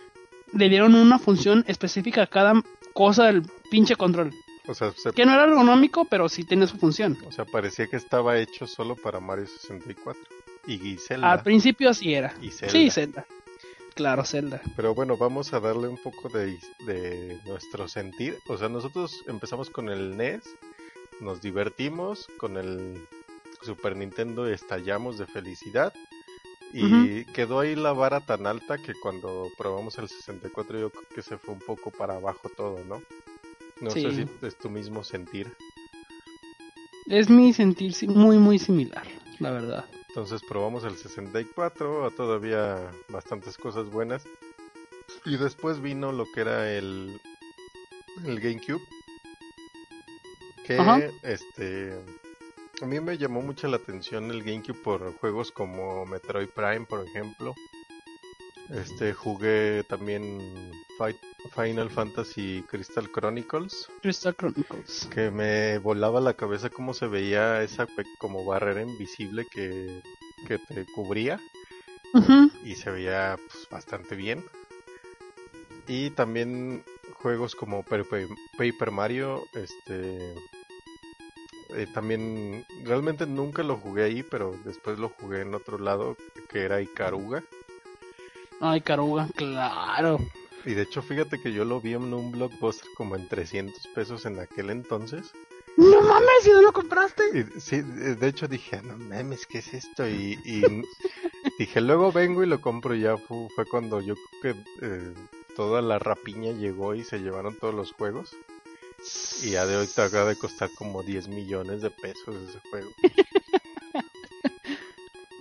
le 0.53 0.69
dieron 0.69 0.95
una 0.95 1.19
función 1.19 1.63
específica 1.67 2.23
a 2.23 2.27
cada 2.27 2.53
cosa 2.93 3.25
del 3.25 3.43
pinche 3.69 3.95
control. 3.95 4.31
o 4.67 4.73
sea, 4.73 4.91
se- 4.95 5.11
Que 5.11 5.25
no 5.27 5.33
era 5.33 5.43
ergonómico, 5.43 6.05
pero 6.05 6.29
sí 6.29 6.45
tiene 6.45 6.65
su 6.65 6.77
función. 6.77 7.15
o 7.27 7.31
sea, 7.31 7.45
parecía 7.45 7.85
que 7.87 7.97
estaba 7.97 8.37
hecho 8.39 8.65
solo 8.65 8.95
para 8.95 9.19
Mario 9.19 9.45
64. 9.45 10.19
Y 10.65 10.95
Zelda. 10.97 11.31
Al 11.31 11.43
principio 11.43 11.89
así 11.89 12.13
era. 12.13 12.33
Y 12.41 12.49
Zelda. 12.49 12.71
Sí, 12.71 12.89
Zelda. 12.89 13.25
Claro, 13.93 14.23
Zelda. 14.25 14.61
Pero 14.75 14.95
bueno, 14.95 15.15
vamos 15.17 15.53
a 15.53 15.59
darle 15.59 15.87
un 15.89 15.97
poco 16.01 16.29
de, 16.29 16.57
de 16.87 17.39
nuestro 17.45 17.87
sentir. 17.87 18.37
O 18.47 18.57
sea, 18.57 18.67
nosotros 18.69 19.23
empezamos 19.27 19.69
con 19.69 19.89
el 19.89 20.17
NES, 20.17 20.41
nos 21.19 21.41
divertimos, 21.41 22.27
con 22.37 22.57
el 22.57 23.05
Super 23.63 23.95
Nintendo 23.95 24.47
estallamos 24.47 25.17
de 25.17 25.25
felicidad. 25.25 25.93
Y 26.75 27.25
quedó 27.25 27.59
ahí 27.59 27.75
la 27.75 27.93
vara 27.93 28.19
tan 28.21 28.47
alta 28.47 28.79
que 28.79 28.95
cuando 28.95 29.51
probamos 29.57 29.97
el 29.99 30.09
64 30.09 30.79
yo 30.79 30.89
creo 30.89 31.03
que 31.13 31.21
se 31.21 31.37
fue 31.37 31.53
un 31.53 31.59
poco 31.59 31.91
para 31.91 32.15
abajo 32.15 32.49
todo, 32.49 32.83
¿no? 32.85 32.99
No 33.79 33.91
sé 33.91 34.11
si 34.11 34.25
es 34.41 34.57
tu 34.57 34.71
mismo 34.71 35.03
sentir. 35.03 35.55
Es 37.05 37.29
mi 37.29 37.53
sentir 37.53 37.93
muy, 38.07 38.39
muy 38.39 38.57
similar, 38.57 39.05
la 39.39 39.51
verdad. 39.51 39.85
Entonces 40.07 40.41
probamos 40.47 40.83
el 40.83 40.95
64, 40.95 42.11
todavía 42.11 42.91
bastantes 43.09 43.57
cosas 43.57 43.89
buenas. 43.89 44.25
Y 45.25 45.37
después 45.37 45.81
vino 45.81 46.11
lo 46.11 46.25
que 46.31 46.41
era 46.41 46.71
el, 46.71 47.19
el 48.25 48.39
GameCube. 48.39 48.81
Que 50.65 50.79
Ajá. 50.79 51.01
este 51.23 51.99
a 52.81 52.85
mí 52.85 52.99
me 52.99 53.17
llamó 53.17 53.41
mucho 53.41 53.67
la 53.67 53.77
atención 53.77 54.31
el 54.31 54.43
GameCube 54.43 54.81
por 54.83 55.13
juegos 55.17 55.51
como 55.51 56.05
Metroid 56.05 56.49
Prime, 56.49 56.85
por 56.85 57.05
ejemplo. 57.07 57.53
Este, 58.69 59.13
jugué 59.13 59.83
también 59.83 60.71
Fight- 60.97 61.19
Final 61.53 61.89
Fantasy 61.89 62.63
Crystal 62.67 63.11
Chronicles, 63.11 63.89
Crystal 64.01 64.35
Chronicles. 64.35 65.07
que 65.13 65.29
me 65.29 65.77
volaba 65.79 66.21
la 66.21 66.33
cabeza 66.33 66.69
cómo 66.69 66.93
se 66.93 67.07
veía 67.07 67.61
esa 67.61 67.87
como 68.17 68.45
barrera 68.45 68.81
invisible 68.81 69.45
que, 69.51 70.01
que 70.47 70.57
te 70.59 70.85
cubría 70.95 71.39
y 72.63 72.75
se 72.75 72.89
veía 72.89 73.37
pues, 73.51 73.67
bastante 73.69 74.15
bien. 74.15 74.43
Y 75.87 76.11
también 76.11 76.83
juegos 77.21 77.55
como 77.55 77.83
Paper 77.83 78.91
Mario, 78.91 79.43
este 79.53 80.33
eh, 81.75 81.87
también 81.93 82.65
realmente 82.83 83.25
nunca 83.25 83.63
lo 83.63 83.77
jugué 83.77 84.03
ahí, 84.03 84.23
pero 84.23 84.55
después 84.65 84.99
lo 84.99 85.09
jugué 85.09 85.41
en 85.41 85.53
otro 85.53 85.77
lado 85.77 86.17
que 86.49 86.61
era 86.61 86.81
Ikaruga. 86.81 87.43
Ay, 88.59 88.81
Caruga, 88.81 89.27
claro. 89.35 90.19
Y 90.65 90.73
de 90.73 90.83
hecho, 90.83 91.01
fíjate 91.01 91.41
que 91.41 91.51
yo 91.51 91.65
lo 91.65 91.81
vi 91.81 91.93
en 91.93 92.13
un 92.13 92.31
blockbuster 92.31 92.87
como 92.95 93.15
en 93.15 93.27
300 93.27 93.87
pesos 93.87 94.25
en 94.25 94.39
aquel 94.39 94.69
entonces. 94.69 95.31
No 95.75 96.01
mames, 96.01 96.45
¿y 96.45 96.49
no 96.51 96.61
lo 96.61 96.71
compraste? 96.71 97.23
Y 97.33 97.59
sí, 97.59 97.81
de 97.81 98.27
hecho 98.27 98.47
dije, 98.47 98.81
no 98.83 98.95
mames, 98.97 99.45
¿qué 99.47 99.57
es 99.57 99.73
esto? 99.73 100.07
Y, 100.07 100.39
y 100.45 100.61
dije, 101.59 101.81
luego 101.81 102.11
vengo 102.11 102.43
y 102.43 102.47
lo 102.47 102.61
compro. 102.61 102.95
Y 102.95 103.01
ya 103.01 103.17
fu- 103.17 103.49
fue, 103.55 103.65
cuando 103.65 103.99
yo 103.99 104.13
creo 104.39 104.53
que 104.53 104.63
eh, 104.85 105.13
toda 105.57 105.81
la 105.81 105.99
rapiña 105.99 106.51
llegó 106.51 106.95
y 106.95 107.03
se 107.03 107.19
llevaron 107.19 107.57
todos 107.57 107.73
los 107.73 107.91
juegos. 107.91 108.33
Y 109.41 109.51
ya 109.51 109.65
de 109.65 109.75
hoy 109.75 109.87
te 109.87 110.01
acaba 110.01 110.29
de 110.29 110.35
costar 110.37 110.69
como 110.77 111.03
10 111.03 111.27
millones 111.27 111.81
de 111.81 111.89
pesos 111.91 112.35
ese 112.49 112.59
juego. 112.69 112.89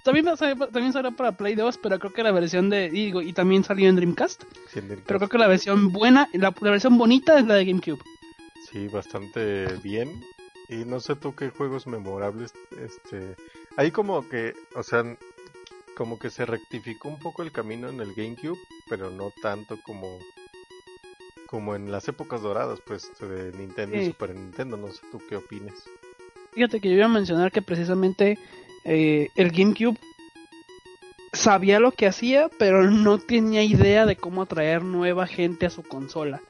También, 0.04 0.24
salió- 0.36 0.66
también 0.68 0.92
salió 0.92 1.14
para 1.14 1.36
Play 1.36 1.54
2, 1.54 1.78
pero 1.78 1.96
creo 2.00 2.12
que 2.12 2.24
la 2.24 2.32
versión 2.32 2.68
de. 2.70 2.86
Y, 2.86 3.04
digo, 3.06 3.22
y 3.22 3.32
también 3.32 3.62
salió 3.62 3.88
en 3.88 3.94
Dreamcast. 3.94 4.42
Pero 5.06 5.18
creo 5.20 5.28
que 5.28 5.38
la 5.38 5.46
versión 5.46 5.92
buena, 5.92 6.28
la, 6.32 6.52
la 6.60 6.70
versión 6.72 6.98
bonita 6.98 7.38
es 7.38 7.46
la 7.46 7.54
de 7.54 7.66
GameCube. 7.66 8.00
Sí, 8.70 8.88
bastante 8.88 9.66
bien. 9.80 10.24
Y 10.68 10.84
no 10.84 10.98
sé 10.98 11.14
tú 11.14 11.36
qué 11.36 11.50
juegos 11.50 11.86
memorables, 11.86 12.52
este, 12.80 13.36
ahí 13.76 13.92
como 13.92 14.28
que, 14.28 14.54
o 14.74 14.82
sea, 14.82 15.04
como 15.96 16.18
que 16.18 16.30
se 16.30 16.46
rectificó 16.46 17.08
un 17.08 17.18
poco 17.20 17.42
el 17.44 17.52
camino 17.52 17.88
en 17.88 18.00
el 18.00 18.12
GameCube, 18.14 18.58
pero 18.88 19.08
no 19.10 19.32
tanto 19.42 19.78
como, 19.84 20.18
como 21.53 21.76
en 21.76 21.92
las 21.92 22.09
épocas 22.09 22.40
doradas, 22.40 22.80
pues, 22.80 23.12
de 23.20 23.53
Nintendo 23.53 23.98
y. 23.98 24.07
Super 24.07 24.34
Nintendo. 24.34 24.78
No 24.78 24.88
sé 24.88 25.03
tú 25.12 25.20
qué 25.28 25.36
opines. 25.36 25.84
Fíjate 26.53 26.80
que 26.80 26.88
yo 26.88 26.94
iba 26.94 27.05
a 27.05 27.11
mencionar 27.11 27.53
que 27.53 27.61
precisamente 27.61 28.38
eh, 28.84 29.28
el 29.36 29.50
GameCube 29.50 29.98
sabía 31.34 31.78
lo 31.78 31.92
que 31.92 32.07
hacía, 32.07 32.48
pero 32.59 32.90
no 32.90 33.18
tenía 33.18 33.62
idea 33.62 34.07
de 34.07 34.16
cómo 34.16 34.40
atraer 34.40 34.82
nueva 34.82 35.26
gente 35.26 35.66
a 35.66 35.70
su 35.70 35.82
consola. 35.82 36.40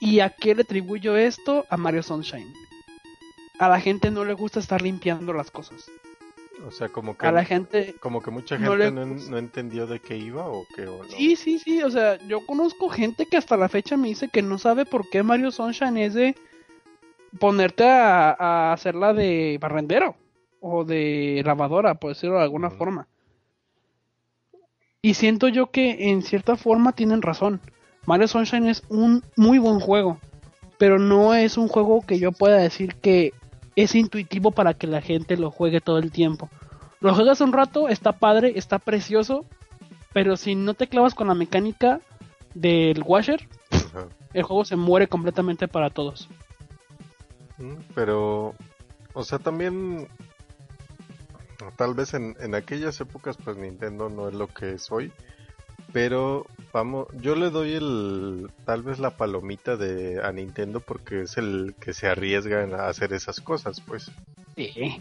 ¿Y 0.00 0.20
a 0.20 0.30
qué 0.30 0.54
le 0.54 0.62
atribuyo 0.62 1.16
esto? 1.16 1.66
A 1.68 1.76
Mario 1.76 2.04
Sunshine. 2.04 2.54
A 3.58 3.68
la 3.68 3.80
gente 3.80 4.12
no 4.12 4.24
le 4.24 4.34
gusta 4.34 4.60
estar 4.60 4.82
limpiando 4.82 5.32
las 5.32 5.50
cosas. 5.50 5.90
O 6.64 6.70
sea, 6.70 6.88
como 6.88 7.16
que, 7.16 7.26
A 7.26 7.32
la 7.32 7.44
gente... 7.44 7.94
como 8.00 8.22
que 8.22 8.30
mucha 8.30 8.56
no 8.58 8.72
gente 8.72 8.90
le 8.90 9.06
no, 9.30 9.38
entendió 9.38 9.86
de 9.86 10.00
qué 10.00 10.16
iba 10.16 10.48
o 10.48 10.66
qué 10.74 10.86
o 10.86 11.02
no. 11.02 11.10
Sí, 11.10 11.36
sí, 11.36 11.58
sí, 11.58 11.82
o 11.82 11.90
sea, 11.90 12.18
yo 12.26 12.44
conozco 12.46 12.88
gente 12.88 13.26
que 13.26 13.36
hasta 13.36 13.56
la 13.56 13.68
fecha 13.68 13.96
me 13.96 14.08
dice 14.08 14.28
que 14.28 14.42
no 14.42 14.58
sabe 14.58 14.86
por 14.86 15.08
qué 15.10 15.22
Mario 15.22 15.50
Sunshine 15.50 15.98
es 15.98 16.14
de 16.14 16.34
ponerte 17.38 17.84
a, 17.84 18.30
a 18.38 18.72
hacerla 18.72 19.12
de 19.12 19.58
barrendero 19.60 20.16
o 20.60 20.84
de 20.84 21.42
lavadora, 21.44 21.94
por 21.94 22.10
decirlo 22.14 22.36
de 22.36 22.44
alguna 22.44 22.70
forma. 22.70 23.06
Y 25.02 25.14
siento 25.14 25.48
yo 25.48 25.70
que 25.70 26.10
en 26.10 26.22
cierta 26.22 26.56
forma 26.56 26.92
tienen 26.92 27.22
razón. 27.22 27.60
Mario 28.06 28.28
Sunshine 28.28 28.68
es 28.68 28.82
un 28.88 29.22
muy 29.36 29.58
buen 29.58 29.78
juego, 29.78 30.18
pero 30.78 30.98
no 30.98 31.34
es 31.34 31.58
un 31.58 31.68
juego 31.68 32.04
que 32.06 32.18
yo 32.18 32.32
pueda 32.32 32.56
decir 32.56 32.94
que 32.96 33.32
es 33.76 33.94
intuitivo 33.94 34.50
para 34.50 34.74
que 34.74 34.86
la 34.86 35.00
gente 35.02 35.36
lo 35.36 35.50
juegue 35.50 35.80
todo 35.80 35.98
el 35.98 36.10
tiempo. 36.10 36.48
Lo 37.00 37.14
juegas 37.14 37.40
un 37.42 37.52
rato, 37.52 37.88
está 37.88 38.12
padre, 38.12 38.54
está 38.56 38.78
precioso, 38.78 39.44
pero 40.12 40.36
si 40.36 40.54
no 40.54 40.74
te 40.74 40.88
clavas 40.88 41.14
con 41.14 41.28
la 41.28 41.34
mecánica 41.34 42.00
del 42.54 43.02
washer, 43.04 43.46
Ajá. 43.70 44.06
el 44.32 44.42
juego 44.42 44.64
se 44.64 44.76
muere 44.76 45.08
completamente 45.08 45.68
para 45.68 45.90
todos. 45.90 46.28
Mm, 47.58 47.74
Pero, 47.94 48.54
o 49.12 49.24
sea, 49.24 49.38
también, 49.38 50.08
tal 51.76 51.94
vez 51.94 52.14
en, 52.14 52.34
en 52.40 52.54
aquellas 52.54 52.98
épocas, 53.00 53.36
pues 53.36 53.58
Nintendo 53.58 54.08
no 54.08 54.28
es 54.28 54.34
lo 54.34 54.48
que 54.48 54.72
es 54.72 54.90
hoy. 54.90 55.12
Pero, 55.92 56.46
vamos, 56.72 57.06
yo 57.20 57.34
le 57.36 57.50
doy 57.50 57.74
el, 57.74 58.50
tal 58.64 58.82
vez 58.82 58.98
la 58.98 59.16
palomita 59.16 59.76
de 59.76 60.20
a 60.22 60.30
Nintendo 60.32 60.80
porque 60.80 61.22
es 61.22 61.36
el 61.38 61.74
que 61.80 61.94
se 61.94 62.08
arriesga 62.08 62.62
en 62.62 62.74
hacer 62.74 63.12
esas 63.12 63.40
cosas, 63.40 63.80
pues. 63.80 64.10
Sí. 64.56 65.00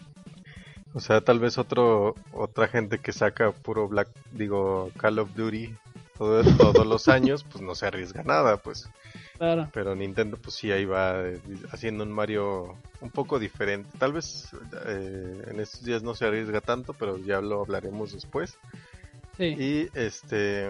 O 0.94 1.00
sea, 1.02 1.20
tal 1.22 1.40
vez 1.40 1.58
otro, 1.58 2.16
otra 2.32 2.68
gente 2.70 3.00
que 3.00 3.12
saca 3.12 3.52
puro 3.52 3.88
Black, 3.90 4.08
digo, 4.32 4.92
Call 4.98 5.20
of 5.20 5.34
Duty 5.36 5.74
todo- 6.18 6.44
todos 6.58 6.88
los 6.88 7.10
años, 7.10 7.44
pues 7.44 7.62
no 7.62 7.76
se 7.76 7.88
arriesga 7.88 8.24
nada, 8.24 8.56
pues. 8.58 8.88
Claro. 9.38 9.70
Pero 9.74 9.96
Nintendo 9.96 10.38
pues 10.38 10.56
sí 10.56 10.72
ahí 10.72 10.86
va 10.86 11.22
eh, 11.28 11.42
haciendo 11.72 12.06
un 12.06 12.12
Mario 12.14 12.78
un 13.02 13.10
poco 13.10 13.38
diferente. 13.38 13.90
Tal 13.98 14.14
vez 14.14 14.50
eh, 14.86 15.44
en 15.48 15.60
estos 15.60 15.84
días 15.84 16.04
no 16.04 16.16
se 16.16 16.26
arriesga 16.26 16.62
tanto, 16.62 16.94
pero 16.94 17.18
ya 17.18 17.42
lo 17.42 17.62
hablaremos 17.64 18.14
después. 18.14 18.58
Sí. 19.38 19.46
Y 19.46 19.90
este, 19.94 20.70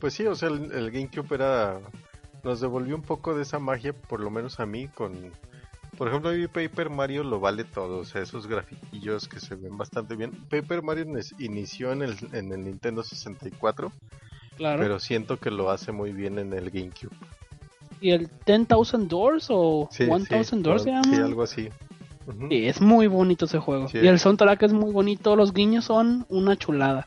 pues 0.00 0.14
sí, 0.14 0.26
o 0.26 0.34
sea, 0.34 0.48
el, 0.48 0.72
el 0.72 0.90
GameCube 0.90 1.34
era, 1.34 1.80
nos 2.44 2.60
devolvió 2.60 2.94
un 2.96 3.02
poco 3.02 3.34
de 3.34 3.42
esa 3.42 3.58
magia, 3.58 3.92
por 3.92 4.20
lo 4.20 4.30
menos 4.30 4.60
a 4.60 4.66
mí, 4.66 4.88
con, 4.88 5.32
por 5.98 6.08
ejemplo, 6.08 6.32
mí 6.32 6.46
Paper 6.46 6.90
Mario 6.90 7.22
lo 7.24 7.40
vale 7.40 7.64
todo, 7.64 7.98
o 7.98 8.04
sea, 8.04 8.22
esos 8.22 8.46
grafiquillos 8.46 9.28
que 9.28 9.40
se 9.40 9.54
ven 9.54 9.76
bastante 9.76 10.16
bien. 10.16 10.32
Paper 10.48 10.82
Mario 10.82 11.06
inició 11.38 11.92
en 11.92 12.02
el, 12.02 12.16
en 12.32 12.52
el 12.52 12.64
Nintendo 12.64 13.02
64, 13.02 13.92
claro. 14.56 14.82
pero 14.82 14.98
siento 14.98 15.38
que 15.38 15.50
lo 15.50 15.70
hace 15.70 15.92
muy 15.92 16.12
bien 16.12 16.38
en 16.38 16.52
el 16.52 16.70
GameCube. 16.70 17.14
¿Y 18.00 18.10
el 18.10 18.28
10,000 18.46 19.08
Doors 19.08 19.46
o 19.48 19.88
Sí, 19.90 20.04
1000 20.04 20.26
sí, 20.44 20.62
Doors 20.62 20.82
se 20.82 20.90
sí, 20.90 20.94
llama? 20.94 21.24
algo 21.24 21.42
así. 21.42 21.70
Sí, 22.50 22.66
es 22.66 22.80
muy 22.80 23.06
bonito 23.06 23.44
ese 23.46 23.58
juego. 23.58 23.88
Sí. 23.88 23.98
Y 24.02 24.06
el 24.08 24.18
soundtrack 24.18 24.64
es 24.64 24.72
muy 24.72 24.92
bonito, 24.92 25.36
los 25.36 25.52
guiños 25.54 25.84
son 25.84 26.26
una 26.28 26.56
chulada. 26.56 27.06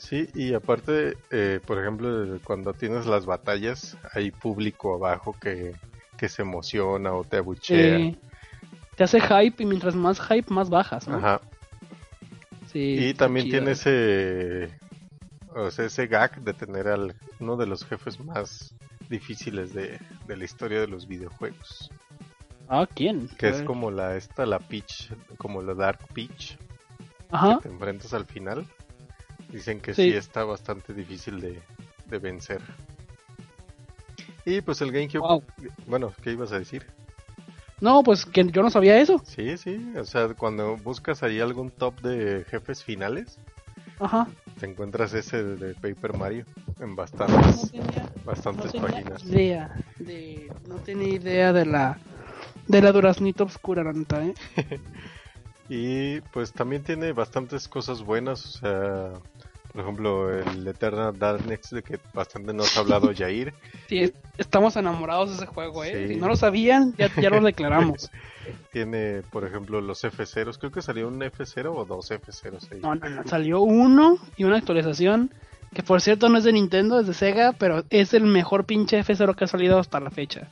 Sí, 0.00 0.26
y 0.34 0.54
aparte, 0.54 1.18
eh, 1.30 1.60
por 1.66 1.78
ejemplo, 1.78 2.40
cuando 2.42 2.72
tienes 2.72 3.04
las 3.04 3.26
batallas, 3.26 3.98
hay 4.14 4.30
público 4.30 4.94
abajo 4.94 5.36
que, 5.38 5.74
que 6.16 6.28
se 6.30 6.40
emociona 6.40 7.12
o 7.12 7.22
te 7.22 7.36
abuchea. 7.36 7.98
Eh, 7.98 8.16
te 8.96 9.04
hace 9.04 9.20
hype 9.20 9.62
y 9.62 9.66
mientras 9.66 9.94
más 9.94 10.18
hype, 10.18 10.52
más 10.52 10.70
bajas, 10.70 11.06
¿no? 11.06 11.16
Ajá. 11.16 11.42
Sí, 12.72 13.08
Y 13.10 13.14
también 13.14 13.46
chido. 13.46 13.58
tiene 13.58 13.72
ese, 13.72 14.72
o 15.54 15.70
sea, 15.70 15.84
ese 15.84 16.06
gag 16.06 16.40
de 16.42 16.54
tener 16.54 16.88
al 16.88 17.14
uno 17.38 17.58
de 17.58 17.66
los 17.66 17.84
jefes 17.84 18.18
más 18.20 18.74
difíciles 19.10 19.74
de, 19.74 19.98
de 20.26 20.36
la 20.36 20.44
historia 20.44 20.80
de 20.80 20.86
los 20.88 21.06
videojuegos, 21.06 21.90
Ah, 22.70 22.86
¿quién? 22.94 23.28
que 23.36 23.50
es 23.50 23.60
como 23.62 23.90
la 23.90 24.16
esta 24.16 24.46
la 24.46 24.60
Peach, 24.60 25.12
como 25.36 25.60
la 25.60 25.74
Dark 25.74 26.00
Peach, 26.14 26.56
Ajá. 27.30 27.56
que 27.56 27.68
te 27.68 27.74
enfrentas 27.74 28.14
al 28.14 28.24
final. 28.24 28.64
Dicen 29.52 29.80
que 29.80 29.94
Sí. 29.94 30.10
sí, 30.10 30.16
está 30.16 30.44
bastante 30.44 30.94
difícil 30.94 31.40
de, 31.40 31.60
de 32.06 32.18
vencer. 32.18 32.60
Y 34.44 34.60
pues 34.60 34.80
el 34.80 34.92
GameCube, 34.92 35.20
Wow. 35.20 35.42
bueno, 35.86 36.12
¿qué 36.22 36.32
ibas 36.32 36.52
a 36.52 36.58
decir? 36.58 36.86
No, 37.80 38.02
pues 38.02 38.26
que 38.26 38.44
yo 38.50 38.62
no 38.62 38.70
sabía 38.70 38.98
eso. 38.98 39.22
Sí, 39.24 39.56
sí, 39.56 39.92
o 39.96 40.04
sea, 40.04 40.28
cuando 40.34 40.76
buscas 40.76 41.22
ahí 41.22 41.40
algún 41.40 41.70
top 41.70 42.00
de 42.00 42.44
jefes 42.50 42.84
finales, 42.84 43.38
Ajá. 43.98 44.28
te 44.58 44.66
encuentras 44.66 45.12
ese 45.14 45.42
de 45.42 45.74
Paper 45.74 46.16
Mario 46.16 46.44
en 46.78 46.90
No 46.90 46.96
bastantes, 46.96 47.70
tenía, 47.70 48.02
no 48.02 48.24
bastantes 48.24 48.72
tenía 48.72 48.88
páginas. 48.88 49.22
idea 49.24 49.84
de, 49.98 50.52
no 50.68 50.76
tenía 50.76 51.08
idea 51.08 51.52
de 51.52 51.66
la 51.66 51.98
de 52.68 52.82
la 52.82 52.92
duraznita 52.92 53.44
oscura, 53.44 53.82
la 53.82 53.92
neta, 53.92 54.24
¿eh? 54.24 54.34
Y 55.68 56.20
pues 56.32 56.52
también 56.52 56.82
tiene 56.82 57.12
bastantes 57.12 57.68
cosas 57.68 58.02
buenas, 58.02 58.44
o 58.44 58.58
sea, 58.58 59.12
por 59.72 59.82
ejemplo, 59.82 60.30
el 60.38 60.66
Eternal 60.66 61.18
Darkness 61.18 61.70
de 61.70 61.82
que 61.82 61.98
bastante 62.14 62.52
nos 62.52 62.76
ha 62.76 62.80
hablado 62.80 63.12
Jair. 63.14 63.52
Sí, 63.88 63.98
es- 63.98 64.12
estamos 64.38 64.76
enamorados 64.76 65.30
de 65.30 65.36
ese 65.36 65.46
juego, 65.46 65.82
¿eh? 65.84 66.06
Sí. 66.08 66.14
Si 66.14 66.20
no 66.20 66.28
lo 66.28 66.36
sabían, 66.36 66.94
ya, 66.96 67.10
ya 67.20 67.28
lo 67.30 67.40
declaramos. 67.40 68.10
Tiene, 68.72 69.22
por 69.30 69.44
ejemplo, 69.44 69.80
los 69.80 70.04
F0s, 70.04 70.58
creo 70.58 70.70
que 70.70 70.80
salió 70.82 71.08
un 71.08 71.20
F0 71.20 71.72
o 71.74 71.84
dos 71.84 72.10
F0s 72.10 72.72
ahí. 72.72 72.80
No, 72.80 72.94
no, 72.94 73.08
no, 73.08 73.24
salió 73.26 73.60
uno 73.60 74.16
y 74.36 74.44
una 74.44 74.56
actualización 74.58 75.32
que 75.74 75.82
por 75.82 76.00
cierto 76.00 76.28
no 76.28 76.38
es 76.38 76.44
de 76.44 76.52
Nintendo, 76.52 76.98
es 77.00 77.06
de 77.06 77.14
Sega, 77.14 77.52
pero 77.52 77.84
es 77.90 78.14
el 78.14 78.24
mejor 78.24 78.64
pinche 78.64 78.98
F0 79.04 79.34
que 79.36 79.44
ha 79.44 79.48
salido 79.48 79.78
hasta 79.78 80.00
la 80.00 80.10
fecha. 80.10 80.48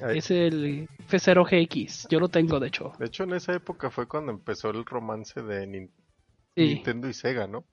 Ahí- 0.00 0.18
Es 0.18 0.30
el 0.30 0.88
F0 1.10 1.44
GX, 1.44 2.06
yo 2.10 2.20
lo 2.20 2.28
tengo 2.28 2.60
de 2.60 2.68
hecho. 2.68 2.92
De 2.98 3.06
hecho, 3.06 3.24
en 3.24 3.32
esa 3.34 3.52
época 3.54 3.90
fue 3.90 4.06
cuando 4.06 4.30
empezó 4.32 4.70
el 4.70 4.84
romance 4.84 5.42
de 5.42 5.66
Sí, 6.56 6.64
Nintendo 6.74 7.08
y 7.08 7.14
Sega, 7.14 7.46
¿no? 7.46 7.64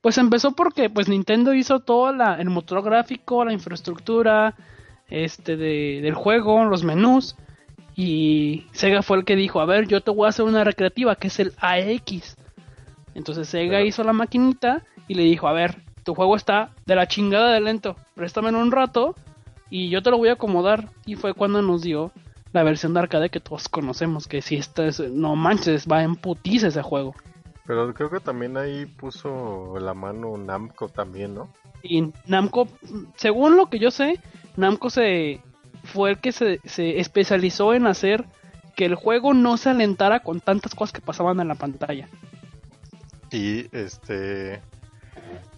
Pues 0.00 0.16
empezó 0.18 0.52
porque 0.52 0.90
pues 0.90 1.08
Nintendo 1.08 1.54
hizo 1.54 1.80
todo 1.80 2.12
la, 2.12 2.36
el 2.40 2.50
motor 2.50 2.82
gráfico, 2.82 3.44
la 3.44 3.52
infraestructura 3.52 4.54
este 5.08 5.56
de, 5.56 6.00
del 6.02 6.14
juego, 6.14 6.64
los 6.64 6.84
menús. 6.84 7.36
Y 7.96 8.66
Sega 8.72 9.02
fue 9.02 9.18
el 9.18 9.24
que 9.24 9.34
dijo, 9.34 9.60
a 9.60 9.64
ver, 9.64 9.88
yo 9.88 10.00
te 10.00 10.12
voy 10.12 10.26
a 10.26 10.28
hacer 10.28 10.44
una 10.44 10.62
recreativa, 10.62 11.16
que 11.16 11.28
es 11.28 11.40
el 11.40 11.52
AX. 11.58 12.36
Entonces 13.14 13.48
Sega 13.48 13.82
hizo 13.82 14.04
la 14.04 14.12
maquinita 14.12 14.84
y 15.08 15.14
le 15.14 15.24
dijo, 15.24 15.48
a 15.48 15.52
ver, 15.52 15.82
tu 16.04 16.14
juego 16.14 16.36
está 16.36 16.70
de 16.86 16.94
la 16.94 17.08
chingada 17.08 17.52
de 17.52 17.60
lento, 17.60 17.96
préstamelo 18.14 18.60
un 18.60 18.70
rato 18.70 19.16
y 19.68 19.88
yo 19.88 20.02
te 20.02 20.10
lo 20.10 20.18
voy 20.18 20.28
a 20.28 20.34
acomodar. 20.34 20.90
Y 21.06 21.16
fue 21.16 21.34
cuando 21.34 21.60
nos 21.60 21.82
dio 21.82 22.12
la 22.52 22.62
versión 22.62 22.94
de 22.94 23.00
arcade 23.00 23.30
que 23.30 23.40
todos 23.40 23.68
conocemos, 23.68 24.28
que 24.28 24.42
si 24.42 24.56
esta 24.56 24.86
es, 24.86 25.00
no 25.00 25.34
manches, 25.34 25.86
va 25.90 26.02
en 26.04 26.14
putiza 26.14 26.68
ese 26.68 26.82
juego. 26.82 27.14
Pero 27.68 27.92
creo 27.92 28.08
que 28.08 28.18
también 28.18 28.56
ahí 28.56 28.86
puso 28.86 29.78
la 29.78 29.92
mano 29.92 30.38
Namco 30.38 30.88
también, 30.88 31.34
¿no? 31.34 31.50
Y 31.82 32.12
Namco, 32.26 32.66
según 33.16 33.58
lo 33.58 33.66
que 33.66 33.78
yo 33.78 33.90
sé, 33.90 34.18
Namco 34.56 34.88
se 34.88 35.42
fue 35.84 36.12
el 36.12 36.18
que 36.18 36.32
se, 36.32 36.60
se 36.64 36.98
especializó 36.98 37.74
en 37.74 37.86
hacer 37.86 38.24
que 38.74 38.86
el 38.86 38.94
juego 38.94 39.34
no 39.34 39.58
se 39.58 39.68
alentara 39.68 40.20
con 40.20 40.40
tantas 40.40 40.74
cosas 40.74 40.94
que 40.94 41.02
pasaban 41.02 41.40
en 41.40 41.48
la 41.48 41.56
pantalla. 41.56 42.08
Y 43.30 43.66
este, 43.76 44.62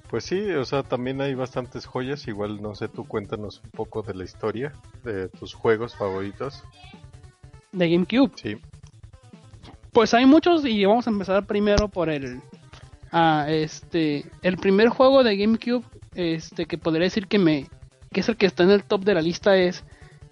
pues 0.08 0.24
sí, 0.24 0.50
o 0.50 0.64
sea, 0.64 0.82
también 0.82 1.20
hay 1.20 1.34
bastantes 1.34 1.86
joyas. 1.86 2.26
Igual, 2.26 2.60
no 2.60 2.74
sé, 2.74 2.88
tú 2.88 3.06
cuéntanos 3.06 3.60
un 3.62 3.70
poco 3.70 4.02
de 4.02 4.14
la 4.14 4.24
historia 4.24 4.72
de 5.04 5.28
tus 5.28 5.54
juegos 5.54 5.94
favoritos. 5.94 6.64
De 7.70 7.88
GameCube. 7.88 8.32
Sí. 8.34 8.60
Pues 9.92 10.14
hay 10.14 10.26
muchos 10.26 10.64
y 10.64 10.84
vamos 10.84 11.06
a 11.06 11.10
empezar 11.10 11.46
primero 11.46 11.88
por 11.88 12.08
el, 12.10 12.40
ah, 13.12 13.46
este, 13.48 14.24
el 14.42 14.56
primer 14.56 14.88
juego 14.88 15.24
de 15.24 15.36
GameCube, 15.36 15.84
este, 16.14 16.66
que 16.66 16.78
podría 16.78 17.04
decir 17.04 17.26
que 17.26 17.38
me, 17.38 17.66
que 18.12 18.20
es 18.20 18.28
el 18.28 18.36
que 18.36 18.46
está 18.46 18.62
en 18.62 18.70
el 18.70 18.84
top 18.84 19.02
de 19.02 19.14
la 19.14 19.22
lista 19.22 19.56
es 19.56 19.82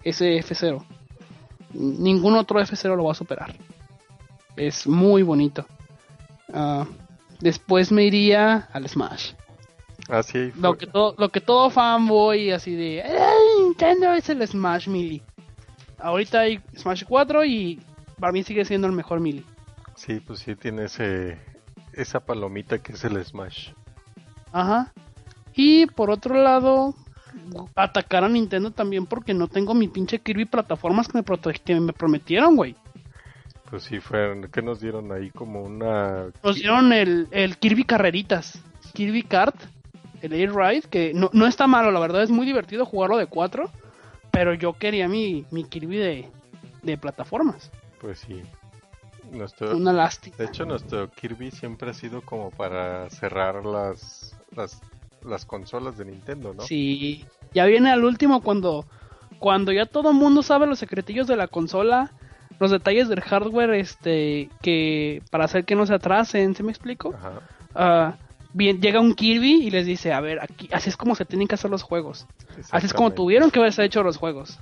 ese 0.03 0.37
F0. 0.39 0.83
Ningún 1.73 2.35
otro 2.35 2.59
F0 2.59 2.95
lo 2.95 3.03
va 3.05 3.11
a 3.11 3.15
superar. 3.15 3.53
Es 4.55 4.87
muy 4.87 5.23
bonito. 5.23 5.65
Ah, 6.53 6.85
después 7.39 7.91
me 7.91 8.03
iría 8.05 8.69
al 8.73 8.87
Smash. 8.87 9.33
Ah, 10.09 10.23
sí. 10.23 10.51
Lo 10.59 10.75
que 10.77 10.87
todo, 10.87 11.13
lo 11.17 11.29
que 11.29 11.41
todo 11.41 11.69
fanboy 11.69 12.51
así 12.51 12.73
de 12.75 12.99
"Eh, 12.99 13.29
Nintendo 13.59 14.13
es 14.13 14.27
el 14.29 14.45
Smash 14.47 14.87
Melee. 14.87 15.21
Ahorita 15.99 16.39
hay 16.39 16.59
Smash 16.77 17.03
4 17.07 17.45
y 17.45 17.79
para 18.19 18.33
mí 18.33 18.43
sigue 18.43 18.65
siendo 18.65 18.87
el 18.87 18.93
mejor 18.93 19.19
Melee. 19.19 19.45
Sí, 19.95 20.19
pues 20.19 20.39
sí, 20.39 20.55
tiene 20.55 20.85
ese, 20.85 21.39
esa 21.93 22.19
palomita 22.19 22.79
que 22.79 22.93
es 22.93 23.03
el 23.03 23.23
Smash. 23.23 23.71
Ajá. 24.51 24.93
Y 25.53 25.87
por 25.87 26.09
otro 26.09 26.41
lado, 26.41 26.95
atacar 27.75 28.23
a 28.23 28.29
Nintendo 28.29 28.71
también 28.71 29.05
porque 29.05 29.33
no 29.33 29.47
tengo 29.47 29.73
mi 29.73 29.87
pinche 29.87 30.19
Kirby 30.19 30.45
plataformas 30.45 31.07
que 31.07 31.17
me, 31.17 31.51
que 31.53 31.79
me 31.79 31.93
prometieron, 31.93 32.55
güey. 32.55 32.75
Pues 33.69 33.83
sí, 33.83 33.99
fueron, 33.99 34.49
que 34.49 34.61
nos 34.61 34.79
dieron 34.79 35.11
ahí 35.11 35.29
como 35.29 35.61
una... 35.61 36.27
Nos 36.43 36.55
dieron 36.55 36.91
el, 36.91 37.27
el 37.31 37.57
Kirby 37.57 37.83
Carreritas, 37.83 38.59
Kirby 38.93 39.23
Kart, 39.23 39.55
el 40.21 40.33
Air 40.33 40.55
Ride, 40.55 40.83
que 40.89 41.13
no, 41.13 41.29
no 41.33 41.45
está 41.45 41.67
malo, 41.67 41.91
la 41.91 41.99
verdad 41.99 42.23
es 42.23 42.31
muy 42.31 42.45
divertido 42.45 42.85
jugarlo 42.85 43.17
de 43.17 43.27
4, 43.27 43.69
pero 44.31 44.53
yo 44.53 44.73
quería 44.73 45.07
mi, 45.07 45.45
mi 45.51 45.65
Kirby 45.65 45.97
de, 45.97 46.29
de 46.81 46.97
plataformas. 46.97 47.71
Pues 47.99 48.19
sí. 48.19 48.43
Nuestro, 49.31 49.75
Una 49.75 49.93
lástima. 49.93 50.35
de 50.37 50.45
hecho, 50.45 50.65
nuestro 50.65 51.09
Kirby 51.11 51.51
siempre 51.51 51.91
ha 51.91 51.93
sido 51.93 52.21
como 52.21 52.51
para 52.51 53.09
cerrar 53.09 53.63
las, 53.65 54.35
las, 54.55 54.81
las 55.23 55.45
consolas 55.45 55.97
de 55.97 56.05
Nintendo, 56.05 56.53
¿no? 56.53 56.63
Sí, 56.63 57.25
ya 57.53 57.65
viene 57.65 57.91
al 57.91 58.03
último 58.03 58.41
cuando, 58.41 58.85
cuando 59.37 59.71
ya 59.71 59.85
todo 59.85 60.11
el 60.11 60.15
mundo 60.15 60.41
sabe 60.41 60.65
los 60.67 60.79
secretillos 60.79 61.27
de 61.27 61.35
la 61.35 61.47
consola, 61.47 62.11
los 62.59 62.71
detalles 62.71 63.07
del 63.07 63.21
hardware, 63.21 63.73
este, 63.75 64.49
que 64.61 65.21
para 65.29 65.45
hacer 65.45 65.65
que 65.65 65.75
no 65.75 65.85
se 65.85 65.93
atrasen, 65.93 66.55
¿se 66.55 66.63
me 66.63 66.71
explico? 66.71 67.13
Ajá. 67.13 67.41
Ah, 67.75 68.15
bien, 68.53 68.81
llega 68.81 68.99
un 68.99 69.13
Kirby 69.13 69.61
y 69.63 69.69
les 69.69 69.85
dice, 69.85 70.11
a 70.11 70.21
ver, 70.21 70.39
aquí, 70.41 70.69
así 70.71 70.89
es 70.89 70.97
como 70.97 71.13
se 71.13 71.25
tienen 71.25 71.47
que 71.47 71.55
hacer 71.55 71.69
los 71.69 71.83
juegos, 71.83 72.25
así 72.71 72.87
es 72.87 72.93
como 72.93 73.11
tuvieron 73.11 73.51
que 73.51 73.59
haberse 73.59 73.83
hecho 73.83 74.01
los 74.01 74.17
juegos. 74.17 74.59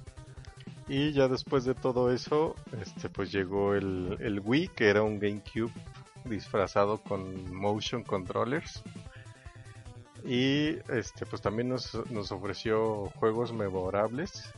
Y 0.90 1.12
ya 1.12 1.28
después 1.28 1.66
de 1.66 1.76
todo 1.76 2.12
eso, 2.12 2.56
este 2.82 3.10
pues 3.10 3.32
llegó 3.32 3.74
el, 3.76 4.18
el 4.22 4.40
Wii, 4.40 4.70
que 4.70 4.88
era 4.90 5.04
un 5.04 5.20
GameCube 5.20 5.72
disfrazado 6.24 7.00
con 7.04 7.54
motion 7.54 8.04
controllers. 8.04 8.82
Y 10.26 10.78
este 10.90 11.26
pues 11.30 11.42
también 11.42 11.70
nos, 11.70 11.94
nos 12.10 12.32
ofreció 12.32 13.06
juegos 13.16 13.52
memorables. 13.54 14.50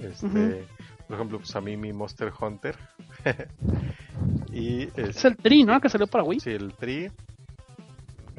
Este, 0.00 0.66
por 1.06 1.16
ejemplo, 1.16 1.38
pues 1.38 1.54
a 1.54 1.60
mí 1.60 1.76
mi 1.76 1.92
Monster 1.92 2.32
Hunter. 2.40 2.76
y 4.52 4.88
Es 5.00 5.24
el 5.24 5.36
Tri, 5.36 5.64
¿no? 5.64 5.80
Que 5.80 5.88
salió 5.88 6.06
para 6.06 6.24
Wii. 6.24 6.40
sí, 6.40 6.50
el 6.50 6.72
Tri. 6.74 7.10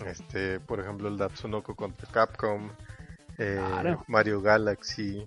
Este, 0.05 0.59
por 0.59 0.79
ejemplo, 0.79 1.07
el 1.07 1.17
Datsunoko 1.17 1.75
contra 1.75 2.09
Capcom. 2.09 2.69
eh, 3.37 3.55
Claro. 3.57 4.03
Mario 4.07 4.41
Galaxy. 4.41 5.25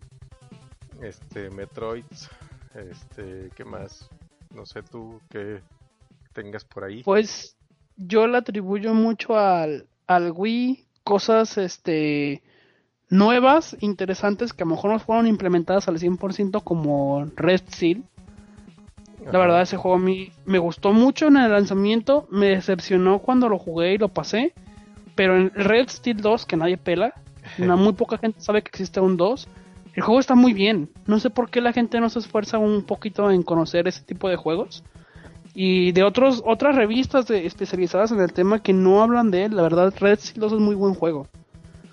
Este, 1.03 1.51
Metroid. 1.51 2.05
Este, 2.75 3.51
¿qué 3.55 3.65
más? 3.65 4.09
No 4.55 4.67
sé 4.67 4.83
tú 4.83 5.21
qué 5.31 5.61
tengas 6.33 6.65
por 6.65 6.85
ahí. 6.85 7.03
Pues 7.03 7.57
yo 7.97 8.27
le 8.27 8.39
atribuyo 8.39 8.95
mucho 8.95 9.39
al, 9.39 9.87
al 10.07 10.33
Wii 10.33 10.85
cosas 11.05 11.57
este 11.59 12.43
nuevas, 13.09 13.77
interesantes, 13.81 14.53
que 14.53 14.65
a 14.65 14.67
lo 14.67 14.73
mejor 14.75 14.91
no 14.91 14.99
fueron 14.99 15.27
implementadas 15.27 15.89
al 15.89 15.99
100% 15.99 16.63
como 16.63 17.25
Red 17.37 17.63
Steel. 17.71 18.03
La 19.23 19.31
Ajá. 19.31 19.39
verdad 19.39 19.63
ese 19.63 19.77
juego 19.77 19.97
a 19.97 20.01
mí 20.01 20.33
me 20.45 20.59
gustó 20.59 20.93
mucho 20.93 21.29
en 21.29 21.37
el 21.37 21.51
lanzamiento, 21.51 22.27
me 22.31 22.49
decepcionó 22.49 23.21
cuando 23.21 23.49
lo 23.49 23.59
jugué 23.59 23.95
y 23.95 23.99
lo 23.99 24.09
pasé, 24.09 24.53
pero 25.15 25.37
en 25.37 25.51
Red 25.51 25.89
Steel 25.89 26.21
2, 26.21 26.47
que 26.47 26.57
nadie 26.57 26.77
pela, 26.77 27.15
una 27.59 27.77
muy 27.77 27.93
poca 27.93 28.19
gente 28.19 28.41
sabe 28.41 28.63
que 28.63 28.69
existe 28.69 29.01
un 29.01 29.17
2, 29.17 29.49
el 29.97 30.03
juego 30.03 30.21
está 30.21 30.35
muy 30.37 30.53
bien. 30.53 30.89
No 31.07 31.19
sé 31.19 31.31
por 31.31 31.51
qué 31.51 31.61
la 31.61 31.73
gente 31.73 31.99
no 32.01 32.09
se 32.11 32.21
esfuerza 32.21 32.59
un 32.59 32.85
poquito 32.85 33.31
en 33.31 33.43
conocer 33.43 33.89
ese 33.89 34.03
tipo 34.03 34.29
de 34.29 34.37
juegos. 34.37 34.85
Y 35.55 35.93
de 35.93 36.03
otros 36.05 36.43
otras 36.45 36.77
revistas 36.77 37.27
de- 37.27 37.47
especializadas 37.47 38.13
en 38.13 38.21
el 38.21 38.33
tema 38.33 38.63
que 38.63 38.73
no 38.75 39.03
hablan 39.03 39.31
de 39.31 39.47
él, 39.47 39.57
la 39.57 39.63
verdad 39.63 39.93
Red 39.99 40.19
Steel 40.21 40.41
2 40.41 40.53
es 40.53 40.59
muy 40.61 40.75
buen 40.75 40.95
juego. 40.95 41.27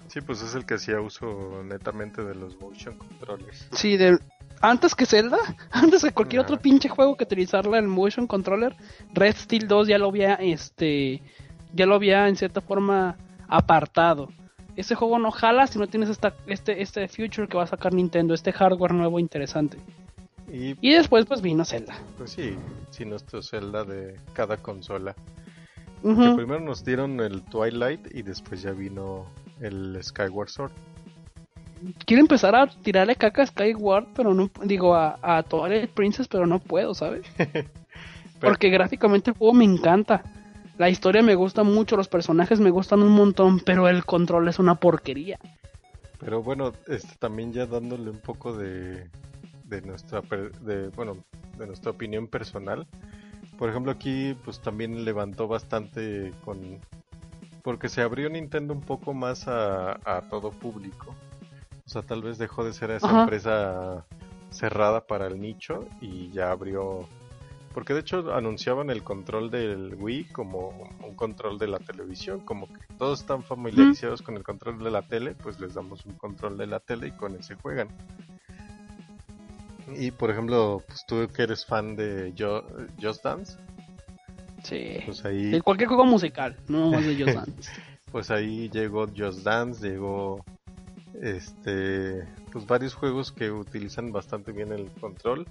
Sí, 0.10 0.20
pues 0.22 0.41
es 0.43 0.54
el 0.54 0.66
que 0.66 0.76
hacía 0.76 0.99
uso 1.01 1.64
netamente 1.64 2.24
de 2.24 2.36
los 2.36 2.60
motion 2.60 2.95
controllers. 2.97 3.68
Sí, 3.72 3.95
de, 3.97 4.20
antes 4.62 4.93
que 4.95 5.06
Zelda, 5.06 5.38
antes 5.72 6.04
que 6.04 6.12
cualquier 6.12 6.41
Ajá. 6.41 6.51
otro 6.51 6.62
pinche 6.62 6.89
juego 6.89 7.16
que 7.16 7.24
utilizarla 7.24 7.78
en 7.80 7.88
motion 7.88 8.28
controller, 8.28 8.76
Red 9.14 9.36
Steel 9.38 9.68
2 9.68 9.88
ya 9.88 9.97
lo 9.97 10.10
había 10.10 10.34
este 10.36 11.22
ya 11.74 11.86
lo 11.88 11.95
había 11.95 12.28
en 12.28 12.36
cierta 12.36 12.60
forma 12.62 13.16
apartado. 13.47 14.28
Ese 14.76 14.96
juego 14.96 15.20
no 15.20 15.32
jala 15.32 15.68
si 15.68 15.78
no 15.80 15.88
tienes 15.88 16.10
esta, 16.10 16.34
este 16.48 16.82
este 16.82 17.08
future 17.08 17.48
que 17.48 17.58
va 17.58 17.64
a 17.64 17.68
sacar 17.68 17.94
Nintendo, 17.94 18.34
este 18.34 18.52
hardware 18.52 18.94
nuevo 18.94 19.20
interesante. 19.20 19.78
Y 20.52 20.76
Y 20.82 20.94
después 20.94 21.26
pues 21.26 21.42
vino 21.42 21.66
Zelda. 21.66 21.96
pues 22.18 22.32
sí, 22.32 22.56
sí, 22.92 23.06
nuestro 23.06 23.42
Zelda 23.42 23.84
de 23.84 24.20
cada 24.34 24.58
consola. 24.58 25.16
Que 26.02 26.34
primero 26.36 26.60
nos 26.60 26.84
dieron 26.84 27.22
el 27.22 27.44
Twilight 27.44 28.14
y 28.14 28.24
después 28.24 28.62
ya 28.62 28.72
vino 28.72 29.26
el 29.62 29.98
Skyward 30.04 30.50
Sword. 30.50 30.72
Quiero 32.06 32.22
empezar 32.22 32.56
a 32.56 32.68
tirarle 32.68 33.16
caca 33.16 33.44
a 33.44 33.46
Skyward, 33.46 34.08
pero 34.14 34.34
no 34.34 34.50
digo 34.64 34.96
a, 34.96 35.18
a 35.22 35.44
Twilight 35.44 35.92
Princess, 35.92 36.28
pero 36.28 36.46
no 36.46 36.60
puedo, 36.60 36.94
¿sabes? 36.94 37.26
Porque 38.42 38.70
gráficamente 38.70 39.32
el 39.32 39.38
juego 39.38 39.54
me 39.54 39.64
encanta. 39.64 40.24
La 40.78 40.90
historia 40.90 41.22
me 41.22 41.36
gusta 41.36 41.64
mucho, 41.64 41.96
los 41.96 42.08
personajes 42.08 42.60
me 42.60 42.72
gustan 42.72 43.04
un 43.04 43.12
montón, 43.12 43.60
pero 43.60 43.88
el 43.88 44.06
control 44.06 44.48
es 44.48 44.58
una 44.60 44.76
porquería. 44.76 45.38
Pero 46.20 46.42
bueno, 46.42 46.74
este 46.88 47.16
también 47.20 47.54
ya 47.54 47.66
dándole 47.66 48.10
un 48.10 48.20
poco 48.20 48.56
de, 48.56 49.10
de 49.66 49.82
nuestra 49.82 50.22
de, 50.62 50.88
bueno, 50.90 51.18
de 51.58 51.68
nuestra 51.68 51.92
opinión 51.92 52.28
personal. 52.28 52.88
Por 53.58 53.70
ejemplo, 53.70 53.92
aquí 53.92 54.36
pues 54.44 54.60
también 54.60 55.06
levantó 55.06 55.48
bastante 55.48 56.32
con 56.44 56.80
porque 57.62 57.88
se 57.88 58.02
abrió 58.02 58.30
Nintendo 58.30 58.74
un 58.74 58.82
poco 58.82 59.14
más 59.14 59.48
a, 59.48 59.94
a 60.04 60.28
todo 60.30 60.52
público. 60.52 61.16
O 61.86 61.90
sea, 61.90 62.02
tal 62.02 62.22
vez 62.22 62.38
dejó 62.38 62.64
de 62.64 62.74
ser 62.74 62.92
esa 62.92 63.08
Ajá. 63.08 63.22
empresa 63.22 64.06
cerrada 64.50 65.06
para 65.06 65.28
el 65.28 65.40
nicho 65.40 65.86
y 66.02 66.30
ya 66.32 66.52
abrió 66.52 67.08
porque 67.74 67.94
de 67.94 68.02
hecho 68.02 68.34
anunciaban 68.34 68.90
el 68.90 69.04
control 69.04 69.50
del 69.50 69.96
Wii 69.96 70.26
como 70.26 70.70
un 71.06 71.16
control 71.16 71.58
de 71.58 71.68
la 71.68 71.80
televisión, 71.80 72.40
como 72.42 72.68
que 72.68 72.80
todos 72.98 73.22
están 73.22 73.44
familiarizados 73.44 74.22
con 74.22 74.36
el 74.38 74.44
control 74.44 74.80
de 74.84 74.92
la 74.92 75.02
tele, 75.02 75.34
pues 75.36 75.60
les 75.60 75.74
damos 75.74 76.06
un 76.06 76.14
control 76.14 76.58
de 76.58 76.68
la 76.68 76.80
tele 76.80 77.08
y 77.08 77.12
con 77.12 77.36
ese 77.36 77.56
juegan. 77.56 77.88
Y 79.96 80.12
por 80.12 80.30
ejemplo, 80.32 80.82
pues 80.88 81.06
tú 81.06 81.28
que 81.36 81.44
eres 81.44 81.66
fan 81.66 81.96
de 81.96 82.34
Jo- 82.38 82.64
Just 83.02 83.24
Dance, 83.24 83.58
Sí. 84.64 85.00
pues 85.06 85.26
ahí 85.26 85.50
De 85.52 85.62
cualquier 85.62 85.90
juego 85.90 86.06
musical, 86.06 86.56
no 86.70 86.92
más 86.92 87.06
de 87.06 87.16
Just 87.22 87.36
Dance. 87.36 87.72
pues 88.12 88.32
ahí 88.32 88.70
llegó 88.70 89.08
Just 89.08 89.44
Dance, 89.44 89.86
llegó 89.88 90.44
este 91.22 92.24
pues 92.52 92.66
varios 92.68 92.94
juegos 92.94 93.32
que 93.32 93.52
utilizan 93.52 94.12
bastante 94.12 94.52
bien 94.52 94.72
el 94.72 94.90
control 95.02 95.48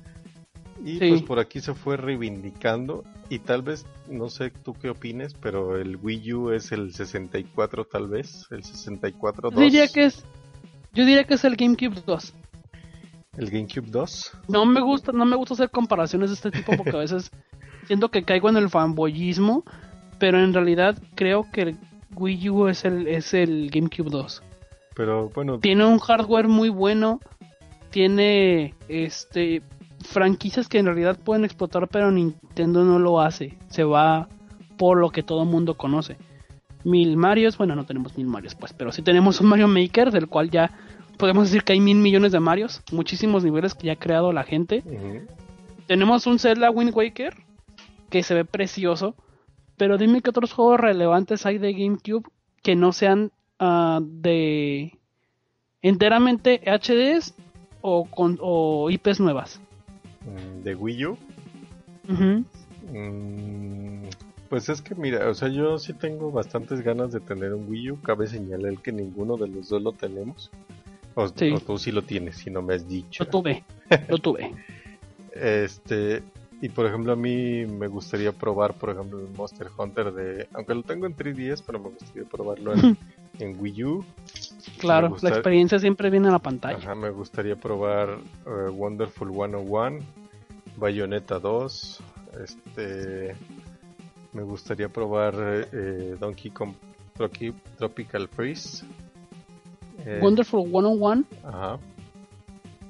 y 0.84 0.98
Sí. 0.98 1.08
pues 1.10 1.22
por 1.22 1.38
aquí 1.38 1.60
se 1.60 1.74
fue 1.74 1.96
reivindicando 1.96 3.04
y 3.30 3.38
tal 3.38 3.62
vez 3.62 3.86
no 4.08 4.28
sé 4.28 4.50
tú 4.50 4.74
qué 4.74 4.90
opines 4.90 5.34
pero 5.34 5.76
el 5.76 5.96
Wii 5.96 6.32
U 6.34 6.50
es 6.50 6.72
el 6.72 6.92
64 6.92 7.84
tal 7.84 8.08
vez 8.08 8.46
el 8.50 8.64
64 8.64 9.50
Yo 9.52 9.60
diría 9.60 9.86
que 9.88 10.04
es, 10.06 10.24
yo 10.92 11.04
diría 11.04 11.24
que 11.24 11.34
es 11.34 11.44
el 11.44 11.56
GameCube 11.56 12.02
2. 12.04 12.34
el 13.38 13.50
GameCube 13.50 13.86
2 13.90 14.32
No 14.48 14.66
me 14.66 14.80
gusta, 14.80 15.12
no 15.12 15.24
me 15.24 15.36
gusta 15.36 15.54
hacer 15.54 15.70
comparaciones 15.70 16.30
de 16.30 16.34
este 16.34 16.50
tipo 16.50 16.76
porque 16.76 16.96
a 16.96 17.00
veces 17.00 17.30
siento 17.86 18.10
que 18.10 18.24
caigo 18.24 18.48
en 18.48 18.56
el 18.56 18.68
fanboyismo, 18.68 19.64
pero 20.18 20.38
en 20.42 20.52
realidad 20.52 20.96
creo 21.14 21.46
que 21.52 21.62
el 21.62 21.76
Wii 22.16 22.50
U 22.50 22.68
es 22.68 22.84
el, 22.84 23.06
es 23.08 23.32
el 23.34 23.70
GameCube 23.70 24.10
2. 24.10 24.42
pero 24.94 25.30
bueno 25.30 25.58
Tiene 25.60 25.86
un 25.86 25.98
hardware 25.98 26.48
muy 26.48 26.68
bueno, 26.68 27.20
tiene 27.90 28.74
este 28.88 29.62
franquicias 30.12 30.68
que 30.68 30.78
en 30.78 30.86
realidad 30.86 31.18
pueden 31.18 31.44
explotar, 31.44 31.88
pero 31.88 32.10
Nintendo 32.10 32.84
no 32.84 32.98
lo 32.98 33.20
hace. 33.20 33.58
Se 33.68 33.84
va 33.84 34.28
por 34.76 34.98
lo 34.98 35.10
que 35.10 35.22
todo 35.22 35.42
el 35.42 35.48
mundo 35.48 35.76
conoce. 35.76 36.16
Mil 36.84 37.16
Marios, 37.16 37.56
bueno, 37.58 37.76
no 37.76 37.84
tenemos 37.84 38.16
mil 38.16 38.26
Marios, 38.26 38.54
pues, 38.54 38.72
pero 38.72 38.92
sí 38.92 39.02
tenemos 39.02 39.40
un 39.40 39.48
Mario 39.48 39.68
Maker, 39.68 40.10
del 40.10 40.28
cual 40.28 40.50
ya 40.50 40.70
podemos 41.16 41.44
decir 41.44 41.62
que 41.62 41.74
hay 41.74 41.80
mil 41.80 41.98
millones 41.98 42.32
de 42.32 42.40
Marios, 42.40 42.82
muchísimos 42.90 43.44
niveles 43.44 43.74
que 43.74 43.86
ya 43.86 43.92
ha 43.92 43.96
creado 43.96 44.32
la 44.32 44.42
gente. 44.42 44.82
Tenemos 45.86 46.26
un 46.26 46.38
Zelda 46.38 46.70
Wind 46.70 46.94
Waker 46.94 47.34
que 48.10 48.22
se 48.22 48.34
ve 48.34 48.44
precioso, 48.44 49.14
pero 49.76 49.98
dime 49.98 50.20
qué 50.20 50.30
otros 50.30 50.52
juegos 50.52 50.80
relevantes 50.80 51.46
hay 51.46 51.58
de 51.58 51.72
GameCube 51.72 52.28
que 52.62 52.76
no 52.76 52.92
sean 52.92 53.30
ah, 53.58 54.00
de 54.02 54.98
enteramente 55.80 56.60
HDs 56.66 57.34
o 57.80 58.04
con 58.04 58.38
o 58.40 58.90
IPs 58.90 59.20
nuevas. 59.20 59.60
Mm, 60.26 60.62
de 60.62 60.74
Wii 60.74 61.06
U. 61.06 61.18
Mm, 62.92 64.02
Pues 64.48 64.68
es 64.68 64.82
que 64.82 64.94
mira, 64.94 65.30
o 65.30 65.34
sea, 65.34 65.48
yo 65.48 65.78
sí 65.78 65.94
tengo 65.94 66.30
bastantes 66.30 66.82
ganas 66.82 67.10
de 67.10 67.20
tener 67.20 67.54
un 67.54 67.66
Wii 67.70 67.92
U. 67.92 68.00
Cabe 68.02 68.26
señalar 68.26 68.76
que 68.82 68.92
ninguno 68.92 69.38
de 69.38 69.48
los 69.48 69.70
dos 69.70 69.80
lo 69.82 69.92
tenemos. 69.92 70.50
O, 71.14 71.26
Sí. 71.28 71.50
o 71.52 71.58
tú 71.60 71.78
sí 71.78 71.90
lo 71.90 72.02
tienes, 72.02 72.36
si 72.36 72.50
no 72.50 72.60
me 72.60 72.74
has 72.74 72.86
dicho. 72.86 73.24
Lo 73.24 73.30
tuve, 73.30 73.64
lo 74.08 74.18
tuve. 74.18 74.52
Este, 75.34 76.22
y 76.60 76.68
por 76.68 76.84
ejemplo, 76.86 77.12
a 77.12 77.16
mí 77.16 77.64
me 77.64 77.86
gustaría 77.88 78.32
probar, 78.32 78.74
por 78.74 78.90
ejemplo, 78.90 79.20
el 79.20 79.28
Monster 79.34 79.68
Hunter 79.76 80.12
de. 80.12 80.46
Aunque 80.52 80.74
lo 80.74 80.82
tengo 80.82 81.06
en 81.06 81.16
3DS, 81.16 81.62
pero 81.66 81.78
me 81.78 81.88
gustaría 81.88 82.24
probarlo 82.24 82.74
en, 82.74 82.98
en 83.38 83.60
Wii 83.60 83.84
U. 83.84 84.04
Claro, 84.78 85.10
gusta- 85.10 85.28
la 85.30 85.34
experiencia 85.36 85.78
siempre 85.78 86.10
viene 86.10 86.28
a 86.28 86.32
la 86.32 86.38
pantalla. 86.38 86.78
Ajá, 86.78 86.94
me 86.94 87.10
gustaría 87.10 87.56
probar 87.56 88.18
eh, 88.46 88.70
Wonderful 88.70 89.30
101, 89.30 89.98
Bayonetta 90.76 91.38
2, 91.38 92.00
este 92.44 93.36
me 94.32 94.42
gustaría 94.42 94.88
probar 94.88 95.34
eh, 95.72 96.16
Donkey 96.18 96.50
Kong 96.50 96.72
Tropi- 97.16 97.54
Tropical 97.76 98.28
Freeze. 98.28 98.84
Eh, 100.04 100.18
Wonderful 100.22 100.62
101, 100.70 101.24
Ajá, 101.44 101.78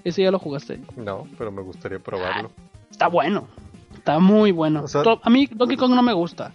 ese 0.05 0.23
ya 0.23 0.31
lo 0.31 0.39
jugaste. 0.39 0.81
no, 0.97 1.27
pero 1.37 1.51
me 1.51 1.63
gustaría 1.63 1.99
probarlo. 1.99 2.51
Está 2.91 3.09
bueno, 3.09 3.49
está 3.95 4.19
muy 4.19 4.53
bueno. 4.53 4.85
O 4.85 4.89
sea- 4.89 5.03
To- 5.03 5.21
a 5.23 5.31
mí 5.31 5.47
Donkey 5.47 5.77
Kong 5.77 5.95
no 5.95 6.03
me 6.03 6.13
gusta, 6.13 6.53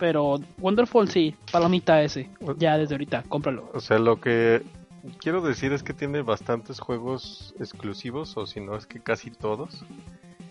pero 0.00 0.40
Wonderful 0.58 1.08
sí, 1.10 1.36
palomita 1.52 2.02
ese. 2.02 2.30
Ya 2.56 2.78
desde 2.78 2.94
ahorita, 2.94 3.22
cómpralo. 3.28 3.70
O 3.74 3.80
sea, 3.80 3.98
lo 3.98 4.18
que 4.18 4.62
quiero 5.18 5.42
decir 5.42 5.72
es 5.72 5.82
que 5.82 5.92
tiene 5.92 6.22
bastantes 6.22 6.80
juegos 6.80 7.54
exclusivos, 7.60 8.36
o 8.38 8.46
si 8.46 8.60
no 8.60 8.76
es 8.76 8.86
que 8.86 8.98
casi 8.98 9.30
todos. 9.30 9.84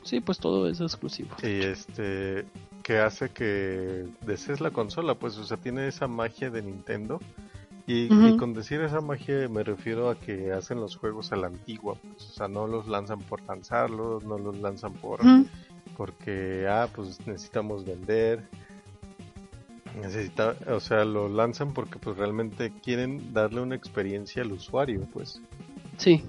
Sí, 0.03 0.21
pues 0.21 0.37
todo 0.37 0.69
es 0.69 0.79
exclusivo. 0.79 1.35
Y 1.41 1.63
este 1.63 2.45
que 2.83 2.99
hace 2.99 3.29
que 3.29 4.07
desees 4.21 4.61
la 4.61 4.71
consola, 4.71 5.15
pues, 5.15 5.37
o 5.37 5.43
sea, 5.43 5.57
tiene 5.57 5.87
esa 5.87 6.07
magia 6.07 6.49
de 6.49 6.61
Nintendo. 6.61 7.19
Y, 7.87 8.07
con 8.37 8.53
decir 8.53 8.81
esa 8.81 9.01
magia 9.01 9.49
me 9.49 9.63
refiero 9.63 10.11
a 10.11 10.15
que 10.15 10.51
hacen 10.51 10.79
los 10.79 10.95
juegos 10.95 11.31
a 11.31 11.35
la 11.35 11.47
antigua, 11.47 11.95
pues, 11.95 12.29
o 12.29 12.33
sea, 12.33 12.47
no 12.47 12.67
los 12.67 12.87
lanzan 12.87 13.17
por 13.17 13.41
lanzarlos, 13.41 14.23
no 14.25 14.37
los 14.37 14.59
lanzan 14.59 14.93
por 14.93 15.21
porque 15.97 16.65
ah, 16.69 16.87
pues 16.95 17.19
necesitamos 17.27 17.83
vender. 17.83 18.47
Necesita, 19.95 20.55
o 20.67 20.79
sea, 20.79 21.05
lo 21.05 21.29
lanzan 21.29 21.73
porque 21.73 21.99
pues 21.99 22.17
realmente 22.17 22.71
quieren 22.83 23.33
darle 23.33 23.61
una 23.61 23.75
experiencia 23.75 24.43
al 24.43 24.51
usuario, 24.51 25.07
pues. 25.13 25.41
Sí, 25.97 26.23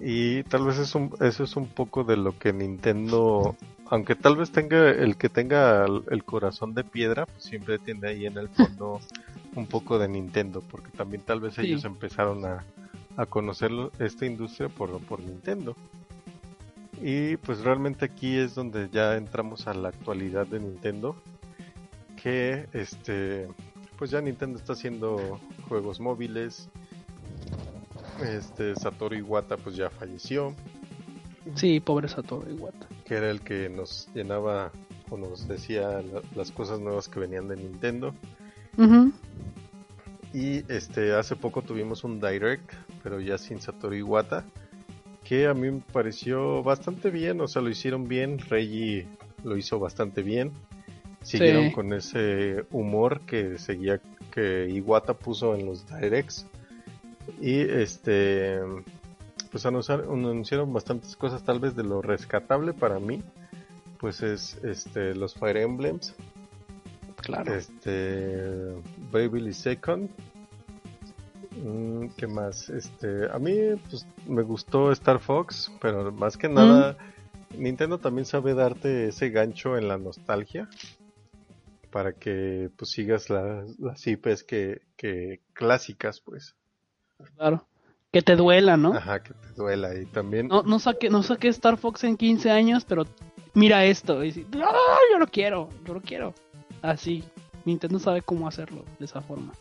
Y 0.00 0.42
tal 0.44 0.64
vez 0.66 0.78
es 0.78 0.94
un, 0.94 1.10
eso 1.20 1.44
es 1.44 1.56
un 1.56 1.66
poco 1.66 2.04
de 2.04 2.16
lo 2.16 2.38
que 2.38 2.52
Nintendo, 2.52 3.56
aunque 3.86 4.14
tal 4.14 4.36
vez 4.36 4.50
tenga 4.50 4.90
el 4.90 5.16
que 5.16 5.28
tenga 5.28 5.84
el, 5.84 6.24
corazón 6.24 6.74
de 6.74 6.84
piedra, 6.84 7.26
pues 7.26 7.44
siempre 7.44 7.78
tiene 7.78 8.08
ahí 8.08 8.26
en 8.26 8.38
el 8.38 8.48
fondo 8.48 9.00
un 9.56 9.66
poco 9.66 9.98
de 9.98 10.08
Nintendo, 10.08 10.62
porque 10.70 10.90
también 10.90 11.22
tal 11.22 11.40
vez 11.40 11.54
Sí. 11.54 11.62
ellos 11.62 11.84
empezaron 11.84 12.44
a, 12.44 12.64
a 13.16 13.26
conocer 13.26 13.70
esta 13.98 14.26
industria 14.26 14.68
por, 14.68 14.98
por 15.00 15.20
Nintendo. 15.20 15.74
Y 17.02 17.36
pues 17.38 17.60
realmente 17.60 18.04
aquí 18.04 18.36
es 18.36 18.54
donde 18.54 18.88
ya 18.90 19.16
entramos 19.16 19.66
a 19.66 19.74
la 19.74 19.88
actualidad 19.88 20.46
de 20.46 20.60
Nintendo, 20.60 21.16
que 22.22 22.66
este, 22.72 23.48
pues 23.98 24.10
ya 24.10 24.20
Nintendo 24.20 24.58
está 24.58 24.72
haciendo 24.74 25.38
juegos 25.68 26.00
móviles, 26.00 26.68
este 28.22 28.74
Satoru 28.76 29.16
Iwata 29.16 29.56
pues 29.56 29.76
ya 29.76 29.88
falleció, 29.90 30.54
sí, 31.54 31.80
pobre 31.80 32.08
Satoru 32.08 32.50
Iwata. 32.50 32.86
que 33.04 33.14
era 33.14 33.30
el 33.30 33.40
que 33.40 33.68
nos 33.68 34.08
llenaba 34.14 34.70
o 35.10 35.16
nos 35.16 35.48
decía 35.48 36.02
la- 36.02 36.22
las 36.36 36.50
cosas 36.52 36.78
nuevas 36.80 37.08
que 37.08 37.18
venían 37.20 37.48
de 37.48 37.56
Nintendo. 37.56 38.14
Y 40.32 40.58
este 40.72 41.12
hace 41.14 41.34
poco 41.34 41.62
tuvimos 41.62 42.04
un 42.04 42.20
direct, 42.20 42.72
pero 43.02 43.20
ya 43.20 43.36
sin 43.36 43.60
Satoru 43.60 43.96
Iwata, 43.96 44.44
que 45.24 45.46
a 45.48 45.54
mí 45.54 45.70
me 45.70 45.80
pareció 45.92 46.62
bastante 46.62 47.10
bien, 47.10 47.40
o 47.40 47.48
sea, 47.48 47.62
lo 47.62 47.68
hicieron 47.70 48.06
bien, 48.06 48.38
Reggie 48.38 49.06
lo 49.42 49.56
hizo 49.56 49.80
bastante 49.80 50.22
bien. 50.22 50.52
Siguieron 51.22 51.66
Sí. 51.68 51.72
con 51.72 51.92
ese 51.92 52.64
humor 52.70 53.20
que 53.22 53.58
seguía 53.58 54.00
que 54.32 54.68
Iwata 54.70 55.14
puso 55.14 55.54
en 55.54 55.66
los 55.66 55.86
directs. 55.88 56.46
Y 57.40 57.60
este 57.60 58.58
pues 59.52 59.66
anunciar- 59.66 60.04
anunciaron 60.04 60.72
bastantes 60.72 61.16
cosas 61.16 61.42
tal 61.42 61.58
vez 61.60 61.74
de 61.74 61.82
lo 61.82 62.00
rescatable 62.02 62.72
para 62.72 62.98
mí 63.00 63.22
pues 63.98 64.22
es 64.22 64.56
este 64.62 65.14
los 65.14 65.34
Fire 65.34 65.56
Emblems 65.58 66.14
Claro. 67.16 67.54
este 67.54 68.72
Bravely 69.12 69.52
Second 69.52 70.08
Mm, 71.62 72.08
¿Qué 72.16 72.26
más? 72.26 72.70
Este, 72.70 73.26
a 73.30 73.38
mí 73.38 73.54
pues 73.90 74.06
me 74.26 74.40
gustó 74.42 74.92
Star 74.92 75.18
Fox, 75.18 75.70
pero 75.80 76.10
más 76.12 76.36
que 76.36 76.48
nada 76.48 76.96
Nintendo 77.58 77.98
también 77.98 78.24
sabe 78.24 78.54
darte 78.54 79.08
ese 79.08 79.30
gancho 79.30 79.76
en 79.76 79.88
la 79.88 79.98
nostalgia 79.98 80.68
para 81.90 82.12
que 82.12 82.70
pues 82.76 82.90
sigas 82.92 83.28
las, 83.30 83.78
las 83.78 84.06
IPs 84.06 84.44
que, 84.44 84.82
que 84.96 85.40
clásicas 85.52 86.20
pues. 86.20 86.54
Claro. 87.36 87.66
Que 88.12 88.22
te 88.22 88.34
duela, 88.34 88.76
¿no? 88.76 88.92
Ajá, 88.94 89.22
que 89.22 89.34
te 89.34 89.52
duela 89.56 89.94
y 89.96 90.04
también 90.06 90.48
No, 90.48 90.62
no 90.62 90.78
saqué, 90.80 91.10
no 91.10 91.22
saqué 91.22 91.48
Star 91.48 91.76
Fox 91.76 92.02
en 92.04 92.16
15 92.16 92.50
años, 92.50 92.84
pero 92.84 93.04
mira 93.54 93.84
esto. 93.84 94.24
Y 94.24 94.32
dices, 94.32 94.46
"Ah, 94.64 94.98
yo 95.12 95.18
lo 95.18 95.26
quiero, 95.28 95.68
yo 95.86 95.94
lo 95.94 96.00
quiero. 96.00 96.34
Así. 96.82 97.22
Nintendo 97.64 97.98
sabe 97.98 98.22
cómo 98.22 98.48
hacerlo 98.48 98.84
de 98.98 99.04
esa 99.04 99.20
forma. 99.20 99.52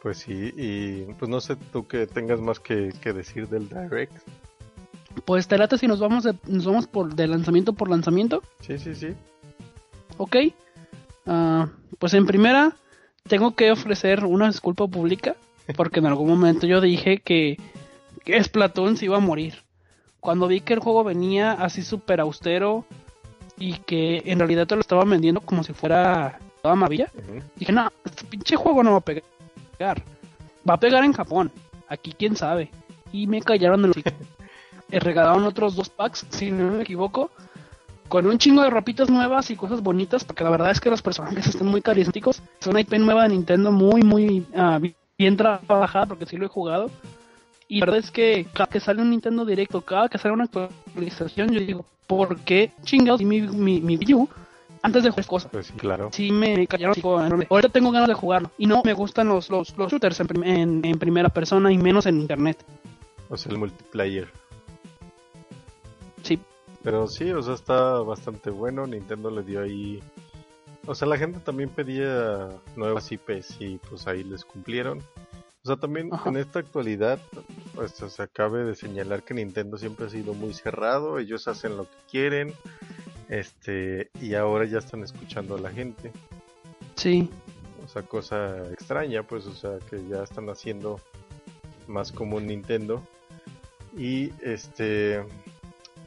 pues 0.00 0.18
sí 0.18 0.52
y 0.56 1.02
pues 1.14 1.28
no 1.28 1.40
sé 1.40 1.56
tú 1.72 1.86
que 1.88 2.06
tengas 2.06 2.40
más 2.40 2.60
que, 2.60 2.92
que 3.02 3.12
decir 3.12 3.48
del 3.48 3.68
Direct. 3.68 4.16
Pues 5.24 5.48
te 5.48 5.58
late 5.58 5.76
si 5.76 5.88
nos 5.88 5.98
vamos 5.98 6.22
de, 6.22 6.36
nos 6.46 6.64
vamos 6.64 6.86
por 6.86 7.12
de 7.14 7.26
lanzamiento 7.26 7.72
por 7.72 7.90
lanzamiento, 7.90 8.40
Sí, 8.60 8.78
sí, 8.78 8.94
sí. 8.94 9.14
¿ok? 10.16 10.36
Ah, 11.28 11.68
pues 11.98 12.14
en 12.14 12.26
primera 12.26 12.74
tengo 13.28 13.54
que 13.54 13.70
ofrecer 13.70 14.24
una 14.24 14.46
disculpa 14.46 14.86
pública 14.86 15.36
porque 15.76 16.00
en 16.00 16.06
algún 16.06 16.28
momento 16.28 16.66
yo 16.66 16.80
dije 16.80 17.18
que, 17.18 17.58
que 18.24 18.42
Splatoon 18.42 18.96
se 18.96 19.04
iba 19.04 19.18
a 19.18 19.20
morir. 19.20 19.62
Cuando 20.20 20.48
vi 20.48 20.62
que 20.62 20.72
el 20.72 20.80
juego 20.80 21.04
venía 21.04 21.52
así 21.52 21.82
súper 21.82 22.20
austero 22.20 22.86
y 23.58 23.74
que 23.80 24.22
en 24.24 24.38
realidad 24.38 24.66
te 24.66 24.74
lo 24.74 24.80
estaban 24.80 25.10
vendiendo 25.10 25.42
como 25.42 25.62
si 25.62 25.74
fuera 25.74 26.38
toda 26.62 26.74
maravilla. 26.74 27.10
Dije, 27.56 27.72
no, 27.72 27.92
este 28.04 28.24
pinche 28.24 28.56
juego 28.56 28.82
no 28.82 28.92
va 28.92 28.98
a 28.98 29.00
pegar. 29.00 30.02
Va 30.68 30.74
a 30.74 30.80
pegar 30.80 31.04
en 31.04 31.12
Japón. 31.12 31.52
Aquí 31.88 32.14
quién 32.18 32.36
sabe. 32.36 32.70
Y 33.12 33.26
me 33.26 33.42
callaron 33.42 33.84
el. 33.84 33.92
Eh, 34.90 35.00
regalaron 35.00 35.44
otros 35.44 35.76
dos 35.76 35.90
packs, 35.90 36.24
si 36.30 36.50
no 36.50 36.70
me 36.70 36.82
equivoco. 36.82 37.30
Con 38.08 38.26
un 38.26 38.38
chingo 38.38 38.62
de 38.62 38.70
ropitas 38.70 39.10
nuevas 39.10 39.50
y 39.50 39.56
cosas 39.56 39.82
bonitas, 39.82 40.24
porque 40.24 40.44
la 40.44 40.50
verdad 40.50 40.70
es 40.70 40.80
que 40.80 40.90
los 40.90 41.02
personajes 41.02 41.46
están 41.46 41.68
muy 41.68 41.82
carismáticos. 41.82 42.42
Es 42.60 42.66
una 42.66 42.80
IP 42.80 42.94
nueva 42.94 43.24
de 43.24 43.30
Nintendo 43.30 43.70
muy, 43.70 44.02
muy 44.02 44.46
ah, 44.56 44.80
bien 45.16 45.36
trabajada, 45.36 46.06
porque 46.06 46.26
sí 46.26 46.36
lo 46.36 46.46
he 46.46 46.48
jugado. 46.48 46.90
Y 47.68 47.80
la 47.80 47.86
verdad 47.86 48.00
es 48.00 48.10
que 48.10 48.46
cada 48.52 48.68
que 48.68 48.80
sale 48.80 49.02
un 49.02 49.10
Nintendo 49.10 49.44
Directo, 49.44 49.82
cada 49.82 50.08
que 50.08 50.18
sale 50.18 50.32
una 50.32 50.44
actualización, 50.44 51.50
yo 51.50 51.60
digo, 51.60 51.84
¿por 52.06 52.38
qué 52.40 52.72
chingados 52.82 53.20
y 53.20 53.26
mi, 53.26 53.42
mi, 53.42 53.80
mi 53.80 53.96
Wii 53.96 54.14
U 54.14 54.28
antes 54.82 55.04
de 55.04 55.10
jugar 55.10 55.26
cosas? 55.26 55.50
Pues 55.52 55.66
sí, 55.66 55.74
claro. 55.74 56.08
Sí 56.12 56.32
me 56.32 56.66
callaron 56.66 56.96
enorme. 56.96 57.46
Ahorita 57.50 57.68
tengo 57.68 57.90
ganas 57.90 58.08
de 58.08 58.14
jugarlo. 58.14 58.50
Y 58.56 58.66
no 58.66 58.80
me 58.84 58.94
gustan 58.94 59.28
los, 59.28 59.50
los, 59.50 59.76
los 59.76 59.92
shooters 59.92 60.20
en, 60.20 60.44
en, 60.44 60.84
en 60.84 60.98
primera 60.98 61.28
persona 61.28 61.70
y 61.70 61.76
menos 61.76 62.06
en 62.06 62.20
internet. 62.20 62.64
O 63.28 63.36
sea, 63.36 63.52
el 63.52 63.58
multiplayer. 63.58 64.28
Pero 66.88 67.06
sí, 67.06 67.30
o 67.32 67.42
sea, 67.42 67.52
está 67.52 68.00
bastante 68.00 68.48
bueno. 68.48 68.86
Nintendo 68.86 69.30
le 69.30 69.42
dio 69.42 69.60
ahí. 69.60 70.02
O 70.86 70.94
sea, 70.94 71.06
la 71.06 71.18
gente 71.18 71.38
también 71.38 71.68
pedía 71.68 72.48
nuevas 72.76 73.12
IPs 73.12 73.56
y 73.60 73.76
pues 73.76 74.06
ahí 74.06 74.24
les 74.24 74.42
cumplieron. 74.42 75.00
O 75.64 75.66
sea, 75.66 75.76
también 75.76 76.08
Ajá. 76.10 76.30
en 76.30 76.38
esta 76.38 76.60
actualidad, 76.60 77.18
pues 77.74 77.92
se 77.92 78.22
acabe 78.22 78.64
de 78.64 78.74
señalar 78.74 79.22
que 79.22 79.34
Nintendo 79.34 79.76
siempre 79.76 80.06
ha 80.06 80.08
sido 80.08 80.32
muy 80.32 80.54
cerrado. 80.54 81.18
Ellos 81.18 81.46
hacen 81.46 81.76
lo 81.76 81.84
que 81.84 81.96
quieren. 82.10 82.54
Este, 83.28 84.10
y 84.22 84.32
ahora 84.32 84.64
ya 84.64 84.78
están 84.78 85.02
escuchando 85.02 85.56
a 85.56 85.60
la 85.60 85.70
gente. 85.70 86.10
sí. 86.96 87.28
O 87.84 87.88
sea, 87.90 88.02
cosa 88.02 88.72
extraña, 88.72 89.24
pues, 89.24 89.46
o 89.46 89.52
sea, 89.52 89.78
que 89.90 90.08
ya 90.08 90.22
están 90.22 90.48
haciendo 90.48 91.02
más 91.86 92.12
común 92.12 92.46
Nintendo. 92.46 93.06
Y 93.94 94.32
este, 94.42 95.22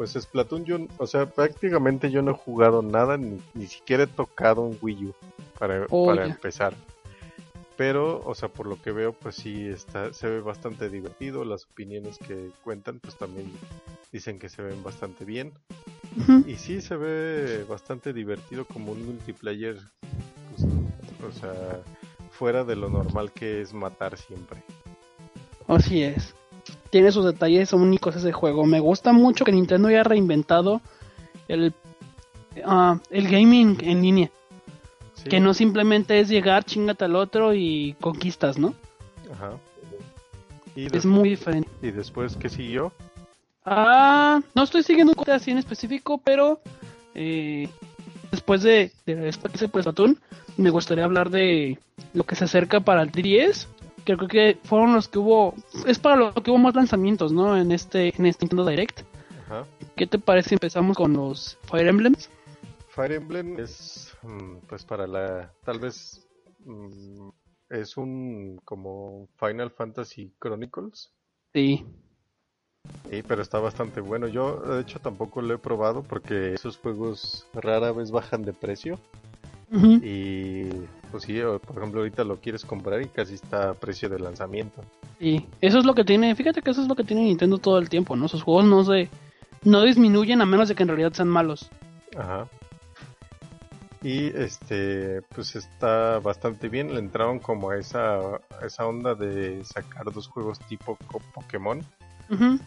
pues 0.02 0.14
Splatoon, 0.14 0.66
yo, 0.66 0.80
o 0.98 1.06
sea, 1.06 1.28
prácticamente 1.28 2.10
yo 2.10 2.24
no 2.24 2.32
he 2.32 2.34
jugado 2.34 2.82
nada, 2.82 3.18
ni, 3.18 3.40
ni 3.54 3.68
siquiera 3.68 4.06
he 4.06 4.08
tocado 4.08 4.64
un 4.64 4.76
Wii 4.82 5.06
U 5.06 5.16
para, 5.60 5.86
Oh, 5.92 6.08
para 6.08 6.26
empezar. 6.26 6.74
Pero, 7.78 8.20
o 8.26 8.34
sea, 8.34 8.50
por 8.50 8.66
lo 8.66 8.82
que 8.82 8.92
veo, 8.92 9.14
pues 9.14 9.36
sí, 9.36 9.68
está, 9.68 10.12
se 10.12 10.28
ve 10.28 10.42
bastante 10.42 10.90
divertido. 10.90 11.46
Las 11.46 11.66
opiniones 11.66 12.18
que 12.18 12.50
cuentan, 12.64 13.00
pues 13.00 13.16
también 13.16 13.52
dicen 14.12 14.40
que 14.40 14.50
se 14.50 14.64
ven 14.64 14.82
bastante 14.82 15.24
bien. 15.24 15.54
Y 16.48 16.56
sí 16.56 16.82
se 16.82 16.96
ve 16.96 17.64
bastante 17.70 18.12
divertido 18.12 18.66
como 18.66 18.94
un 18.94 19.06
multiplayer, 19.06 19.78
pues, 20.50 21.32
o 21.32 21.40
sea, 21.40 21.84
fuera 22.32 22.64
de 22.64 22.76
lo 22.76 22.90
normal 22.90 23.32
que 23.34 23.62
es 23.62 23.72
matar 23.72 24.18
siempre. 24.18 24.64
Así 25.68 26.02
es. 26.02 26.34
Tiene 26.92 27.12
sus 27.12 27.26
detalles 27.26 27.74
únicos 27.74 28.16
ese 28.16 28.32
juego. 28.32 28.66
Me 28.66 28.80
gusta 28.80 29.14
mucho 29.14 29.44
que 29.46 29.52
Nintendo 29.52 29.88
haya 29.88 30.04
reinventado 30.04 30.82
el, 31.48 31.74
ah, 32.66 33.00
el 33.10 33.28
gaming 33.28 33.78
en 33.82 34.02
línea. 34.02 34.30
Sí, 35.16 35.30
Que 35.30 35.40
no 35.40 35.54
simplemente 35.54 36.20
es 36.20 36.30
llegar, 36.30 36.64
chingate 36.66 37.06
al 37.06 37.16
otro 37.16 37.54
y 37.54 37.96
conquistas, 38.00 38.58
¿no? 38.60 38.76
Ajá. 39.32 39.54
Y, 40.76 40.96
Es 40.96 41.06
muy 41.06 41.30
diferente. 41.30 41.70
y 41.82 41.92
después, 41.92 42.36
¿qué 42.36 42.50
siguió? 42.50 42.92
Ah, 43.66 44.42
no 44.54 44.64
estoy 44.64 44.84
siguiendo 44.84 45.12
un 45.12 45.16
corte 45.16 45.32
así 45.32 45.52
en 45.52 45.58
específico, 45.60 46.20
pero 46.24 46.60
eh, 47.14 47.70
después 48.32 48.64
de, 48.64 48.92
de 49.06 49.30
esto 49.30 49.50
que 49.50 50.16
me 50.58 50.70
gustaría 50.70 51.06
hablar 51.06 51.30
de 51.30 51.78
lo 52.14 52.24
que 52.26 52.36
se 52.36 52.46
acerca 52.46 52.80
para 52.80 53.04
el 53.04 53.12
10. 53.12 53.68
Creo 54.04 54.28
que 54.28 54.58
fueron 54.64 54.94
los 54.94 55.08
que 55.08 55.20
hubo, 55.20 55.56
es 55.86 56.00
para 56.00 56.16
lo 56.16 56.34
que 56.34 56.52
hubo 56.52 56.58
más 56.58 56.76
lanzamientos, 56.76 57.32
¿no? 57.32 57.58
En 57.58 57.72
este, 57.72 58.14
en 58.18 58.26
este 58.26 58.46
Nintendo 58.46 58.66
Direct. 58.66 59.02
Ajá. 59.46 59.66
¿Qué 59.96 60.08
te 60.08 60.20
parece 60.20 60.50
si 60.50 60.56
empezamos 60.56 60.98
con 60.98 61.14
los 61.14 61.58
Fire 61.64 61.88
Emblems? 61.88 62.30
Fire 62.90 63.14
Emblem 63.14 63.60
es, 63.60 64.14
mm, 64.24 64.58
pues 64.68 64.84
para 64.84 65.08
la, 65.08 65.54
tal 65.64 65.80
vez, 65.80 66.28
mm, 66.66 67.30
es 67.70 67.98
un 67.98 68.60
como 68.66 69.30
Final 69.38 69.72
Fantasy 69.72 70.34
Chronicles. 70.40 71.12
Sí. 71.54 71.86
Sí, 73.10 73.24
pero 73.28 73.42
está 73.42 73.60
bastante 73.60 74.02
bueno. 74.02 74.28
Yo, 74.28 74.60
de 74.60 74.82
hecho, 74.82 75.00
tampoco 75.00 75.42
lo 75.42 75.54
he 75.54 75.58
probado 75.58 76.04
porque 76.04 76.54
esos 76.54 76.78
juegos 76.78 77.48
rara 77.54 77.92
vez 77.92 78.12
bajan 78.12 78.44
de 78.44 78.54
precio. 78.54 79.00
Y 79.74 80.66
pues 81.12 81.24
sí, 81.24 81.40
por 81.66 81.78
ejemplo, 81.78 82.02
ahorita 82.02 82.24
lo 82.24 82.38
quieres 82.38 82.66
comprar 82.66 83.02
y 83.02 83.08
casi 83.08 83.36
está 83.36 83.70
a 83.70 83.74
precio 83.74 84.10
de 84.10 84.20
lanzamiento. 84.20 84.84
Sí. 85.20 85.46
Eso 85.62 85.80
es 85.80 85.86
lo 85.86 85.94
que 85.94 86.04
tiene, 86.04 86.36
fíjate 86.36 86.62
que 86.62 86.72
eso 86.72 86.82
es 86.82 86.88
lo 86.88 86.96
que 86.96 87.04
tiene 87.04 87.24
Nintendo 87.24 87.58
todo 87.58 87.78
el 87.78 87.90
tiempo, 87.90 88.16
¿no? 88.16 88.28
Sus 88.28 88.44
juegos 88.44 88.66
no 88.66 88.84
se, 88.84 89.10
no 89.64 89.84
disminuyen 89.84 90.42
a 90.42 90.46
menos 90.46 90.68
de 90.68 90.76
que 90.76 90.84
en 90.84 90.90
realidad 90.90 91.14
sean 91.14 91.30
malos. 91.30 91.70
Ajá. 92.18 92.48
Y 94.04 94.28
este, 94.36 95.22
pues 95.34 95.56
está 95.56 96.20
bastante 96.20 96.70
bien. 96.70 96.94
Le 96.94 97.00
entraron 97.00 97.40
como 97.40 97.70
a 97.70 97.78
esa, 97.78 98.18
a 98.18 98.66
esa 98.66 98.86
onda 98.88 99.14
de 99.14 99.64
sacar 99.64 100.12
dos 100.12 100.28
juegos 100.28 100.60
tipo 100.68 100.98
Pokémon. 101.34 101.86
Ujú. 102.30 102.60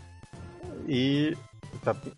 Y, 0.86 1.32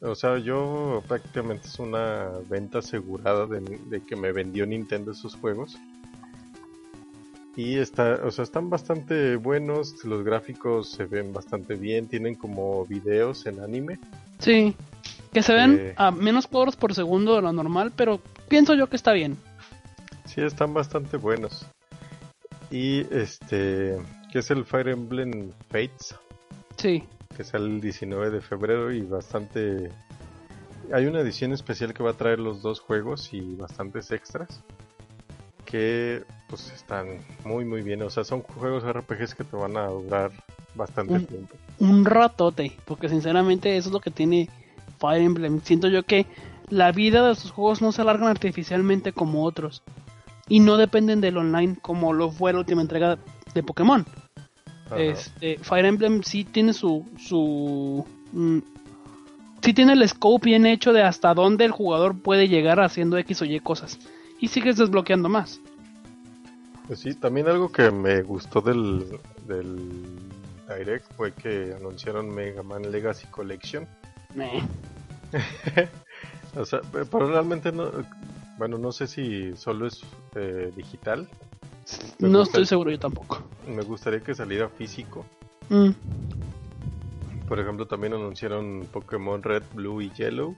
o 0.01 0.15
sea, 0.15 0.39
yo 0.39 1.03
prácticamente 1.09 1.67
es 1.69 1.79
una 1.79 2.29
venta 2.49 2.79
asegurada 2.79 3.47
de, 3.47 3.61
de 3.61 4.01
que 4.01 4.17
me 4.17 4.33
vendió 4.33 4.67
Nintendo 4.67 5.13
esos 5.13 5.35
juegos. 5.37 5.77
Y 7.57 7.79
está, 7.79 8.21
o 8.23 8.31
sea, 8.31 8.45
están 8.45 8.69
bastante 8.69 9.37
buenos, 9.37 10.05
los 10.05 10.23
gráficos 10.25 10.91
se 10.91 11.07
ven 11.07 11.33
bastante 11.33 11.75
bien, 11.75 12.07
tienen 12.07 12.35
como 12.35 12.85
videos 12.85 13.47
en 13.47 13.61
anime. 13.61 13.99
Sí, 14.39 14.77
que 15.33 15.43
se 15.43 15.55
ven 15.55 15.79
Eh. 15.81 15.95
a 15.97 16.11
menos 16.11 16.47
cuadros 16.47 16.77
por 16.77 16.95
segundo 16.95 17.35
de 17.35 17.41
lo 17.43 17.53
normal, 17.55 17.93
pero 17.97 18.21
pienso 18.49 18.75
yo 18.75 18.89
que 18.91 18.97
está 18.97 19.13
bien. 19.13 19.39
Sí, 20.27 20.43
están 20.43 20.75
bastante 20.75 21.17
buenos. 21.17 21.65
Y 22.71 23.01
este, 23.15 23.97
que 24.31 24.41
es 24.41 24.51
el 24.51 24.65
Fire 24.67 24.89
Emblem 24.89 25.51
Fates, 25.71 26.15
Sí, 26.77 27.05
que 27.37 27.45
sale 27.45 27.67
el 27.67 27.81
19 27.81 28.31
de 28.31 28.41
febrero 28.41 28.93
y 28.93 29.03
bastante... 29.03 29.91
Hay 30.93 31.07
una 31.07 31.21
edición 31.21 31.53
especial 31.53 31.93
que 31.93 32.03
va 32.03 32.11
a 32.11 32.15
traer 32.15 32.39
los 32.39 32.63
dos 32.63 32.81
juegos 32.81 33.33
y 33.35 33.41
bastantes 33.57 34.11
extras 34.13 34.63
que 35.65 36.23
pues 36.49 36.71
están 36.73 37.07
muy 37.45 37.65
muy 37.65 37.83
bien. 37.83 38.03
O 38.03 38.11
sea, 38.11 38.23
son 38.25 38.43
juegos 38.43 38.85
RPGs 38.85 39.35
que 39.35 39.43
te 39.45 39.57
van 39.57 39.77
a 39.77 39.87
durar 39.89 40.31
bastante 40.77 41.15
Un- 41.15 41.27
tiempo. 41.27 41.57
un 41.81 42.05
ratote, 42.05 42.77
porque 42.85 43.09
sinceramente 43.09 43.77
eso 43.77 43.89
es 43.89 43.93
lo 43.93 44.01
que 44.01 44.13
tiene 44.13 44.49
Fire 45.01 45.23
Emblem. 45.23 45.61
Siento 45.63 45.89
yo 45.89 46.05
que 46.05 46.27
la 46.69 46.93
vida 46.93 47.27
de 47.29 47.35
sus 47.35 47.51
juegos 47.51 47.83
no 47.83 47.91
se 47.91 48.03
alargan 48.03 48.29
artificialmente 48.29 49.13
como 49.13 49.43
otros 49.45 49.83
y 50.49 50.61
no 50.61 50.77
dependen 50.77 51.21
del 51.21 51.37
online 51.37 51.77
como 51.83 52.13
lo 52.13 52.31
fue 52.31 52.53
la 52.53 52.61
última 52.61 52.83
entrega 52.83 53.19
de 53.55 53.63
Pokémon. 53.65 54.07
Ajá. 54.87 55.01
Este, 55.03 55.59
Fire 55.59 55.85
Emblem 55.87 56.23
sí 56.23 56.45
tiene 56.45 56.73
su 56.73 57.05
su 57.19 58.07
mm, 58.33 58.59
sí 59.63 59.75
tiene 59.75 59.95
el 59.95 60.09
scope 60.09 60.45
bien 60.47 60.65
hecho 60.67 60.93
de 60.93 61.03
hasta 61.03 61.35
dónde 61.35 61.65
el 61.65 61.73
jugador 61.73 62.17
puede 62.17 62.49
llegar 62.49 62.81
haciendo 62.81 63.19
X 63.19 63.43
o 63.43 63.45
Y 63.45 63.59
cosas 63.61 63.99
y 64.41 64.49
sigues 64.49 64.77
desbloqueando 64.77 65.29
más. 65.29 65.61
Pues 66.87 67.01
sí, 67.01 67.15
también 67.15 67.49
algo 67.49 67.73
que 67.73 67.91
me 67.91 68.23
gustó 68.23 68.61
del, 68.61 69.19
del 69.49 69.91
Direct 70.69 71.05
fue 71.17 71.33
que 71.33 71.75
anunciaron 71.77 72.33
Mega 72.33 72.63
Man 72.63 72.93
Legacy 72.93 73.27
Collection. 73.29 73.89
Eh, 74.39 74.63
O 76.55 76.65
sea, 76.65 76.81
pe- 76.81 77.05
pero 77.05 77.27
realmente 77.29 77.71
no, 77.73 77.91
bueno, 78.57 78.79
no 78.79 78.91
sé 78.93 79.07
si 79.07 79.55
solo 79.57 79.87
es 79.89 80.01
eh, 80.37 80.73
digital. 80.75 81.29
Me 82.19 82.29
no 82.29 82.39
gusta 82.41 82.59
estoy 82.59 82.67
seguro 82.67 82.91
yo 82.91 82.99
tampoco. 82.99 83.43
Me 83.69 83.83
gustaría 83.83 84.21
que 84.21 84.35
saliera 84.35 84.69
físico. 84.69 85.25
Mm, 85.69 85.91
Por 87.49 87.61
ejemplo, 87.61 87.87
también 87.87 88.13
anunciaron 88.15 88.87
Pokémon 88.93 89.43
Red, 89.43 89.63
Blue 89.75 90.01
y 90.03 90.11
Yellow. 90.11 90.57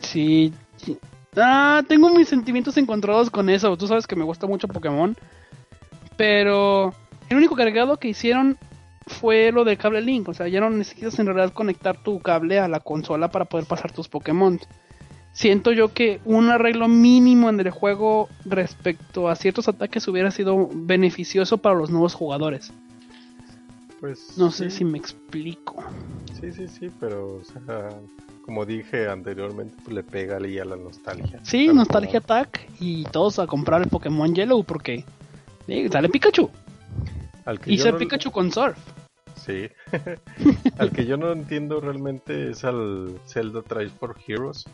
sí, 0.00 0.52
sí. 0.76 0.98
Ah, 1.36 1.82
tengo 1.86 2.10
mis 2.10 2.28
sentimientos 2.28 2.76
encontrados 2.78 3.30
con 3.30 3.48
eso. 3.50 3.76
Tú 3.76 3.86
sabes 3.86 4.06
que 4.06 4.16
me 4.16 4.24
gusta 4.24 4.46
mucho 4.46 4.66
Pokémon. 4.66 5.16
Pero 6.16 6.92
el 7.28 7.36
único 7.36 7.54
cargado 7.54 7.98
que 7.98 8.08
hicieron 8.08 8.58
fue 9.06 9.52
lo 9.52 9.64
del 9.64 9.78
cable 9.78 10.00
Link. 10.00 10.28
O 10.28 10.34
sea, 10.34 10.48
ya 10.48 10.60
no 10.60 10.70
necesitas 10.70 11.18
en 11.18 11.26
realidad 11.26 11.52
conectar 11.52 12.02
tu 12.02 12.18
cable 12.20 12.58
a 12.58 12.66
la 12.68 12.80
consola 12.80 13.30
para 13.30 13.44
poder 13.44 13.66
pasar 13.66 13.92
tus 13.92 14.08
Pokémon. 14.08 14.58
Siento 15.38 15.70
yo 15.70 15.94
que 15.94 16.20
un 16.24 16.50
arreglo 16.50 16.88
mínimo 16.88 17.48
en 17.48 17.60
el 17.60 17.70
juego 17.70 18.28
respecto 18.44 19.28
a 19.28 19.36
ciertos 19.36 19.68
ataques 19.68 20.08
hubiera 20.08 20.32
sido 20.32 20.68
beneficioso 20.72 21.58
para 21.58 21.76
los 21.76 21.90
nuevos 21.90 22.12
jugadores. 22.14 22.72
Pues 24.00 24.36
No 24.36 24.50
sé 24.50 24.68
sí, 24.68 24.78
si 24.78 24.84
me 24.84 24.98
explico. 24.98 25.76
Sí, 26.40 26.50
sí, 26.50 26.66
sí, 26.66 26.90
pero 26.98 27.36
o 27.36 27.44
sea, 27.44 27.88
como 28.44 28.66
dije 28.66 29.08
anteriormente, 29.08 29.76
pues 29.84 29.94
le 29.94 30.02
pega 30.02 30.38
ahí 30.38 30.58
a 30.58 30.64
la 30.64 30.74
nostalgia. 30.74 31.38
Sí, 31.44 31.66
Tal 31.68 31.76
Nostalgia 31.76 32.20
como- 32.20 32.34
Attack 32.34 32.70
y 32.80 33.04
todos 33.04 33.38
a 33.38 33.46
comprar 33.46 33.82
el 33.82 33.88
Pokémon 33.88 34.34
Yellow 34.34 34.64
porque 34.64 35.04
sí, 35.68 35.88
sale 35.88 36.08
Pikachu. 36.08 36.50
Al 37.44 37.60
que 37.60 37.72
Y 37.72 37.78
ser 37.78 37.92
no- 37.92 38.00
Pikachu 38.00 38.32
con 38.32 38.50
Surf. 38.50 38.76
Sí. 39.36 39.68
al 40.78 40.90
que 40.90 41.06
yo 41.06 41.16
no 41.16 41.30
entiendo 41.30 41.80
realmente 41.80 42.50
es 42.50 42.64
al 42.64 43.20
Zelda 43.28 43.62
Trials 43.62 43.92
for 43.92 44.16
Heroes. 44.26 44.64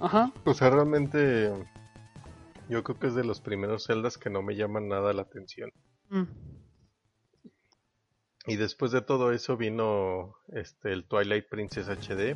Ajá. 0.00 0.32
O 0.44 0.54
sea, 0.54 0.70
realmente 0.70 1.52
yo 2.68 2.84
creo 2.84 2.98
que 2.98 3.06
es 3.08 3.14
de 3.14 3.24
los 3.24 3.40
primeros 3.40 3.84
celdas 3.84 4.18
que 4.18 4.30
no 4.30 4.42
me 4.42 4.54
llaman 4.56 4.88
nada 4.88 5.12
la 5.12 5.22
atención. 5.22 5.70
Mm. 6.10 6.24
Y 8.46 8.56
después 8.56 8.92
de 8.92 9.02
todo 9.02 9.32
eso 9.32 9.56
vino 9.56 10.36
este 10.54 10.92
el 10.92 11.04
Twilight 11.04 11.48
Princess 11.48 11.88
HD, 11.88 12.34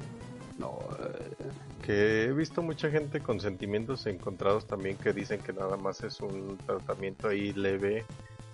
No, 0.59 0.79
eh, 1.01 1.37
que 1.85 2.25
he 2.25 2.33
visto 2.33 2.63
mucha 2.63 2.91
gente 2.91 3.21
con 3.21 3.41
sentimientos 3.41 4.07
encontrados 4.07 4.67
también 4.67 4.97
que 4.99 5.13
dicen 5.15 5.41
que 5.41 5.53
nada 5.55 5.77
más 5.79 6.03
es 6.03 6.21
un 6.21 6.59
tratamiento 6.67 7.29
ahí 7.29 7.53
leve 7.55 8.05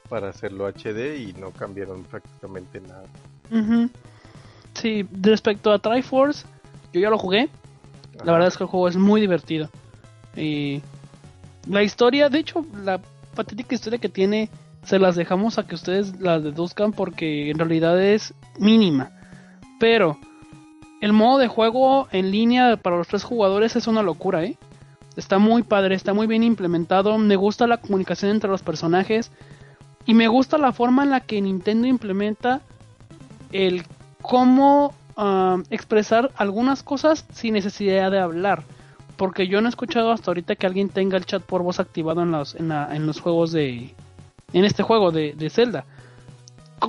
para 0.09 0.28
hacerlo 0.28 0.66
HD 0.66 1.18
y 1.18 1.32
no 1.34 1.50
cambiaron 1.50 2.04
prácticamente 2.04 2.80
nada. 2.80 3.04
ujú. 3.50 3.90
Sí, 4.74 5.06
respecto 5.20 5.72
a 5.72 5.80
Triforce, 5.80 6.46
yo 6.92 7.00
ya 7.00 7.11
lo 7.11 7.18
jugué. 7.18 7.48
La 8.24 8.32
verdad 8.32 8.48
es 8.48 8.56
que 8.56 8.64
el 8.64 8.70
juego 8.70 8.88
es 8.88 8.96
muy 8.96 9.20
divertido. 9.20 9.68
Y 10.36 10.82
la 11.68 11.82
historia, 11.82 12.28
de 12.28 12.38
hecho, 12.38 12.64
la 12.84 13.00
patética 13.34 13.74
historia 13.74 13.98
que 13.98 14.08
tiene, 14.08 14.50
se 14.84 14.98
las 14.98 15.16
dejamos 15.16 15.58
a 15.58 15.66
que 15.66 15.74
ustedes 15.74 16.20
la 16.20 16.38
deduzcan 16.40 16.92
porque 16.92 17.50
en 17.50 17.58
realidad 17.58 18.00
es 18.02 18.34
mínima. 18.58 19.10
Pero 19.78 20.18
el 21.00 21.12
modo 21.12 21.38
de 21.38 21.48
juego 21.48 22.08
en 22.10 22.30
línea 22.30 22.76
para 22.76 22.96
los 22.96 23.08
tres 23.08 23.22
jugadores 23.22 23.76
es 23.76 23.86
una 23.86 24.02
locura, 24.02 24.44
¿eh? 24.44 24.56
Está 25.16 25.38
muy 25.38 25.62
padre, 25.62 25.94
está 25.94 26.14
muy 26.14 26.26
bien 26.26 26.42
implementado. 26.42 27.18
Me 27.18 27.36
gusta 27.36 27.66
la 27.66 27.78
comunicación 27.78 28.30
entre 28.30 28.50
los 28.50 28.62
personajes. 28.62 29.32
Y 30.06 30.14
me 30.14 30.28
gusta 30.28 30.58
la 30.58 30.72
forma 30.72 31.02
en 31.02 31.10
la 31.10 31.20
que 31.20 31.40
Nintendo 31.40 31.86
implementa 31.86 32.60
el 33.52 33.84
cómo 34.22 34.94
ah, 35.18 35.58
expresar 35.68 36.30
algunas 36.36 36.82
cosas 36.82 37.26
sin 37.32 37.52
necesidad 37.52 38.10
de 38.10 38.20
hablar. 38.20 38.62
Porque 39.18 39.48
yo 39.48 39.60
no 39.60 39.66
he 39.66 39.70
escuchado 39.70 40.12
hasta 40.12 40.30
ahorita 40.30 40.54
que 40.56 40.66
alguien 40.66 40.88
tenga 40.88 41.16
el 41.18 41.26
chat 41.26 41.42
por 41.42 41.62
voz 41.62 41.80
activado 41.80 42.22
en 42.22 42.30
los, 42.30 42.54
en 42.54 42.68
la- 42.68 42.94
en 42.96 43.04
los 43.06 43.20
juegos 43.20 43.52
de. 43.52 43.92
En 44.52 44.64
este 44.64 44.82
juego 44.82 45.10
de, 45.10 45.34
de 45.34 45.50
Zelda. 45.50 45.84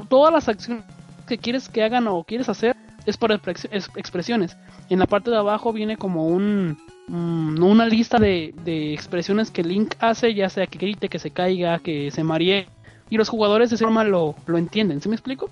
Todas 0.07 0.31
las 0.31 0.47
acciones 0.47 0.83
que 1.27 1.37
quieres 1.37 1.67
que 1.69 1.83
hagan 1.83 2.07
o 2.07 2.23
quieres 2.23 2.47
hacer 2.47 2.75
es 3.05 3.17
por 3.17 3.31
expres- 3.31 3.67
es- 3.71 3.89
expresiones. 3.95 4.55
En 4.89 4.99
la 4.99 5.07
parte 5.07 5.31
de 5.31 5.37
abajo 5.37 5.73
viene 5.73 5.97
como 5.97 6.27
un. 6.27 6.77
mm, 7.07 7.63
una 7.63 7.85
lista 7.87 8.17
de, 8.19 8.53
de 8.63 8.93
expresiones 8.93 9.49
que 9.49 9.63
Link 9.63 9.95
hace, 9.99 10.33
ya 10.35 10.49
sea 10.49 10.67
que 10.67 10.77
grite, 10.77 11.09
que 11.09 11.17
se 11.19 11.31
caiga, 11.31 11.79
que 11.79 12.11
se 12.11 12.23
maree. 12.23 12.67
Y 13.09 13.17
los 13.17 13.27
jugadores 13.29 13.71
de 13.71 13.75
esa 13.77 13.85
forma 13.85 14.03
lo, 14.03 14.35
lo 14.45 14.57
entienden. 14.59 15.01
¿Sí 15.01 15.09
me 15.09 15.15
explico? 15.15 15.49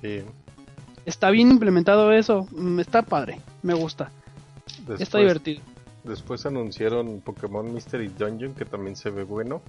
Sí. 0.00 0.22
Está 1.06 1.30
bien 1.30 1.50
implementado 1.50 2.12
eso. 2.12 2.46
mm, 2.52 2.80
Está 2.80 3.02
padre. 3.02 3.40
Me 3.62 3.74
gusta. 3.74 4.10
Después, 4.78 5.00
Está 5.00 5.18
divertido. 5.18 5.62
Después 6.04 6.46
anunciaron 6.46 7.20
Pokémon 7.20 7.72
Mystery 7.74 8.08
Dungeon 8.08 8.54
que 8.54 8.64
también 8.64 8.96
se 8.96 9.10
ve 9.10 9.24
bueno. 9.24 9.60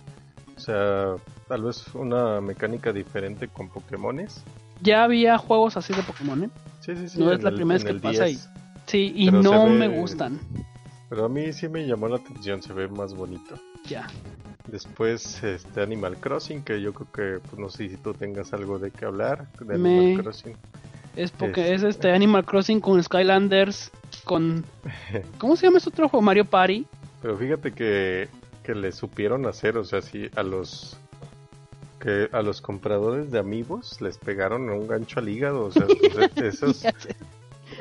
O 0.55 0.59
sea, 0.59 1.15
tal 1.47 1.63
vez 1.63 1.83
una 1.95 2.39
mecánica 2.39 2.93
diferente 2.93 3.47
con 3.47 3.69
Pokémones. 3.69 4.43
Ya 4.81 5.03
había 5.03 5.37
juegos 5.37 5.77
así 5.77 5.93
de 5.93 6.03
Pokémon, 6.03 6.43
¿eh? 6.45 6.49
Sí, 6.79 6.95
sí, 6.95 7.09
sí. 7.09 7.19
No 7.19 7.31
es 7.31 7.41
la 7.43 7.49
el- 7.49 7.55
primera 7.55 7.83
vez 7.83 7.93
que 7.93 7.99
pasa 7.99 8.25
10. 8.25 8.49
Sí, 8.87 9.11
y 9.15 9.25
Pero 9.31 9.43
no 9.43 9.65
ve- 9.65 9.71
me 9.71 9.87
gustan. 9.87 10.39
Pero 11.09 11.25
a 11.25 11.29
mí 11.29 11.51
sí 11.53 11.67
me 11.67 11.85
llamó 11.85 12.07
la 12.07 12.17
atención, 12.17 12.61
se 12.61 12.73
ve 12.73 12.87
más 12.87 13.13
bonito. 13.13 13.55
Ya. 13.87 14.07
Después 14.67 15.43
este 15.43 15.81
Animal 15.81 16.17
Crossing, 16.17 16.63
que 16.63 16.81
yo 16.81 16.93
creo 16.93 17.11
que 17.11 17.39
pues, 17.49 17.59
no 17.59 17.69
sé 17.69 17.89
si 17.89 17.97
tú 17.97 18.13
tengas 18.13 18.53
algo 18.53 18.79
de 18.79 18.91
qué 18.91 19.05
hablar 19.05 19.47
de 19.59 19.77
Me- 19.77 19.89
Animal 19.99 20.23
Crossing. 20.23 20.55
Es 21.15 21.31
porque 21.31 21.73
Es- 21.73 21.83
es 21.83 21.95
este 21.95 22.11
Animal 22.11 22.45
Crossing 22.45 22.79
con 22.79 23.01
Skylanders, 23.03 23.91
con... 24.23 24.63
¿Cómo 25.37 25.55
se 25.55 25.67
llama 25.67 25.77
este 25.79 25.89
otro 25.89 26.07
juego? 26.09 26.21
Mario 26.21 26.45
Party. 26.45 26.85
Pero 27.21 27.37
fíjate 27.37 27.71
que, 27.73 28.29
que 28.63 28.73
le 28.75 28.91
supieron 28.91 29.45
hacer, 29.45 29.77
o 29.77 29.83
sea, 29.83 30.01
sí, 30.01 30.29
a 30.35 30.43
los 30.43 30.97
que 31.99 32.29
a 32.31 32.41
los 32.41 32.61
compradores 32.61 33.29
de 33.31 33.37
amigos 33.37 34.01
les 34.01 34.17
pegaron 34.17 34.67
un 34.71 34.87
gancho 34.87 35.19
al 35.19 35.29
hígado, 35.29 35.65
o 35.65 35.71
sea, 35.71 35.85
esos, 36.37 36.83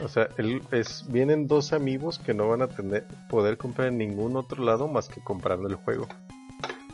o 0.04 0.08
sea, 0.08 0.28
el- 0.36 0.60
es, 0.72 1.06
vienen 1.08 1.46
dos 1.46 1.72
amigos 1.72 2.18
que 2.18 2.34
no 2.34 2.46
van 2.48 2.60
a 2.60 2.66
tener 2.68 3.06
poder 3.30 3.56
comprar 3.56 3.88
en 3.88 3.96
ningún 3.96 4.36
otro 4.36 4.62
lado 4.62 4.88
más 4.88 5.08
que 5.08 5.22
comprando 5.22 5.68
el 5.68 5.76
juego. 5.76 6.06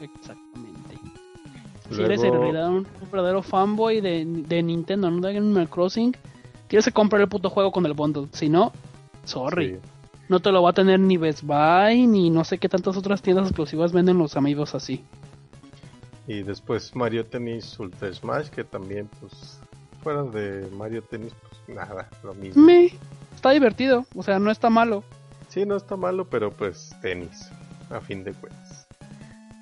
Exactamente. 0.00 0.75
Si 1.90 2.02
eres 2.02 2.22
en 2.22 2.34
un, 2.34 2.54
un 2.76 2.86
verdadero 3.12 3.42
fanboy 3.42 4.00
de, 4.00 4.24
de 4.26 4.62
Nintendo, 4.62 5.10
no 5.10 5.20
de 5.20 5.36
Animal 5.36 5.68
Crossing, 5.68 6.16
tienes 6.68 6.84
que 6.84 6.92
comprar 6.92 7.22
el 7.22 7.28
puto 7.28 7.50
juego 7.50 7.70
con 7.70 7.86
el 7.86 7.92
bundle. 7.92 8.28
Si 8.32 8.48
no, 8.48 8.72
sorry. 9.24 9.74
sí. 9.74 9.90
No 10.28 10.40
te 10.40 10.50
lo 10.50 10.62
va 10.62 10.70
a 10.70 10.72
tener 10.72 10.98
ni 10.98 11.16
Best 11.16 11.42
Buy, 11.44 12.06
ni 12.08 12.30
no 12.30 12.42
sé 12.42 12.58
qué 12.58 12.68
tantas 12.68 12.96
otras 12.96 13.22
tiendas 13.22 13.46
exclusivas 13.46 13.92
venden 13.92 14.18
los 14.18 14.36
amigos 14.36 14.74
así. 14.74 15.04
Y 16.26 16.42
después 16.42 16.96
Mario 16.96 17.24
Tennis 17.24 17.78
Ultra 17.78 18.12
Smash, 18.12 18.48
que 18.48 18.64
también, 18.64 19.08
pues, 19.20 19.60
fuera 20.02 20.24
de 20.24 20.68
Mario 20.72 21.02
Tennis, 21.02 21.32
pues 21.40 21.76
nada, 21.76 22.08
lo 22.24 22.34
mismo. 22.34 22.60
Me, 22.60 22.90
está 23.34 23.50
divertido, 23.50 24.04
o 24.16 24.22
sea, 24.24 24.40
no 24.40 24.50
está 24.50 24.68
malo. 24.68 25.04
Sí, 25.48 25.64
no 25.64 25.76
está 25.76 25.96
malo, 25.96 26.24
pero 26.28 26.50
pues 26.50 26.94
tenis, 27.00 27.48
a 27.90 28.00
fin 28.00 28.24
de 28.24 28.32
cuentas. 28.32 28.65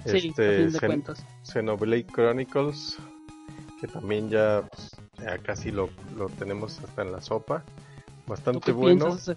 Sí, 0.05 0.29
Este, 0.29 0.69
Xen-. 0.71 1.05
Xenoblade 1.43 2.07
Chronicles, 2.07 2.99
que 3.81 3.87
también 3.89 4.29
ya, 4.29 4.69
pues, 4.71 4.97
ya 5.19 5.39
casi 5.39 5.71
lo, 5.71 5.89
lo 6.17 6.29
tenemos 6.29 6.79
hasta 6.81 7.03
en 7.03 7.13
la 7.13 7.21
sopa. 7.21 7.63
¿Tú 7.65 8.31
Bastante 8.31 8.73
bueno. 8.73 9.07
piensas? 9.07 9.37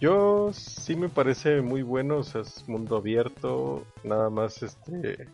Yo 0.00 0.50
sí 0.52 0.96
me 0.96 1.08
parece 1.08 1.60
muy 1.62 1.82
bueno, 1.82 2.18
o 2.18 2.24
sea, 2.24 2.42
es 2.42 2.68
mundo 2.68 2.96
abierto, 2.96 3.86
nada 4.02 4.28
más 4.28 4.62
este 4.62 5.28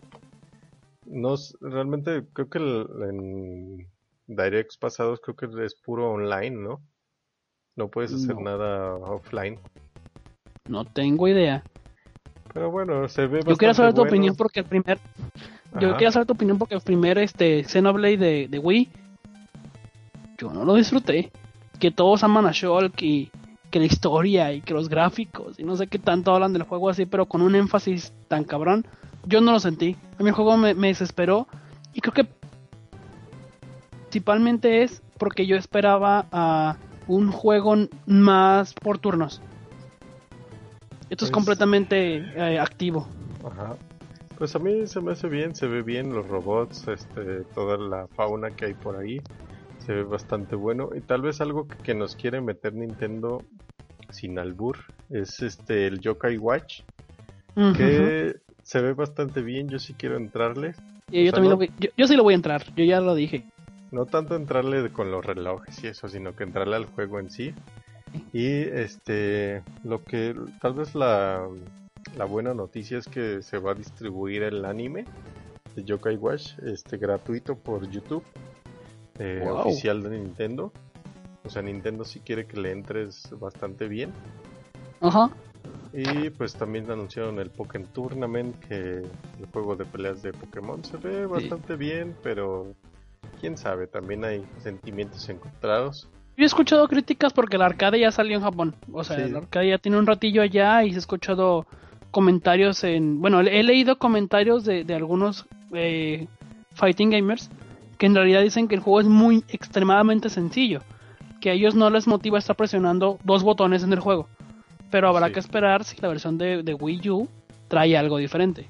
no 1.06 1.34
realmente 1.60 2.24
creo 2.34 2.48
que 2.50 2.58
el- 2.58 2.86
en 3.08 3.90
directs 4.28 4.76
pasados 4.76 5.20
creo 5.20 5.34
que 5.34 5.64
es 5.64 5.74
puro 5.74 6.10
online, 6.12 6.50
¿no? 6.50 6.80
No 7.74 7.88
puedes 7.88 8.12
hacer 8.14 8.36
No. 8.36 8.42
nada 8.42 8.94
offline. 8.94 9.58
No 10.68 10.84
tengo 10.84 11.26
idea. 11.26 11.64
Pero 12.52 12.70
bueno, 12.70 13.08
se 13.08 13.26
ve 13.26 13.38
Yo 13.38 13.56
quiero 13.56 13.70
bastante 13.70 13.74
saber 13.74 13.94
tu 13.94 14.00
bueno. 14.00 14.10
opinión 14.10 14.36
porque 14.36 14.60
el 14.60 14.66
primer. 14.66 14.98
Yo 15.80 15.96
quiero 15.96 16.12
saber 16.12 16.26
tu 16.26 16.32
opinión 16.32 16.58
porque 16.58 16.74
el 16.74 16.80
primer 16.80 17.18
este 17.18 17.64
Xenoblade 17.64 18.16
de, 18.16 18.48
de 18.48 18.58
Wii. 18.58 18.90
Yo 20.38 20.52
no 20.52 20.64
lo 20.64 20.74
disfruté. 20.74 21.30
Que 21.78 21.90
todos 21.90 22.22
aman 22.24 22.46
a 22.46 22.52
Shulk 22.52 23.00
y 23.02 23.30
que 23.70 23.78
la 23.78 23.86
historia 23.86 24.52
y 24.52 24.60
que 24.60 24.74
los 24.74 24.88
gráficos 24.88 25.58
y 25.58 25.64
no 25.64 25.76
sé 25.76 25.86
qué 25.86 25.98
tanto 25.98 26.34
hablan 26.34 26.52
del 26.52 26.64
juego 26.64 26.90
así, 26.90 27.06
pero 27.06 27.26
con 27.26 27.40
un 27.40 27.54
énfasis 27.54 28.12
tan 28.28 28.44
cabrón. 28.44 28.84
Yo 29.24 29.40
no 29.40 29.52
lo 29.52 29.60
sentí. 29.60 29.96
A 30.18 30.22
mí 30.22 30.28
el 30.30 30.34
juego 30.34 30.56
me, 30.56 30.74
me 30.74 30.88
desesperó 30.88 31.46
y 31.94 32.00
creo 32.00 32.12
que 32.12 32.26
principalmente 34.10 34.82
es 34.82 35.02
porque 35.18 35.46
yo 35.46 35.56
esperaba 35.56 36.26
a 36.32 36.76
un 37.06 37.30
juego 37.30 37.76
más 38.06 38.74
por 38.74 38.98
turnos. 38.98 39.40
Esto 41.10 41.24
es 41.24 41.30
Pues- 41.30 41.32
completamente 41.32 42.16
eh, 42.16 42.58
activo. 42.58 43.08
Ajá. 43.44 43.76
Pues 44.38 44.54
a 44.56 44.58
mí 44.58 44.86
se 44.86 45.00
me 45.02 45.12
hace 45.12 45.28
bien, 45.28 45.54
se 45.54 45.66
ve 45.66 45.82
bien 45.82 46.14
los 46.14 46.26
robots, 46.26 46.88
este, 46.88 47.44
toda 47.54 47.76
la 47.76 48.06
fauna 48.14 48.50
que 48.50 48.64
hay 48.66 48.74
por 48.74 48.96
ahí, 48.96 49.20
se 49.78 49.92
ve 49.92 50.02
bastante 50.04 50.56
bueno 50.56 50.90
y 50.94 51.00
tal 51.02 51.20
vez 51.20 51.40
algo 51.42 51.68
que, 51.68 51.76
que 51.82 51.94
nos 51.94 52.16
quiere 52.16 52.40
meter 52.40 52.72
Nintendo 52.72 53.42
sin 54.10 54.38
albur 54.38 54.76
es 55.10 55.42
este 55.42 55.86
el 55.86 56.00
Yokai 56.00 56.38
Watch 56.38 56.80
que 57.76 58.36
se 58.62 58.80
ve 58.80 58.94
bastante 58.94 59.42
bien, 59.42 59.68
yo 59.68 59.78
sí 59.78 59.92
quiero 59.94 60.16
entrarle, 60.16 60.74
Y 61.10 61.16
yo, 61.16 61.20
O 61.22 61.24
sea, 61.24 61.32
también 61.32 61.44
no- 61.44 61.50
lo 61.50 61.56
voy- 61.58 61.70
yo, 61.78 61.90
yo 61.96 62.06
sí 62.06 62.16
lo 62.16 62.22
voy 62.22 62.32
a 62.32 62.36
entrar, 62.36 62.64
yo 62.74 62.84
ya 62.84 63.00
lo 63.00 63.14
dije. 63.14 63.44
no 63.90 64.06
tanto 64.06 64.36
entrarle 64.36 64.90
con 64.90 65.10
los 65.10 65.24
relojes 65.26 65.82
y 65.84 65.88
eso, 65.88 66.08
sino 66.08 66.34
que 66.34 66.44
entrarle 66.44 66.76
al 66.76 66.86
juego 66.86 67.18
en 67.18 67.28
sí. 67.30 67.52
Y 68.32 68.46
este, 68.46 69.62
lo 69.84 70.02
que 70.04 70.34
tal 70.60 70.74
vez 70.74 70.94
la, 70.94 71.46
la 72.16 72.24
buena 72.24 72.54
noticia 72.54 72.98
es 72.98 73.06
que 73.06 73.42
se 73.42 73.58
va 73.58 73.72
a 73.72 73.74
distribuir 73.74 74.42
el 74.42 74.64
anime 74.64 75.04
de 75.74 75.84
Yokai 75.84 76.16
Watch 76.16 76.58
este, 76.60 76.96
gratuito 76.96 77.56
por 77.56 77.88
YouTube, 77.88 78.24
eh, 79.18 79.40
Wow. 79.44 79.58
oficial 79.60 80.02
de 80.02 80.10
Nintendo. 80.10 80.72
O 81.44 81.50
sea, 81.50 81.62
Nintendo 81.62 82.04
si 82.04 82.20
quiere 82.20 82.46
que 82.46 82.60
le 82.60 82.70
entres 82.70 83.28
bastante 83.38 83.88
bien. 83.88 84.12
Ajá. 85.00 85.30
Y 85.92 86.30
pues 86.30 86.54
también 86.54 86.88
anunciaron 86.90 87.38
el 87.40 87.50
Pokémon 87.50 87.88
Tournament, 87.88 88.56
que 88.68 88.76
el 88.98 89.46
juego 89.52 89.74
de 89.74 89.84
peleas 89.84 90.22
de 90.22 90.32
Pokémon 90.32 90.84
se 90.84 90.96
ve 90.98 91.26
bastante 91.26 91.74
bien, 91.76 92.14
pero 92.22 92.74
quién 93.40 93.56
sabe, 93.56 93.86
también 93.88 94.24
hay 94.24 94.46
sentimientos 94.62 95.28
encontrados. 95.28 96.08
Yo 96.36 96.44
he 96.44 96.46
escuchado 96.46 96.88
críticas 96.88 97.32
porque 97.32 97.56
el 97.56 97.62
arcade 97.62 98.00
ya 98.00 98.10
salió 98.10 98.36
en 98.36 98.42
Japón. 98.42 98.74
O 98.92 99.04
sea, 99.04 99.16
Sí. 99.16 99.22
el 99.22 99.36
arcade 99.36 99.68
ya 99.68 99.78
tiene 99.78 99.98
un 99.98 100.06
ratillo 100.06 100.42
allá 100.42 100.84
y 100.84 100.90
se 100.90 100.96
ha 100.96 100.98
escuchado 100.98 101.66
comentarios 102.10 102.82
en... 102.84 103.20
Bueno, 103.20 103.40
he 103.40 103.62
leído 103.62 103.98
comentarios 103.98 104.64
de, 104.64 104.84
de 104.84 104.94
algunos 104.94 105.46
eh, 105.72 106.26
fighting 106.74 107.10
gamers 107.10 107.50
que 107.98 108.06
en 108.06 108.14
realidad 108.14 108.40
dicen 108.42 108.66
que 108.68 108.74
el 108.74 108.80
juego 108.80 109.00
es 109.00 109.06
muy 109.06 109.44
extremadamente 109.48 110.30
sencillo. 110.30 110.80
Que 111.40 111.50
a 111.50 111.52
ellos 111.52 111.74
no 111.74 111.90
les 111.90 112.06
motiva 112.06 112.38
estar 112.38 112.56
presionando 112.56 113.18
dos 113.24 113.42
botones 113.42 113.82
en 113.82 113.92
el 113.92 114.00
juego. 114.00 114.26
pero 114.90 115.08
habrá 115.08 115.28
Sí. 115.28 115.34
que 115.34 115.40
esperar 115.40 115.84
si 115.84 116.00
la 116.00 116.08
versión 116.08 116.36
de, 116.36 116.62
de 116.64 116.74
Wii 116.74 117.10
U 117.10 117.28
trae 117.68 117.96
algo 117.96 118.16
diferente. 118.18 118.66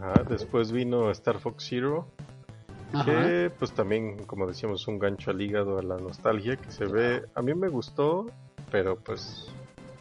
Ajá, 0.00 0.22
después 0.28 0.72
vino 0.72 1.10
Star 1.10 1.38
Fox 1.40 1.66
Zero, 1.68 2.06
Ajá. 2.92 3.04
que 3.04 3.50
pues 3.58 3.72
también, 3.72 4.24
como 4.26 4.46
decíamos, 4.46 4.86
un 4.88 4.98
gancho 4.98 5.30
al 5.30 5.40
hígado 5.40 5.78
a 5.78 5.82
la 5.82 5.96
nostalgia 5.96 6.56
que 6.56 6.70
se 6.70 6.86
ve. 6.86 7.22
A 7.34 7.42
mí 7.42 7.54
me 7.54 7.68
gustó, 7.68 8.26
pero 8.70 8.96
pues 8.96 9.48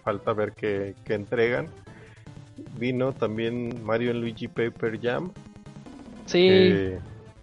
falta 0.03 0.33
ver 0.33 0.53
qué, 0.53 0.95
qué 1.05 1.13
entregan. 1.13 1.67
Vino 2.77 3.13
también 3.13 3.83
Mario 3.85 4.13
Luigi 4.13 4.47
Paper 4.47 4.99
Jam, 5.01 5.31
Sí, 6.25 6.47
que, 6.47 6.99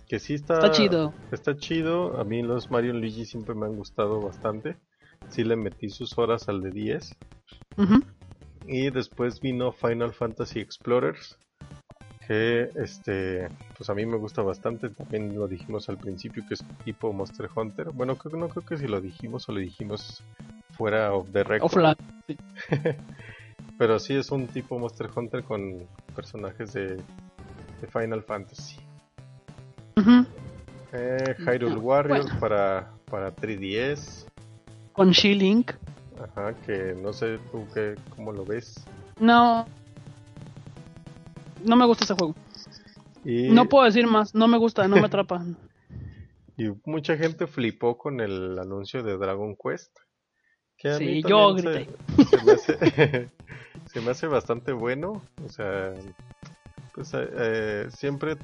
que 0.06 0.18
sí 0.20 0.34
está, 0.34 0.54
está 0.54 0.70
chido. 0.70 1.12
Está 1.32 1.56
chido. 1.56 2.20
A 2.20 2.24
mí 2.24 2.42
los 2.42 2.70
Mario 2.70 2.92
Luigi 2.92 3.24
siempre 3.24 3.54
me 3.54 3.66
han 3.66 3.74
gustado 3.74 4.20
bastante. 4.20 4.76
Sí 5.28 5.42
le 5.42 5.56
metí 5.56 5.90
sus 5.90 6.16
horas 6.18 6.48
al 6.48 6.62
de 6.62 6.70
10. 6.70 7.16
Ujú. 7.78 8.02
Y 8.68 8.90
después 8.90 9.40
vino 9.40 9.72
Final 9.72 10.12
Fantasy 10.12 10.60
Explorers. 10.60 11.36
Que 12.26 12.70
este, 12.74 13.48
pues 13.76 13.88
a 13.88 13.94
mí 13.94 14.04
me 14.04 14.16
gusta 14.16 14.42
bastante. 14.42 14.88
También 14.90 15.38
lo 15.38 15.46
dijimos 15.46 15.88
al 15.88 15.96
principio 15.98 16.42
que 16.48 16.54
es 16.54 16.64
tipo 16.84 17.12
Monster 17.12 17.48
Hunter. 17.54 17.90
Bueno, 17.92 18.16
creo 18.16 18.32
que 18.32 18.38
no 18.38 18.48
creo 18.48 18.64
que 18.64 18.76
si 18.76 18.86
lo 18.88 19.00
dijimos 19.00 19.48
o 19.48 19.52
lo 19.52 19.60
dijimos 19.60 20.22
fuera 20.72 21.12
of 21.14 21.30
the 21.32 21.44
record. 21.44 21.66
Offline. 21.72 21.96
Pero 23.78 23.98
sí 23.98 24.14
es 24.16 24.30
un 24.30 24.46
tipo 24.48 24.78
Monster 24.78 25.08
Hunter 25.14 25.44
con 25.44 25.86
personajes 26.14 26.72
de, 26.72 26.96
de 26.96 27.86
Final 27.92 28.22
Fantasy. 28.22 28.76
Ujú. 29.96 30.26
Eh, 30.92 31.34
Hyrule 31.38 31.74
Ah, 31.76 31.78
Warriors 31.78 32.24
bueno. 32.24 32.40
para, 32.40 32.90
para 33.10 33.34
3DS. 33.36 34.26
Con 34.92 35.10
She-Link. 35.10 35.72
Ajá, 36.22 36.54
que 36.64 36.94
no 37.00 37.12
sé 37.12 37.38
tú 37.52 37.66
qué, 37.74 37.94
cómo 38.14 38.32
lo 38.32 38.44
ves. 38.46 38.82
No. 39.20 39.66
No 41.64 41.76
me 41.76 41.86
gusta 41.86 42.04
ese 42.04 42.14
juego. 42.14 42.34
Y, 43.24 43.48
No 43.50 43.64
puedo 43.66 43.84
decir 43.84 44.06
más. 44.06 44.34
No 44.34 44.48
me 44.48 44.58
gusta, 44.58 44.86
no 44.88 44.96
me 44.96 45.06
atrapa. 45.06 45.42
y 46.56 46.68
mucha 46.84 47.16
gente 47.16 47.46
flipó 47.46 47.98
con 47.98 48.20
el 48.20 48.58
anuncio 48.58 49.02
de 49.02 49.16
Dragon 49.16 49.56
Quest. 49.56 49.96
Que 50.78 50.90
a 50.90 50.98
Sí, 50.98 51.06
mí 51.06 51.22
yo 51.22 51.54
también 51.56 51.88
se- 52.18 52.26
Se, 52.38 52.44
me 52.44 52.52
hace, 52.52 53.30
se 53.92 54.00
me 54.00 54.10
hace 54.10 54.26
bastante 54.26 54.72
bueno. 54.72 55.22
O 55.44 55.48
sea, 55.48 55.92
pues 56.94 57.12
eh, 57.14 57.28
eh, 57.32 57.86
siempre 57.90 58.36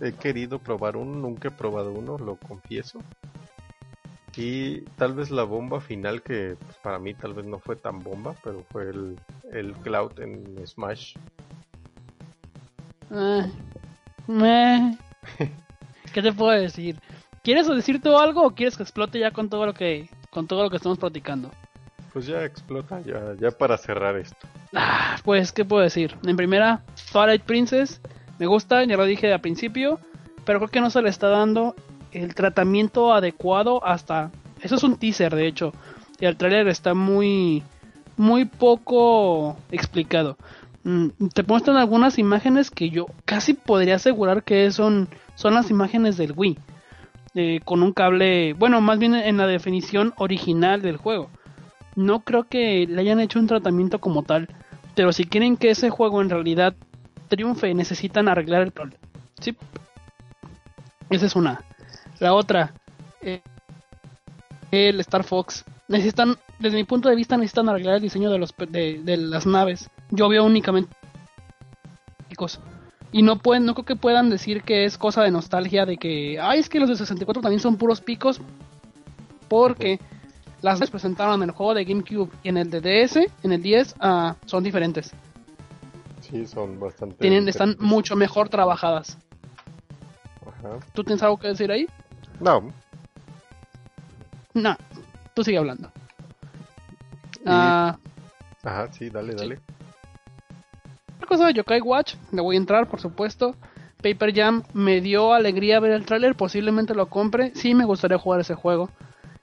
he 0.00 0.12
querido 0.12 0.58
probar 0.58 0.96
uno, 0.96 1.14
nunca 1.16 1.48
he 1.48 1.52
probado 1.52 1.92
uno, 1.92 2.18
lo 2.18 2.36
confieso. 2.36 3.00
Y 4.36 4.82
tal 4.98 5.14
vez 5.14 5.30
la 5.30 5.44
bomba 5.44 5.80
final, 5.80 6.22
que 6.22 6.56
pues, 6.60 6.76
para 6.82 6.98
mí 6.98 7.14
tal 7.14 7.32
vez 7.32 7.46
no 7.46 7.58
fue 7.58 7.74
tan 7.76 8.00
bomba, 8.00 8.34
pero 8.44 8.62
fue 8.70 8.90
el, 8.90 9.18
el 9.52 9.72
Cloud 9.76 10.20
en 10.20 10.66
Smash. 10.66 11.16
Eh, 13.10 13.50
meh. 14.26 14.98
¿Qué 16.12 16.22
te 16.22 16.32
puedo 16.32 16.50
decir? 16.50 16.98
¿Quieres 17.42 17.68
decir 17.68 18.02
tú 18.02 18.16
algo 18.18 18.44
o 18.44 18.50
quieres 18.50 18.76
que 18.76 18.82
explote 18.82 19.18
ya 19.18 19.30
con 19.30 19.48
todo 19.48 19.66
lo 19.66 19.74
que 19.74 20.08
con 20.30 20.46
todo 20.46 20.62
lo 20.62 20.70
que 20.70 20.76
estamos 20.76 20.98
platicando? 20.98 21.50
Pues 22.12 22.26
ya 22.26 22.44
explota, 22.44 23.00
ya, 23.02 23.34
ya 23.38 23.50
para 23.50 23.76
cerrar 23.76 24.16
esto. 24.16 24.48
Ah, 24.74 25.16
pues, 25.24 25.52
¿qué 25.52 25.64
puedo 25.64 25.82
decir? 25.82 26.16
En 26.24 26.36
primera, 26.36 26.82
Twilight 27.12 27.42
Princess 27.42 28.00
me 28.38 28.46
gusta, 28.46 28.84
ya 28.84 28.96
lo 28.96 29.04
dije 29.04 29.32
al 29.32 29.40
principio, 29.40 30.00
pero 30.44 30.58
creo 30.58 30.70
que 30.70 30.80
no 30.80 30.90
se 30.90 31.02
le 31.02 31.08
está 31.08 31.28
dando 31.28 31.74
el 32.12 32.34
tratamiento 32.34 33.12
adecuado 33.12 33.84
hasta... 33.84 34.30
Eso 34.60 34.76
es 34.76 34.82
un 34.82 34.96
teaser, 34.96 35.34
de 35.34 35.46
hecho. 35.46 35.72
Y 36.18 36.26
el 36.26 36.36
trailer 36.36 36.68
está 36.68 36.94
muy, 36.94 37.62
muy 38.16 38.46
poco 38.46 39.56
explicado. 39.70 40.36
Mm, 40.86 41.08
te 41.34 41.42
muestran 41.42 41.76
algunas 41.78 42.16
imágenes 42.16 42.70
que 42.70 42.90
yo 42.90 43.06
casi 43.24 43.54
podría 43.54 43.96
asegurar 43.96 44.44
que 44.44 44.70
son, 44.70 45.08
son 45.34 45.54
las 45.54 45.68
imágenes 45.68 46.16
del 46.16 46.32
Wii. 46.36 46.56
eh, 47.34 47.60
con 47.64 47.82
un 47.82 47.92
cable, 47.92 48.54
bueno, 48.54 48.80
más 48.80 48.98
bien 48.98 49.14
en 49.16 49.36
la 49.36 49.46
definición 49.48 50.14
original 50.16 50.80
del 50.82 50.96
juego. 50.96 51.28
No 51.96 52.20
creo 52.20 52.44
que 52.44 52.86
le 52.86 53.00
hayan 53.00 53.18
hecho 53.20 53.40
un 53.40 53.48
tratamiento 53.48 53.98
como 54.00 54.22
tal. 54.22 54.48
Pero 54.94 55.12
si 55.12 55.24
quieren 55.26 55.56
que 55.56 55.70
ese 55.70 55.90
juego 55.90 56.22
en 56.22 56.30
realidad 56.30 56.74
triunfe, 57.28 57.74
necesitan 57.74 58.28
arreglar 58.28 58.62
el 58.62 58.70
problema. 58.70 59.00
Sí. 59.40 59.56
Esa 61.10 61.26
es 61.26 61.34
una. 61.36 61.62
La 62.20 62.32
otra, 62.32 62.74
eh, 63.20 63.42
el 64.70 65.00
Star 65.00 65.24
Fox. 65.24 65.64
Necesitan, 65.88 66.36
desde 66.60 66.76
mi 66.76 66.84
punto 66.84 67.08
de 67.08 67.16
vista, 67.16 67.36
necesitan 67.36 67.68
arreglar 67.68 67.96
el 67.96 68.02
diseño 68.02 68.30
de, 68.30 68.38
los, 68.38 68.54
de, 68.56 69.00
de 69.02 69.16
las 69.16 69.46
naves. 69.46 69.90
Yo 70.10 70.28
veo 70.28 70.44
únicamente 70.44 70.90
picos. 72.28 72.60
Y 73.12 73.22
no 73.22 73.38
pueden, 73.38 73.64
no 73.64 73.74
creo 73.74 73.84
que 73.84 73.96
puedan 73.96 74.30
decir 74.30 74.62
que 74.62 74.84
es 74.84 74.98
cosa 74.98 75.22
de 75.22 75.30
nostalgia 75.30 75.86
de 75.86 75.96
que, 75.96 76.38
ay, 76.40 76.58
es 76.60 76.68
que 76.68 76.80
los 76.80 76.88
de 76.88 76.96
64 76.96 77.40
también 77.42 77.60
son 77.60 77.76
puros 77.76 78.00
picos. 78.00 78.40
Porque 79.48 80.00
las 80.60 80.80
que 80.80 80.86
presentaron 80.88 81.42
en 81.42 81.48
el 81.50 81.54
juego 81.54 81.72
de 81.74 81.84
GameCube 81.84 82.30
y 82.42 82.48
en 82.48 82.56
el 82.56 82.70
de 82.70 82.80
DS, 82.80 83.30
en 83.42 83.52
el 83.52 83.62
10, 83.62 83.94
ah, 84.00 84.34
son 84.44 84.64
diferentes. 84.64 85.12
Sí, 86.20 86.46
son 86.46 86.80
bastante. 86.80 87.16
Tienen, 87.18 87.48
están 87.48 87.76
mucho 87.78 88.16
mejor 88.16 88.48
trabajadas. 88.48 89.16
Ajá. 90.44 90.78
¿Tú 90.92 91.04
tienes 91.04 91.22
algo 91.22 91.36
que 91.38 91.48
decir 91.48 91.70
ahí? 91.70 91.86
No, 92.40 92.72
No, 94.54 94.76
tú 95.34 95.44
sigue 95.44 95.58
hablando. 95.58 95.90
Y- 97.40 97.44
Ah, 97.46 97.98
ajá, 98.64 98.92
sí, 98.92 99.10
dale, 99.10 99.38
Sí. 99.38 99.54
Cosa 101.26 101.46
de 101.46 101.54
Yokai 101.54 101.80
Watch, 101.80 102.14
le 102.32 102.40
voy 102.40 102.56
a 102.56 102.58
entrar, 102.58 102.88
por 102.88 103.00
supuesto. 103.00 103.54
Paper 104.02 104.34
Jam 104.34 104.62
me 104.72 105.00
dio 105.00 105.32
alegría 105.32 105.80
ver 105.80 105.92
el 105.92 106.04
tráiler, 106.04 106.34
posiblemente 106.34 106.94
lo 106.94 107.06
compre. 107.08 107.52
Sí, 107.54 107.74
me 107.74 107.84
gustaría 107.84 108.18
jugar 108.18 108.40
ese 108.40 108.54
juego. 108.54 108.90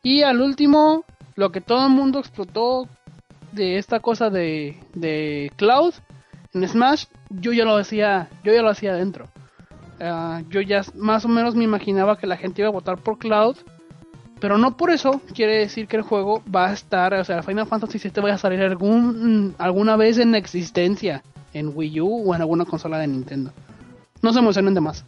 Y 0.01 0.23
al 0.23 0.41
último, 0.41 1.05
lo 1.35 1.51
que 1.51 1.61
todo 1.61 1.85
el 1.85 1.93
mundo 1.93 2.19
explotó 2.19 2.87
de 3.51 3.77
esta 3.77 3.99
cosa 3.99 4.29
de, 4.29 4.77
de 4.93 5.51
Cloud 5.55 5.93
en 6.53 6.67
Smash, 6.67 7.05
yo 7.29 7.51
ya 7.51 7.65
lo 7.65 7.77
hacía, 7.77 8.29
yo 8.43 8.53
ya 8.53 8.61
lo 8.61 8.69
hacía 8.69 8.91
adentro. 8.91 9.27
Ah, 9.99 10.41
yo 10.49 10.61
ya 10.61 10.81
más 10.95 11.25
o 11.25 11.27
menos 11.27 11.55
me 11.55 11.63
imaginaba 11.63 12.17
que 12.17 12.27
la 12.27 12.37
gente 12.37 12.61
iba 12.61 12.69
a 12.69 12.73
votar 12.73 12.97
por 12.97 13.17
Cloud, 13.17 13.57
pero 14.39 14.57
no 14.57 14.75
por 14.75 14.91
eso 14.91 15.21
quiere 15.33 15.57
decir 15.57 15.87
que 15.87 15.97
el 15.97 16.03
juego 16.03 16.43
va 16.53 16.67
a 16.67 16.73
estar, 16.73 17.13
o 17.13 17.23
sea, 17.23 17.43
Final 17.43 17.67
Fantasy 17.67 17.97
VII 17.97 18.23
va 18.23 18.33
a 18.33 18.37
salir 18.37 18.61
algún, 18.61 19.55
alguna 19.57 19.95
vez 19.95 20.17
en 20.17 20.35
existencia 20.35 21.23
en 21.53 21.71
Wii 21.73 22.01
U 22.01 22.29
o 22.29 22.35
en 22.35 22.41
alguna 22.41 22.65
consola 22.65 22.97
de 22.97 23.07
Nintendo. 23.07 23.51
No 24.21 24.33
se 24.33 24.39
emocionen 24.39 24.73
de 24.73 24.81
más. 24.81 25.05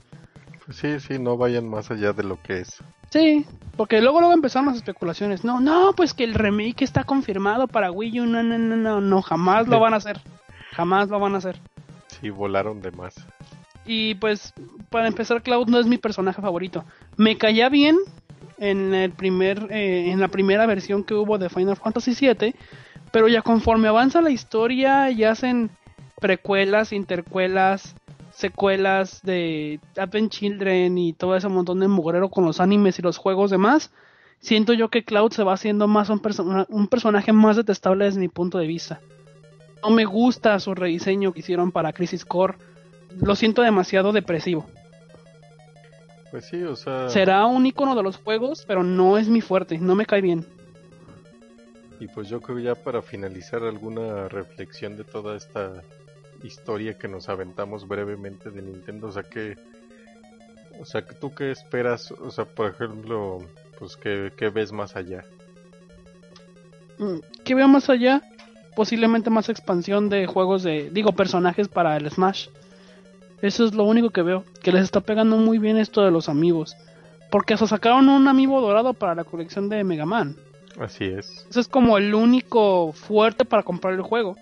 Pues 0.66 0.78
sí, 0.78 1.00
sí, 1.00 1.20
no 1.20 1.38
vayan 1.38 1.68
más 1.68 1.92
allá 1.92 2.14
de 2.14 2.24
lo 2.24 2.42
que 2.42 2.62
es. 2.62 2.84
Sí, 3.12 3.46
porque 3.78 4.02
luego 4.02 4.20
luego 4.20 4.34
empezaron 4.34 4.68
las 4.68 4.78
especulaciones. 4.78 5.44
No, 5.44 5.60
no, 5.60 5.94
pues 5.94 6.14
que 6.14 6.24
el 6.24 6.34
remake 6.34 6.82
está 6.82 7.04
confirmado 7.04 7.68
para 7.68 7.92
Wii 7.92 8.22
U. 8.22 8.26
No, 8.26 8.44
no, 8.44 8.58
no, 8.58 8.76
no, 8.76 9.02
no, 9.02 9.22
jamás 9.22 9.68
lo 9.68 9.80
van 9.80 9.94
a 9.94 9.98
hacer. 9.98 10.20
Jamás 10.72 11.10
lo 11.10 11.20
van 11.20 11.36
a 11.36 11.38
hacer. 11.38 11.60
Sí, 12.08 12.30
volaron 12.30 12.82
de 12.82 12.92
más. 12.92 13.16
Y 13.86 14.16
pues, 14.16 14.54
para 14.90 15.08
empezar, 15.08 15.44
Cloud 15.44 15.68
no 15.68 15.80
es 15.80 15.86
mi 15.86 15.98
personaje 15.98 16.42
favorito. 16.42 16.84
Me 17.18 17.38
caía 17.38 17.70
bien 17.70 17.98
en 18.58 18.94
el 18.94 19.12
primer, 19.12 19.68
eh, 19.70 20.12
en 20.12 20.20
la 20.20 20.28
primera 20.28 20.66
versión 20.66 21.04
que 21.04 21.14
hubo 21.14 21.38
de 21.38 21.50
Final 21.50 21.78
Fantasy 21.78 22.16
VII, 22.20 22.56
pero 23.12 23.28
ya 23.28 23.42
conforme 23.42 23.88
avanza 23.88 24.22
la 24.22 24.32
historia 24.32 25.12
y 25.12 25.24
hacen 25.24 25.70
precuelas, 26.26 26.92
intercuelas, 26.92 27.96
secuelas 28.32 29.22
de 29.22 29.80
Advent 29.96 30.32
Children 30.32 30.98
y 30.98 31.14
todo 31.14 31.36
ese 31.36 31.48
montón 31.50 31.82
de 31.82 31.88
mugrero 31.88 32.30
con 32.30 32.46
los 32.46 32.60
animes 32.60 32.98
y 32.98 33.04
los 33.04 33.20
juegos 33.20 33.52
demás, 33.52 33.92
siento 34.40 34.74
yo 34.74 34.90
que 34.90 35.06
Cloud 35.06 35.34
se 35.34 35.44
va 35.44 35.54
haciendo 35.54 35.88
más 35.88 36.10
un, 36.10 36.20
un 36.68 36.88
personaje 36.88 37.32
más 37.32 37.58
detestable 37.58 38.06
desde 38.06 38.20
mi 38.20 38.28
punto 38.28 38.58
de 38.58 38.66
vista. 38.66 39.02
No 39.84 39.92
me 39.92 40.06
gusta 40.06 40.60
su 40.60 40.74
rediseño 40.74 41.32
que 41.32 41.42
hicieron 41.42 41.72
para 41.72 41.94
Crisis 41.94 42.26
Core. 42.26 42.56
Lo 43.22 43.36
siento 43.36 43.62
demasiado 43.62 44.12
depresivo. 44.12 44.66
Pues 46.32 46.46
sí, 46.46 46.64
o 46.64 46.76
sea. 46.76 47.08
Será 47.10 47.46
un 47.46 47.68
icono 47.68 47.96
de 47.96 48.02
los 48.02 48.18
juegos, 48.18 48.66
pero 48.66 48.82
no 48.82 49.20
es 49.20 49.30
mi 49.30 49.42
fuerte, 49.42 49.78
no 49.78 49.94
me 49.94 50.08
cae 50.08 50.22
bien. 50.22 50.44
Y 52.00 52.08
pues 52.08 52.30
yo 52.30 52.42
creo 52.42 52.58
ya 52.58 52.74
para 52.74 53.04
finalizar 53.04 53.62
alguna 53.62 54.28
reflexión 54.28 54.98
de 54.98 55.04
toda 55.04 55.38
esta 55.38 55.84
historia 56.44 56.98
que 56.98 57.08
nos 57.08 57.30
aventamos 57.30 57.88
brevemente 57.88 58.52
de 58.52 58.62
Nintendo, 58.62 59.08
o 59.08 59.12
sea 59.12 59.24
que 59.24 59.58
o 60.80 60.86
sea, 60.86 61.06
¿tú 61.06 61.34
qué 61.34 61.52
esperas? 61.52 62.12
O 62.12 62.32
sea, 62.32 62.46
por 62.46 62.70
ejemplo, 62.70 63.40
pues 63.80 63.96
¿qué, 63.96 64.32
qué 64.36 64.50
ves 64.50 64.72
más 64.72 64.96
allá? 64.96 65.26
Mm, 66.98 67.20
¿Qué 67.44 67.56
veo 67.56 67.68
más 67.68 67.90
allá? 67.90 68.22
Posiblemente 68.76 69.30
más 69.30 69.50
expansión 69.50 70.10
de 70.10 70.28
juegos 70.28 70.64
de, 70.64 70.90
digo, 70.92 71.14
personajes 71.14 71.68
para 71.68 71.96
el 71.98 72.10
Smash. 72.10 72.48
Eso 73.42 73.66
es 73.66 73.74
lo 73.74 73.84
único 73.84 74.10
que 74.10 74.22
veo, 74.22 74.44
que 74.62 74.72
les 74.72 74.84
está 74.84 75.02
pegando 75.02 75.38
muy 75.38 75.60
bien 75.60 75.78
esto 75.78 76.04
de 76.04 76.12
los 76.12 76.30
amigos. 76.30 76.76
Porque 77.32 77.54
hasta 77.54 77.68
sacaron 77.68 78.10
un 78.10 78.28
amiibo 78.28 78.62
dorado 78.62 78.94
para 78.94 79.16
la 79.16 79.24
colección 79.24 79.70
de 79.70 79.84
Mega 79.84 80.06
Man. 80.06 80.36
Así 80.80 81.06
es. 81.06 81.46
Eso 81.50 81.60
es 81.60 81.68
como 81.68 81.98
el 81.98 82.14
único 82.14 82.92
fuerte 82.92 83.46
para 83.46 83.64
comprar 83.64 83.94
el 83.94 84.02
juego. 84.02 84.36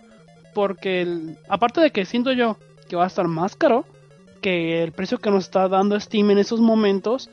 Porque 0.54 1.01
el- 1.01 1.38
aparte 1.49 1.82
de 1.82 1.91
que 1.91 2.06
siento 2.06 2.32
yo 2.32 2.58
que 2.88 2.95
va 2.95 3.06
a 3.06 3.08
estar 3.08 3.28
más 3.28 3.56
caro 3.56 3.86
que 4.41 4.84
el 4.84 4.91
precio 4.91 5.18
que 5.20 5.32
nos 5.32 5.45
está 5.45 5.68
dando 5.70 5.99
Steam 5.99 6.32
en 6.32 6.38
esos 6.38 6.60
momentos, 6.60 7.30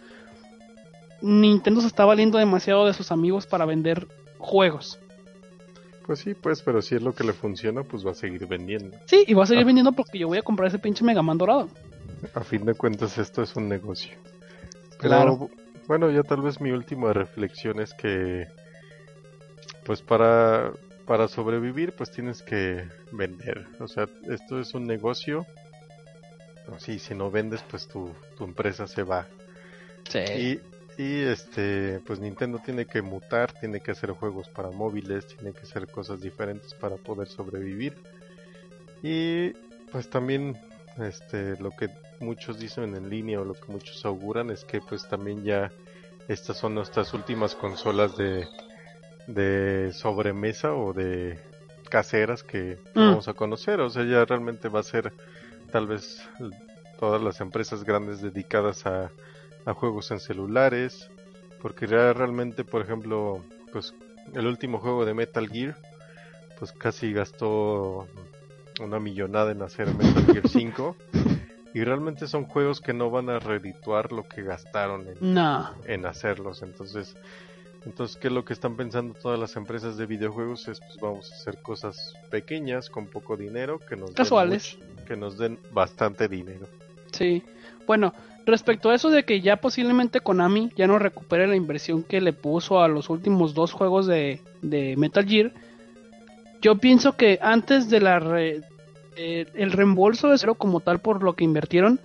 Nintendo 1.22 1.80
se 1.80 1.86
está 1.88 2.04
valiendo 2.04 2.38
demasiado 2.38 2.86
de 2.86 2.94
sus 2.94 3.12
amigos 3.12 3.46
para 3.46 3.66
vender 3.66 4.06
juegos. 4.38 4.98
Pues 6.06 6.20
sí, 6.20 6.34
pues, 6.34 6.62
pero 6.62 6.80
si 6.82 6.94
es 6.94 7.02
lo 7.02 7.14
que 7.14 7.24
le 7.24 7.32
funciona, 7.32 7.82
pues 7.82 8.04
va 8.06 8.12
a 8.12 8.14
seguir 8.14 8.46
vendiendo. 8.46 8.96
Sí, 9.06 9.24
y 9.26 9.34
va 9.34 9.44
a 9.44 9.46
seguir 9.46 9.62
Ah. 9.64 9.66
vendiendo 9.66 9.92
porque 9.92 10.18
yo 10.18 10.28
voy 10.28 10.38
a 10.38 10.42
comprar 10.42 10.68
ese 10.68 10.78
pinche 10.78 11.04
Mega 11.04 11.22
Man 11.22 11.38
dorado. 11.38 11.68
A 12.34 12.40
fin 12.40 12.64
de 12.64 12.74
cuentas, 12.74 13.18
esto 13.18 13.42
es 13.42 13.54
un 13.56 13.68
negocio. 13.68 14.12
Pero, 14.98 14.98
Claro. 14.98 15.50
bueno, 15.86 16.10
ya 16.10 16.22
tal 16.22 16.40
vez 16.42 16.60
mi 16.60 16.70
última 16.70 17.12
reflexión 17.12 17.80
es 17.80 17.92
que, 17.94 18.46
pues 19.84 20.02
para, 20.02 20.72
para 21.10 21.26
sobrevivir, 21.26 21.92
pues 21.92 22.12
tienes 22.12 22.40
que 22.40 22.88
vender. 23.10 23.66
O 23.80 23.88
sea, 23.88 24.08
esto 24.28 24.60
es 24.60 24.74
un 24.74 24.86
negocio. 24.86 25.44
Sí, 26.78 27.00
si 27.00 27.16
no 27.16 27.32
vendes, 27.32 27.64
pues 27.68 27.88
tu, 27.88 28.14
tu 28.36 28.44
empresa 28.44 28.86
se 28.86 29.02
va. 29.02 29.26
Sí. 30.08 30.60
Y, 30.96 31.02
y 31.02 31.22
este, 31.22 31.98
pues 32.06 32.20
Nintendo 32.20 32.60
tiene 32.64 32.86
que 32.86 33.02
mutar, 33.02 33.52
tiene 33.54 33.80
que 33.80 33.90
hacer 33.90 34.12
juegos 34.12 34.48
para 34.50 34.70
móviles, 34.70 35.26
tiene 35.26 35.52
que 35.52 35.62
hacer 35.62 35.88
cosas 35.88 36.20
diferentes 36.20 36.74
para 36.74 36.94
poder 36.94 37.26
sobrevivir. 37.26 37.96
Y 39.02 39.50
pues 39.90 40.08
también 40.10 40.60
este 40.96 41.56
lo 41.56 41.72
que 41.72 41.90
muchos 42.20 42.60
dicen 42.60 42.94
en 42.94 43.10
línea 43.10 43.40
o 43.40 43.44
lo 43.44 43.54
que 43.54 43.72
muchos 43.72 44.04
auguran 44.04 44.50
es 44.50 44.64
que 44.64 44.80
pues 44.80 45.08
también 45.08 45.42
ya 45.42 45.72
estas 46.28 46.56
son 46.58 46.76
nuestras 46.76 47.12
últimas 47.14 47.56
consolas 47.56 48.16
de 48.16 48.46
de 49.34 49.92
sobremesa 49.92 50.74
o 50.74 50.92
de 50.92 51.38
caseras 51.88 52.42
que 52.42 52.78
Mm. 52.94 53.00
vamos 53.06 53.28
a 53.28 53.34
conocer, 53.34 53.80
o 53.80 53.90
sea, 53.90 54.04
ya 54.04 54.24
realmente 54.24 54.68
va 54.68 54.80
a 54.80 54.84
ser 54.84 55.12
tal 55.72 55.86
vez 55.86 56.22
todas 56.98 57.22
las 57.22 57.40
empresas 57.40 57.84
grandes 57.84 58.20
dedicadas 58.20 58.86
a 58.86 59.10
a 59.66 59.74
juegos 59.74 60.10
en 60.10 60.20
celulares, 60.20 61.10
porque 61.60 61.86
ya 61.86 62.14
realmente, 62.14 62.64
por 62.64 62.80
ejemplo, 62.80 63.44
pues 63.72 63.94
el 64.34 64.46
último 64.46 64.78
juego 64.78 65.04
de 65.04 65.12
Metal 65.12 65.46
Gear, 65.50 65.76
pues 66.58 66.72
casi 66.72 67.12
gastó 67.12 68.08
una 68.80 68.98
millonada 68.98 69.52
en 69.52 69.60
hacer 69.60 69.94
Metal 69.94 70.24
Gear 70.32 70.48
5, 70.48 70.96
y 71.74 71.84
realmente 71.84 72.26
son 72.26 72.46
juegos 72.46 72.80
que 72.80 72.94
no 72.94 73.10
van 73.10 73.28
a 73.28 73.38
redituar 73.38 74.12
lo 74.12 74.24
que 74.26 74.42
gastaron 74.42 75.06
en, 75.06 75.34
No. 75.34 75.74
en 75.84 76.06
hacerlos, 76.06 76.62
entonces, 76.62 77.14
entonces 77.86 78.16
qué 78.16 78.28
es 78.28 78.32
lo 78.34 78.44
que 78.44 78.52
están 78.52 78.76
pensando 78.76 79.14
todas 79.14 79.38
las 79.38 79.56
empresas 79.56 79.96
de 79.96 80.06
videojuegos 80.06 80.68
es 80.68 80.80
pues 80.80 80.98
vamos 81.00 81.30
a 81.30 81.34
hacer 81.34 81.58
cosas 81.62 82.14
pequeñas 82.30 82.90
con 82.90 83.06
poco 83.06 83.36
dinero 83.36 83.78
que 83.78 83.96
nos 83.96 84.10
den 84.14 84.16
mucho- 84.76 85.04
que 85.06 85.16
nos 85.16 85.38
den 85.38 85.58
bastante 85.72 86.28
dinero. 86.28 86.66
Sí. 87.12 87.42
Bueno, 87.86 88.14
respecto 88.46 88.90
a 88.90 88.94
eso 88.94 89.10
de 89.10 89.24
que 89.24 89.40
ya 89.40 89.56
posiblemente 89.56 90.20
Konami 90.20 90.70
ya 90.76 90.86
no 90.86 90.98
recupere 90.98 91.46
la 91.46 91.56
inversión 91.56 92.02
que 92.02 92.20
le 92.20 92.32
puso 92.32 92.80
a 92.82 92.88
los 92.88 93.10
últimos 93.10 93.54
dos 93.54 93.72
juegos 93.72 94.06
de, 94.06 94.40
de 94.62 94.96
Metal 94.96 95.26
Gear, 95.26 95.52
yo 96.62 96.76
pienso 96.76 97.16
que 97.16 97.38
antes 97.42 97.88
de 97.90 98.00
la 98.00 98.18
re- 98.20 98.60
eh, 99.16 99.46
el 99.54 99.72
reembolso 99.72 100.28
de 100.28 100.38
cero 100.38 100.54
como 100.54 100.80
tal 100.80 101.00
por 101.00 101.22
lo 101.22 101.34
que 101.34 101.44
invirtieron, 101.44 101.98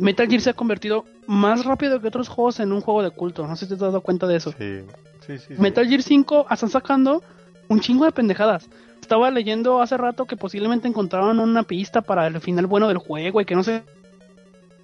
Metal 0.00 0.28
Gear 0.28 0.40
se 0.40 0.50
ha 0.50 0.54
convertido 0.54 1.04
más 1.26 1.64
rápido 1.64 2.00
que 2.00 2.08
otros 2.08 2.28
juegos 2.28 2.60
en 2.60 2.72
un 2.72 2.80
juego 2.80 3.02
de 3.02 3.10
culto. 3.10 3.46
No 3.46 3.56
sé 3.56 3.64
si 3.66 3.70
te 3.70 3.74
has 3.74 3.80
dado 3.80 4.00
cuenta 4.00 4.26
de 4.26 4.36
eso. 4.36 4.52
Sí, 4.52 4.80
sí, 5.26 5.38
sí. 5.38 5.54
sí. 5.56 5.60
Metal 5.60 5.86
Gear 5.86 6.02
5 6.02 6.46
están 6.50 6.70
sacando 6.70 7.22
un 7.68 7.80
chingo 7.80 8.04
de 8.04 8.12
pendejadas. 8.12 8.68
Estaba 9.00 9.30
leyendo 9.30 9.80
hace 9.80 9.96
rato 9.96 10.26
que 10.26 10.36
posiblemente 10.36 10.86
encontraron 10.88 11.38
una 11.40 11.62
pista 11.62 12.02
para 12.02 12.26
el 12.26 12.40
final 12.40 12.66
bueno 12.66 12.88
del 12.88 12.98
juego 12.98 13.40
y 13.40 13.44
que 13.44 13.54
no 13.54 13.62
sé 13.62 13.82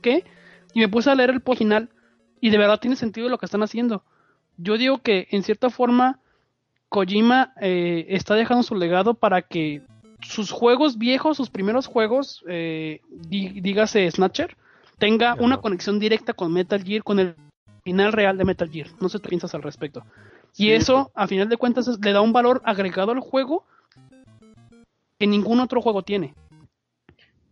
qué. 0.02 0.24
Y 0.72 0.80
me 0.80 0.88
puse 0.88 1.10
a 1.10 1.14
leer 1.14 1.30
el 1.30 1.40
post 1.40 1.58
final 1.58 1.88
y 2.40 2.50
de 2.50 2.58
verdad 2.58 2.80
tiene 2.80 2.96
sentido 2.96 3.28
lo 3.28 3.38
que 3.38 3.46
están 3.46 3.62
haciendo. 3.62 4.02
Yo 4.56 4.76
digo 4.78 4.98
que 4.98 5.28
en 5.30 5.42
cierta 5.42 5.70
forma 5.70 6.18
Kojima 6.88 7.52
eh, 7.60 8.06
está 8.10 8.34
dejando 8.34 8.62
su 8.62 8.74
legado 8.74 9.14
para 9.14 9.42
que 9.42 9.82
sus 10.22 10.50
juegos 10.50 10.96
viejos, 10.98 11.36
sus 11.36 11.50
primeros 11.50 11.86
juegos, 11.86 12.42
eh, 12.48 13.00
dí- 13.28 13.60
dígase 13.60 14.10
Snatcher, 14.10 14.56
tenga 14.98 15.34
una 15.34 15.58
conexión 15.58 15.98
directa 15.98 16.32
con 16.32 16.52
Metal 16.52 16.82
Gear, 16.82 17.02
con 17.02 17.18
el 17.18 17.36
final 17.82 18.12
real 18.12 18.38
de 18.38 18.44
Metal 18.44 18.70
Gear. 18.70 18.88
No 19.00 19.08
sé 19.08 19.20
qué 19.20 19.28
piensas 19.28 19.54
al 19.54 19.62
respecto. 19.62 20.04
Y 20.56 20.64
Sí, 20.64 20.72
eso, 20.72 21.10
a 21.14 21.26
final 21.26 21.48
de 21.48 21.56
cuentas, 21.56 21.98
le 22.00 22.12
da 22.12 22.20
un 22.20 22.32
valor 22.32 22.62
agregado 22.64 23.12
al 23.12 23.20
juego 23.20 23.64
que 25.18 25.26
ningún 25.26 25.60
otro 25.60 25.80
juego 25.80 26.02
tiene. 26.02 26.34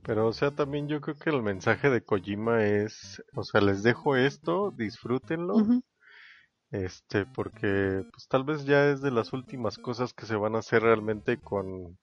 Pero, 0.02 0.26
o 0.26 0.32
sea, 0.32 0.50
también 0.50 0.88
yo 0.88 1.00
creo 1.00 1.16
que 1.16 1.30
el 1.30 1.42
mensaje 1.42 1.88
de 1.88 2.02
Kojima 2.02 2.64
es, 2.64 3.22
o 3.34 3.44
sea, 3.44 3.60
les 3.60 3.82
dejo 3.82 4.16
esto, 4.16 4.72
disfrútenlo, 4.76 5.54
este, 6.72 7.24
porque 7.24 8.04
pues 8.10 8.26
tal 8.28 8.42
vez 8.42 8.64
ya 8.64 8.90
es 8.90 9.00
de 9.00 9.12
las 9.12 9.32
últimas 9.32 9.78
cosas 9.78 10.12
que 10.12 10.26
se 10.26 10.34
van 10.34 10.56
a 10.56 10.58
hacer 10.58 10.82
realmente 10.82 11.36
con, 11.36 11.98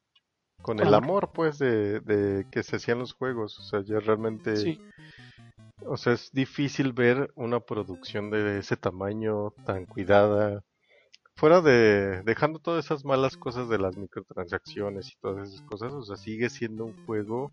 con 0.61 0.79
el 0.79 0.93
Amor. 0.93 1.31
pues, 1.33 1.57
de, 1.59 1.99
de 2.01 2.45
que 2.51 2.63
se 2.63 2.77
hacían 2.77 2.99
los 2.99 3.13
juegos, 3.13 3.57
o 3.59 3.63
sea, 3.63 3.81
ya 3.81 3.99
realmente, 3.99 4.55
Sí. 4.55 4.79
o 5.85 5.97
sea, 5.97 6.13
es 6.13 6.31
difícil 6.31 6.93
ver 6.93 7.31
una 7.35 7.59
producción 7.59 8.29
de 8.29 8.59
ese 8.59 8.77
tamaño 8.77 9.51
tan 9.65 9.85
cuidada, 9.85 10.63
fuera 11.35 11.61
de, 11.61 12.21
dejando 12.23 12.59
todas 12.59 12.85
esas 12.85 13.05
malas 13.05 13.37
cosas 13.37 13.69
de 13.69 13.77
las 13.79 13.97
microtransacciones 13.97 15.09
y 15.11 15.15
todas 15.21 15.49
esas 15.49 15.61
cosas, 15.67 15.93
o 15.93 16.03
sea, 16.03 16.17
sigue 16.17 16.49
siendo 16.49 16.85
un 16.85 17.05
juego 17.05 17.51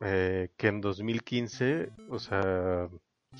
eh, 0.00 0.50
que 0.56 0.68
en 0.68 0.80
2015, 0.80 1.90
o 2.10 2.18
sea, 2.18 2.88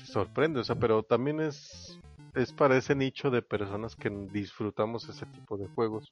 sorprende, 0.03 0.59
o 0.59 0.63
sea, 0.63 0.75
pero 0.75 1.03
también 1.03 1.39
es, 1.39 1.99
es 2.35 2.53
para 2.53 2.77
ese 2.77 2.95
nicho 2.95 3.29
de 3.31 3.41
personas 3.41 3.95
que 3.95 4.09
disfrutamos 4.31 5.07
ese 5.09 5.25
tipo 5.27 5.57
de 5.57 5.67
juegos, 5.67 6.11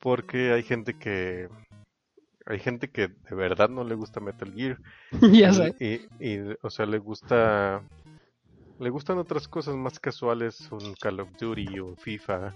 porque 0.00 0.52
hay 0.52 0.62
gente 0.62 0.94
que, 0.94 1.48
hay 2.46 2.58
gente 2.58 2.88
que 2.88 3.08
de 3.08 3.36
verdad 3.36 3.68
no 3.68 3.84
le 3.84 3.94
gusta 3.94 4.20
Metal 4.20 4.52
Gear, 4.52 4.78
ya 5.32 5.52
sé. 5.52 5.74
y, 5.80 6.24
y, 6.24 6.56
o 6.62 6.70
sea, 6.70 6.86
le 6.86 6.98
gusta, 6.98 7.82
le 8.78 8.90
gustan 8.90 9.18
otras 9.18 9.48
cosas 9.48 9.74
más 9.74 9.98
casuales, 9.98 10.70
un 10.70 10.94
Call 10.94 11.20
of 11.20 11.30
Duty 11.38 11.78
o 11.80 11.96
FIFA, 11.96 12.54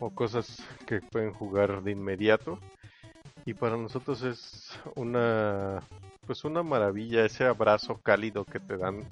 o 0.00 0.10
cosas 0.10 0.62
que 0.86 1.00
pueden 1.00 1.32
jugar 1.32 1.82
de 1.82 1.92
inmediato. 1.92 2.58
Y 3.44 3.54
para 3.54 3.76
nosotros 3.76 4.22
es 4.22 4.78
una, 4.96 5.80
pues 6.26 6.44
una 6.44 6.62
maravilla 6.62 7.24
ese 7.24 7.44
abrazo 7.44 8.00
cálido 8.02 8.44
que 8.44 8.58
te 8.58 8.76
dan, 8.76 9.04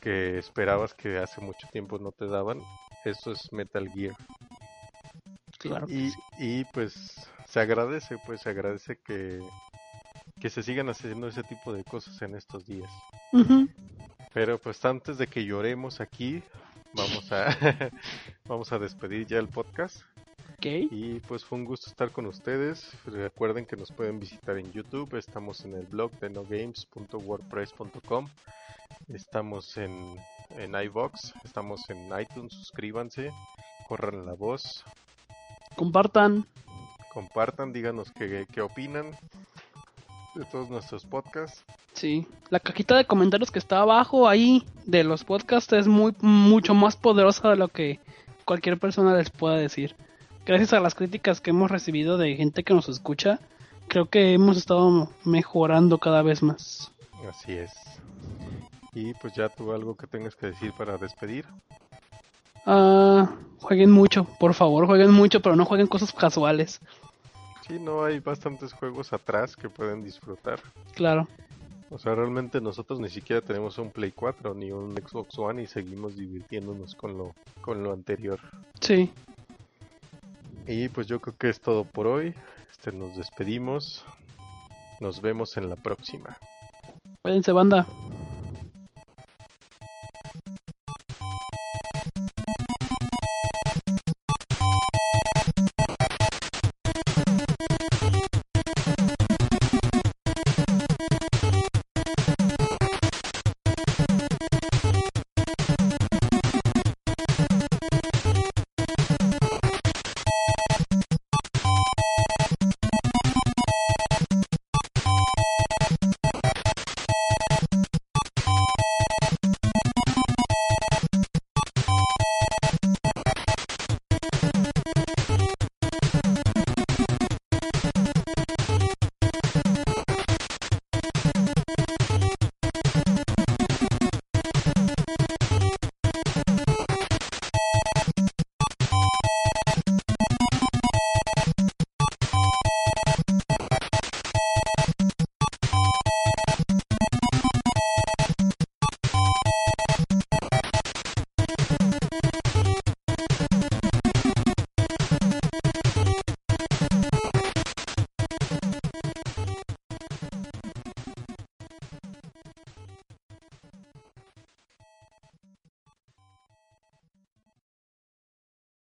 que 0.00 0.38
esperabas 0.38 0.92
que 0.94 1.18
hace 1.18 1.40
mucho 1.40 1.66
tiempo 1.72 1.98
no 1.98 2.12
te 2.12 2.26
daban. 2.26 2.60
Eso 3.04 3.32
es 3.32 3.52
Metal 3.52 3.88
Gear. 3.88 4.14
Claro. 5.68 5.86
Y, 5.88 6.10
sí. 6.10 6.18
y 6.38 6.64
pues 6.66 7.28
se 7.46 7.60
agradece, 7.60 8.18
pues 8.26 8.40
se 8.40 8.50
agradece 8.50 8.96
que, 8.96 9.40
que 10.40 10.50
se 10.50 10.62
sigan 10.62 10.88
haciendo 10.88 11.28
ese 11.28 11.42
tipo 11.42 11.72
de 11.72 11.84
cosas 11.84 12.20
en 12.22 12.34
estos 12.34 12.66
días. 12.66 12.90
Pero 14.32 14.58
pues 14.58 14.84
antes 14.84 15.18
de 15.18 15.26
que 15.26 15.44
lloremos 15.44 16.00
aquí, 16.00 16.42
vamos 16.94 17.30
a 17.32 17.46
vamos 18.46 18.72
a 18.72 18.78
despedir 18.78 19.26
ya 19.26 19.38
el 19.38 19.48
podcast. 19.48 20.02
Y 20.64 21.18
pues 21.20 21.44
fue 21.44 21.58
un 21.58 21.64
gusto 21.64 21.90
estar 21.90 22.12
con 22.12 22.26
ustedes. 22.26 22.92
Recuerden 23.04 23.66
que 23.66 23.76
nos 23.76 23.90
pueden 23.90 24.20
visitar 24.20 24.56
en 24.58 24.70
YouTube. 24.72 25.16
Estamos 25.16 25.64
en 25.64 25.74
el 25.74 25.86
blog 25.86 26.12
de 26.20 26.30
nogames.wordpress.com. 26.30 28.28
Estamos 29.12 29.76
en, 29.76 30.16
en 30.50 30.74
iVox. 30.74 31.34
Estamos 31.42 31.90
en 31.90 32.08
iTunes. 32.18 32.52
Suscríbanse. 32.52 33.32
Corran 33.88 34.24
la 34.24 34.34
voz. 34.34 34.84
Compartan. 35.76 36.46
Compartan. 37.12 37.72
Díganos 37.72 38.10
qué, 38.12 38.46
qué 38.50 38.60
opinan 38.60 39.16
de 40.34 40.44
todos 40.46 40.70
nuestros 40.70 41.04
podcasts. 41.04 41.64
Sí. 41.92 42.26
La 42.50 42.60
cajita 42.60 42.96
de 42.96 43.04
comentarios 43.04 43.50
que 43.50 43.58
está 43.58 43.80
abajo 43.80 44.28
ahí 44.28 44.64
de 44.86 45.04
los 45.04 45.24
podcasts 45.24 45.72
es 45.72 45.86
muy 45.86 46.14
mucho 46.20 46.74
más 46.74 46.96
poderosa 46.96 47.50
de 47.50 47.56
lo 47.56 47.68
que 47.68 48.00
cualquier 48.44 48.78
persona 48.78 49.14
les 49.14 49.30
pueda 49.30 49.56
decir. 49.56 49.94
Gracias 50.44 50.72
a 50.72 50.80
las 50.80 50.94
críticas 50.94 51.40
que 51.40 51.50
hemos 51.50 51.70
recibido 51.70 52.18
de 52.18 52.34
gente 52.34 52.64
que 52.64 52.74
nos 52.74 52.88
escucha, 52.88 53.38
creo 53.88 54.06
que 54.06 54.32
hemos 54.32 54.56
estado 54.56 55.10
mejorando 55.24 55.98
cada 55.98 56.22
vez 56.22 56.42
más. 56.42 56.90
Así 57.28 57.52
es. 57.52 57.70
Y 58.92 59.14
pues 59.14 59.34
ya 59.34 59.48
tú 59.48 59.72
algo 59.72 59.96
que 59.96 60.06
tengas 60.06 60.34
que 60.34 60.46
decir 60.46 60.72
para 60.76 60.98
despedir. 60.98 61.46
Ah, 62.66 63.34
jueguen 63.60 63.90
mucho, 63.90 64.24
por 64.38 64.54
favor, 64.54 64.86
jueguen 64.86 65.12
mucho, 65.12 65.40
pero 65.40 65.56
no 65.56 65.64
jueguen 65.64 65.86
cosas 65.86 66.12
casuales. 66.12 66.80
Sí, 67.66 67.78
no 67.78 68.04
hay 68.04 68.18
bastantes 68.18 68.72
juegos 68.72 69.12
atrás 69.12 69.56
que 69.56 69.68
pueden 69.68 70.02
disfrutar. 70.02 70.60
Claro. 70.94 71.28
O 71.90 71.98
sea, 71.98 72.14
realmente 72.14 72.60
nosotros 72.60 73.00
ni 73.00 73.10
siquiera 73.10 73.42
tenemos 73.42 73.76
un 73.78 73.90
Play 73.90 74.12
4 74.12 74.54
ni 74.54 74.70
un 74.70 74.96
Xbox 74.96 75.38
One 75.38 75.62
y 75.62 75.66
seguimos 75.66 76.16
divirtiéndonos 76.16 76.94
con 76.94 77.18
lo, 77.18 77.34
con 77.60 77.82
lo 77.82 77.92
anterior. 77.92 78.40
Sí. 78.80 79.10
Y 80.66 80.88
pues 80.88 81.06
yo 81.06 81.20
creo 81.20 81.36
que 81.36 81.50
es 81.50 81.60
todo 81.60 81.84
por 81.84 82.06
hoy. 82.06 82.34
Este, 82.70 82.92
nos 82.92 83.16
despedimos. 83.16 84.04
Nos 85.00 85.20
vemos 85.20 85.56
en 85.56 85.68
la 85.68 85.76
próxima. 85.76 86.38
Cuídense, 87.22 87.52
banda. 87.52 87.86